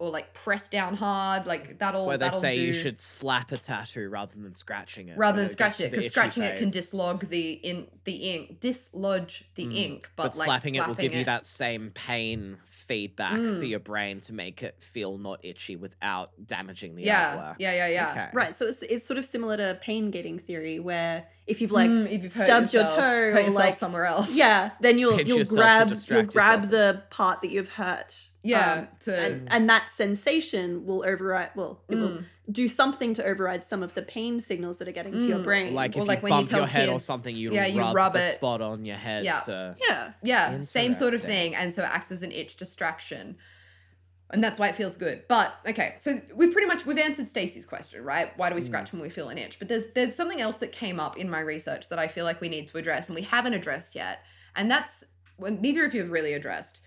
[0.00, 1.46] or like press down hard.
[1.46, 2.00] Like that'll.
[2.00, 5.18] That's why they that'll say you should slap a tattoo rather than scratching it.
[5.18, 6.74] rather than gets scratch it because itchy scratching it can phase.
[6.92, 9.74] dislodge the in the ink dislodge the Mm.
[9.76, 13.68] ink but, But, like slapping it will give you that same pain feedback for Mm.
[13.68, 17.56] your brain to make it feel not itchy without damaging the yeah artwork.
[17.58, 18.28] yeah yeah yeah Okay.
[18.32, 21.90] Right, so it's, it's sort of similar to pain gating theory, where if you've like
[21.90, 25.28] Mm, if you've hurt stubbed your toe or like somewhere else yeah, then you'll Pinch
[25.28, 26.70] you'll grab you'll grab yourself.
[26.70, 28.27] the part that you've hurt.
[28.44, 32.24] Yeah um, to and, and that sensation will override well it will Mm.
[32.52, 35.44] do something to override some of the pain signals that are getting to your Mm.
[35.44, 37.50] brain Like Or if like you when you bump tell your head or something, you
[37.52, 38.34] yeah, you rub, rub the it.
[38.34, 39.24] spot on your head.
[39.24, 39.40] Yeah.
[39.40, 41.54] To, yeah Yeah, same sort of thing.
[41.56, 43.36] And so it acts as an itch distraction.
[44.30, 45.22] And that's why it feels good.
[45.26, 48.30] But okay, so we've pretty much we've answered Stacey's question, right?
[48.38, 48.64] Why do we Mm.
[48.66, 49.58] scratch when we feel an itch?
[49.58, 52.40] But there's there's something else that came up in my research that I feel like
[52.40, 54.22] we need to address and we haven't addressed yet.
[54.54, 55.02] And that's
[55.36, 56.80] when neither of you have really addressed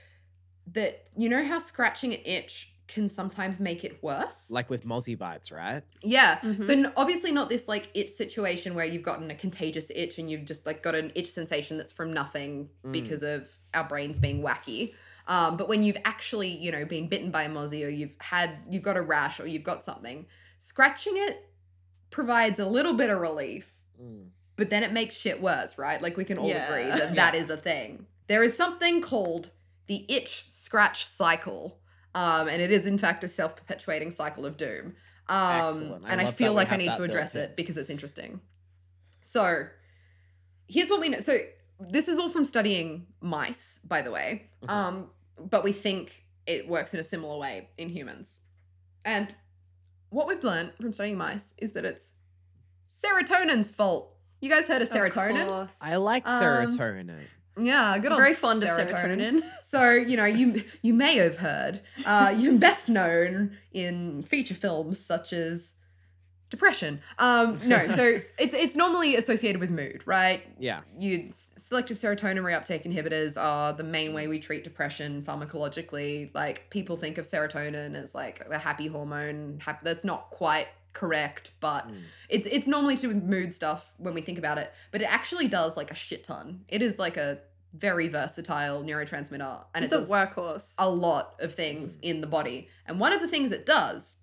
[0.73, 4.51] that you know how scratching an itch can sometimes make it worse?
[4.51, 5.81] like with mozzie bites, right?
[6.03, 6.39] Yeah.
[6.39, 6.63] Mhm.
[6.63, 10.29] So n- obviously not this like itch situation where you've gotten a contagious itch and
[10.29, 12.91] you've just like got an itch sensation that's from nothing Mm.
[12.91, 14.93] because of our brains being wacky.
[15.27, 18.57] Um, but when you've actually, you know, been bitten by a mozzie or you've had
[18.69, 20.25] you've got a rash or you've got something,
[20.59, 21.49] scratching it
[22.09, 23.77] provides a little bit of relief.
[24.01, 24.29] Mm.
[24.57, 26.01] but then it makes shit worse, right?
[26.01, 26.97] Like we can all agree Yeah.
[26.97, 28.05] that that is a thing.
[28.27, 29.51] There is something called
[29.91, 31.77] the itch scratch cycle,
[32.15, 34.95] um, and it is in fact a self perpetuating cycle of doom.
[35.27, 38.39] Um, I and I feel like I need to address it because it's interesting.
[39.19, 39.67] So,
[40.67, 41.19] here's what we know.
[41.19, 41.39] So,
[41.79, 44.49] this is all from studying mice, by the way.
[44.63, 44.69] Mhm.
[44.69, 48.39] Um, but we think it works in a similar way in humans.
[49.03, 49.35] And
[50.09, 52.13] what we've learned from studying mice is that it's
[52.87, 54.15] serotonin's fault.
[54.39, 55.47] You guys heard of Of serotonin?
[55.47, 55.77] course.
[55.81, 57.23] I like Um, serotonin.
[57.59, 59.43] Yeah, good very fond of serotonin.
[59.63, 61.81] So you know, you you may have heard.
[62.05, 65.73] Uh, you're best known in feature films such as
[66.51, 67.01] depression.
[67.17, 70.43] Um, no, so it's it's normally associated with mood, right?
[70.59, 70.81] Yeah.
[70.99, 76.29] You selective serotonin reuptake inhibitors are the main way we treat depression pharmacologically.
[76.35, 79.59] Like people think of serotonin as like the happy hormone.
[79.65, 82.01] Hap- that's not quite correct, but Mm.
[82.29, 84.73] it's it's normally to do with mood stuff when we think about it.
[84.91, 86.65] But it actually does like a shit ton.
[86.67, 87.39] It is like a
[87.73, 90.75] very versatile neurotransmitter, and it's it a workhorse.
[90.77, 92.67] a lot of things in the body.
[92.85, 94.17] And one of the things it does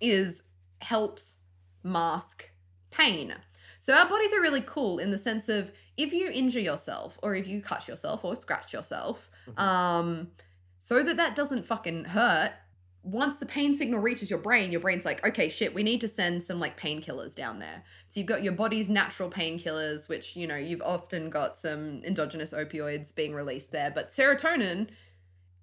[0.00, 0.44] is
[0.80, 1.38] helps
[1.82, 2.50] mask
[2.90, 3.34] pain.
[3.80, 7.34] So our bodies are really cool in the sense of if you injure yourself or
[7.34, 9.58] if you cut yourself or scratch yourself, Mhm.
[9.60, 10.30] um,
[10.78, 12.52] so that that doesn't fucking hurt.
[13.02, 16.08] Once the pain signal reaches your brain, your brain's like, okay, shit, we need to
[16.08, 17.82] send some like painkillers down there.
[18.08, 22.52] So you've got your body's natural painkillers, which, you know, you've often got some endogenous
[22.52, 23.90] opioids being released there.
[23.90, 24.88] But serotonin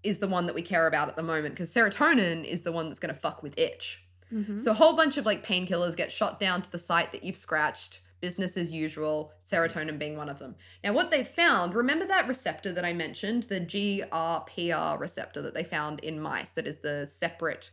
[0.01, 2.87] is the one that we care about at the moment because serotonin is the one
[2.87, 4.03] that's going to fuck with itch.
[4.33, 4.59] Mhm.
[4.59, 7.37] So a whole bunch of like painkillers get shot down to the site that you've
[7.37, 10.55] scratched, business as usual, serotonin being one of them.
[10.83, 15.63] Now, what they found, remember that receptor that I mentioned, the GRPR receptor that they
[15.63, 17.71] found in mice, that is the separate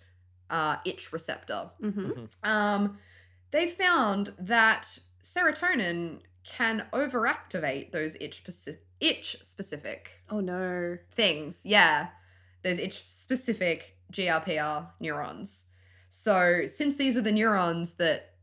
[0.50, 1.70] uh, itch receptor.
[1.80, 2.28] Mhm.
[2.42, 2.98] Um,
[3.50, 10.98] they found that serotonin can overactivate those itch speci- itch specific Oh no.
[11.10, 11.60] things.
[11.64, 12.08] Yeah,
[12.62, 15.64] those itch specific GRPR neurons.
[16.10, 18.33] So, since these are the neurons that,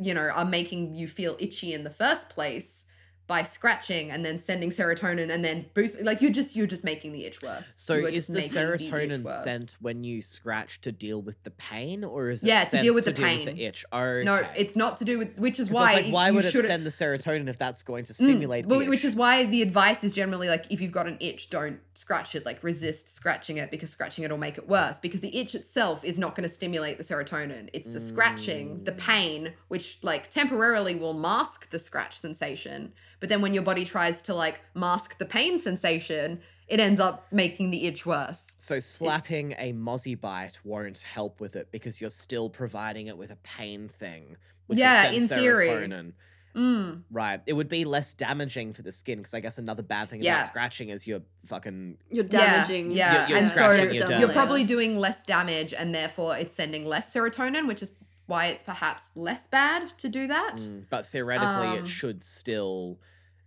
[0.00, 2.83] you know, are making you feel itchy in the first place
[3.26, 7.12] by scratching and then sending serotonin and then boost, like you're just you're just making
[7.12, 7.72] the itch worse.
[7.76, 9.42] So is the serotonin worse.
[9.44, 12.92] sent when you scratch to deal with the pain, or is it Yeah, to deal
[12.94, 13.56] with the deal with pain.
[13.56, 13.84] the itch?
[13.92, 14.24] Okay.
[14.24, 16.34] No, it's not to do with which is 'Cause I was why like, why you
[16.34, 19.14] would it send the serotonin if that's going to Mm, stimulate well, the which is
[19.16, 22.44] why the advice is generally like if you've got an itch, don't scratch it.
[22.44, 25.00] Like resist scratching it because scratching it will make it worse.
[25.00, 27.70] Because the itch itself is not going to stimulate the serotonin.
[27.72, 28.98] It's the scratching, the Mm.
[28.98, 32.92] pain, which like temporarily will mask the scratch sensation.
[33.24, 37.26] But then when your body tries to like mask the pain sensation, it ends up
[37.32, 38.54] making the itch worse.
[38.58, 43.30] So slapping a mozzie bite won't help with it because you're still providing it with
[43.30, 44.36] a pain thing.
[44.66, 45.68] Which will Yeah, send in theory.
[45.68, 46.12] serotonin.
[46.54, 47.04] Mm.
[47.10, 47.40] Right.
[47.46, 50.34] It would be less damaging for the skin because I guess another bad thing Yeah.
[50.34, 52.90] about scratching is you're fucking You're damaging.
[52.92, 56.54] yeah, You're- you're and scratching so your you're probably doing less damage, and therefore it's
[56.54, 57.90] sending less serotonin, which is
[58.26, 60.56] why it's perhaps less bad to do that.
[60.56, 62.98] Mm, but theoretically Um, it should still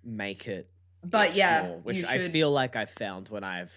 [0.07, 0.69] make it
[1.03, 3.75] But yeah, more, which you I feel like I've found when I've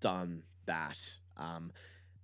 [0.00, 0.98] done that.
[1.36, 1.72] Um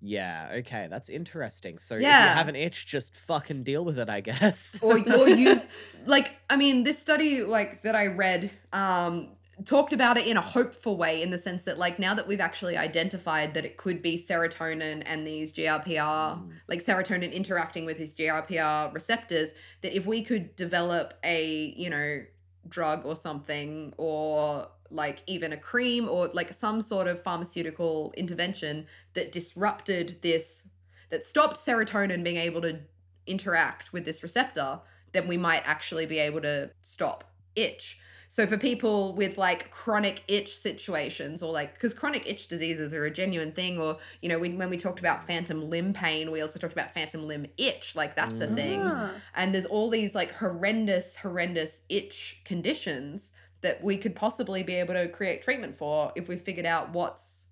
[0.04, 1.78] yeah, okay, that's interesting.
[1.78, 2.34] So if you Yeah.
[2.34, 4.78] have an itch, just fucking deal with it, I guess.
[4.82, 5.64] or or use
[6.06, 9.28] like I mean this study like that I read um
[9.66, 12.40] talked about it in a hopeful way in the sense that like now that we've
[12.40, 16.50] actually identified that it could be serotonin and these GRPR Mm.
[16.68, 19.52] like serotonin interacting with these GRPR receptors
[19.82, 22.24] that if we could develop a you know
[22.68, 28.86] drug or something or like even a cream or like some sort of pharmaceutical intervention
[29.14, 30.64] that disrupted this
[31.10, 32.80] that stopped serotonin being able to
[33.26, 34.80] interact with this receptor,
[35.12, 37.24] then we might actually be able to stop
[37.54, 37.98] itch.
[38.32, 43.04] So for people with like chronic itch situations or like because chronic itch diseases are
[43.04, 46.40] a genuine thing or you know when, when we talked about phantom limb pain we
[46.40, 49.10] also talked about phantom limb itch like that's a thing Ah.
[49.34, 54.94] and there's all these like horrendous horrendous itch conditions that we could possibly be able
[54.94, 57.44] to create treatment for if we figured out what's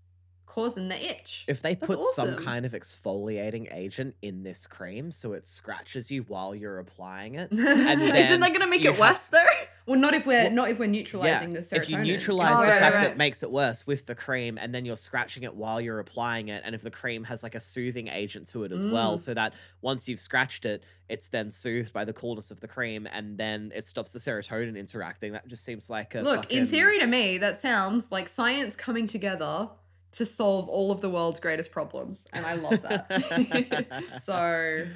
[0.47, 5.12] causing the itch If they That's put some kind of exfoliating agent in this cream
[5.12, 8.90] so it scratches you while you're applying it, and then Isn't that gonna make it
[8.93, 9.44] have- worse though?
[9.86, 12.62] Well not if we're Well, not if we're neutralizing the serotonin if you neutralize Oh,
[12.62, 13.16] the right, fact right, that right.
[13.16, 16.62] makes it worse with the cream and then you're scratching it while you're applying it
[16.65, 19.20] and if the cream has like a soothing agent to it as well Mm.
[19.20, 23.09] so that once you've scratched it it's then soothed by the coolness of the cream
[23.12, 26.98] and then it stops the serotonin interacting that just seems like a Look, in theory
[27.01, 29.70] to me, that sounds like science coming together
[30.12, 32.27] to solve all of the world's greatest problems.
[32.32, 34.05] And I love that.
[34.23, 34.86] so,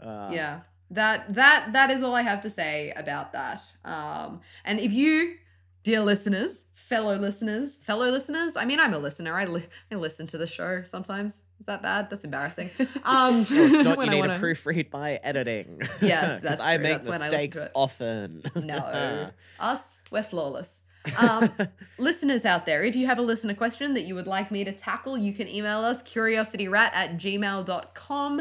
[0.00, 0.60] Uh, yeah.
[0.90, 3.62] That that that is all I have to say about that.
[3.84, 5.34] Um, and if you,
[5.82, 9.34] dear listeners, fellow listeners, fellow listeners, I mean, I'm a listener.
[9.34, 11.42] I li- I listen to the show sometimes.
[11.58, 12.10] Is that bad?
[12.10, 12.70] That's embarrassing.
[13.02, 15.80] Um, it's not you need wanna- to proofread my editing.
[16.02, 16.82] Yes, that's I true.
[16.84, 17.70] make That's when I listen to mistakes it.
[17.74, 18.42] often.
[18.54, 20.82] No, us, we're flawless.
[21.18, 21.50] Um,
[21.98, 24.72] listeners out there, if you have a listener question that you would like me to
[24.72, 28.40] tackle, you can email us curiosityrat at gmail.com.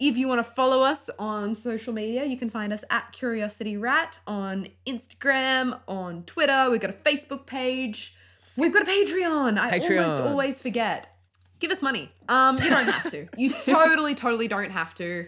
[0.00, 3.76] If you want to follow us on social media, you can find us at Curiosity
[3.76, 6.68] Rat on Instagram, on Twitter.
[6.70, 8.14] We've got a Facebook page.
[8.56, 9.58] We've got a Patreon.
[9.58, 11.14] I almost always forget.
[11.58, 12.10] Give us money.
[12.30, 13.28] Um, you don't have to.
[13.36, 15.26] You totally, totally don't have to.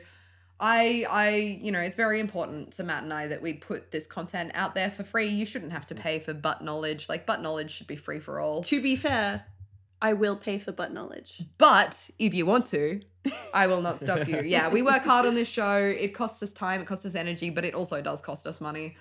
[0.58, 4.06] I I you know, it's very important to Matt and I that we put this
[4.06, 5.28] content out there for free.
[5.28, 7.10] You shouldn't have to pay for butt knowledge.
[7.10, 8.62] Like butt knowledge should be free for all.
[8.62, 9.44] To be fair,
[10.02, 11.40] I will pay for butt knowledge.
[11.58, 13.00] But if you want to,
[13.54, 14.42] I will not stop you.
[14.42, 15.76] Yeah, we work hard on this show.
[15.76, 18.96] It costs us time, it costs us energy, but it also does cost us money.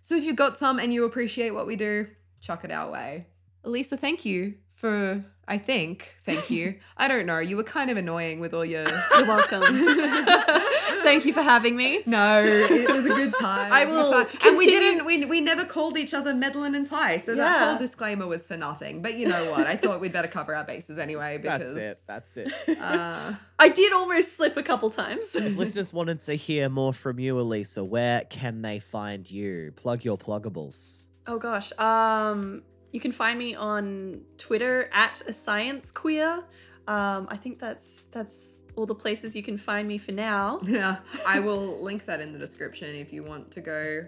[0.00, 2.06] So if you've got some and you appreciate what we do,
[2.40, 3.26] chuck it our way.
[3.64, 6.76] Elisa, thank you for I think, thank you.
[6.96, 7.38] I don't know.
[7.38, 8.84] You were kind of annoying with all your
[9.18, 9.62] You're welcome.
[11.04, 12.02] Thank you for having me.
[12.06, 13.70] No, it was a good time.
[13.70, 14.38] I was a will time.
[14.46, 15.04] And we didn't.
[15.04, 17.68] We, we never called each other Medlin and Ty, so that Yeah.
[17.68, 19.02] whole disclaimer was for nothing.
[19.02, 19.66] But you know what?
[19.66, 22.02] I thought we'd better cover our bases anyway because That's it.
[22.06, 22.36] That's
[22.68, 22.78] it.
[22.80, 25.34] Uh, I did almost slip a couple times.
[25.34, 29.72] If listeners wanted to hear more from you, Elisa, where can they find you?
[29.76, 31.04] Plug your pluggables.
[31.26, 31.70] Oh gosh.
[31.78, 32.62] Um
[32.94, 36.44] you can find me on Twitter at a science queer.
[36.86, 40.60] Um I think that's that's all the places you can find me for now.
[40.64, 44.06] yeah, I will link that in the description if you want to go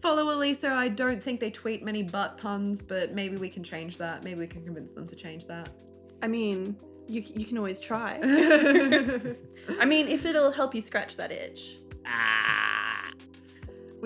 [0.00, 0.70] follow Elisa.
[0.72, 4.24] I don't think they tweet many butt puns, but maybe we can change that.
[4.24, 5.68] Maybe we can convince them to change that.
[6.22, 6.76] I mean,
[7.08, 8.18] you you can always try.
[9.80, 11.78] I mean, if it'll help you scratch that itch.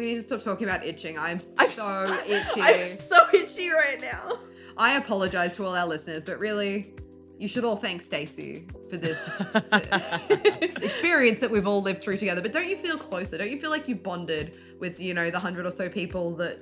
[0.05, 1.19] Need to stop talking about itching.
[1.19, 2.61] I'm I'm so itchy.
[2.61, 4.39] I'm so itchy right now.
[4.77, 6.95] I apologize to all our listeners, but really,
[7.39, 9.19] you should all thank Stacey for this
[10.83, 12.43] experience that we've all lived through together.
[12.43, 13.39] But don't you feel closer?
[13.39, 16.59] Don't you feel like you've bonded with, you know, the hundred or so people that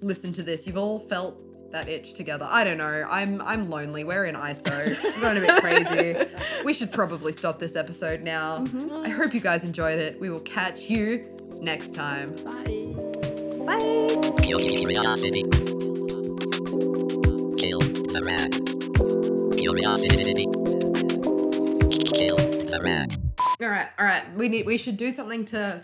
[0.00, 0.66] listen to this?
[0.66, 1.38] You've all felt
[1.70, 2.46] that itch together.
[2.50, 3.06] I don't know.
[3.08, 4.04] I'm I'm lonely.
[4.04, 5.02] We're in ISO.
[5.02, 6.16] We're going a bit crazy.
[6.64, 8.58] We should probably stop this episode now.
[8.58, 9.04] Mm-hmm.
[9.04, 10.20] I hope you guys enjoyed it.
[10.20, 12.34] We will catch you next time.
[12.44, 12.68] Bye.
[14.42, 15.42] Curiosity.
[17.56, 17.78] Kill
[18.10, 18.50] the rat.
[19.56, 20.46] Curiosity.
[22.04, 23.16] Kill the rat.
[23.60, 24.24] All right, all right.
[24.34, 24.66] We need.
[24.66, 25.82] We should do something to,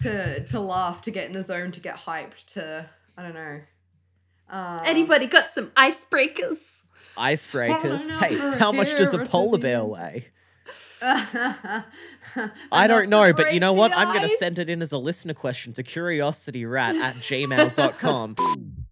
[0.00, 2.44] to to laugh, to get in the zone, to get hyped.
[2.54, 3.60] To I don't know.
[4.50, 6.82] Uh, Anybody got some icebreakers?
[7.16, 8.08] Icebreakers.
[8.18, 10.26] Hey, how much does a polar bear weigh?
[12.72, 13.92] I don't know, but you know what?
[13.96, 18.36] I'm going to send it in as a listener question to curiosityrat at gmail.com.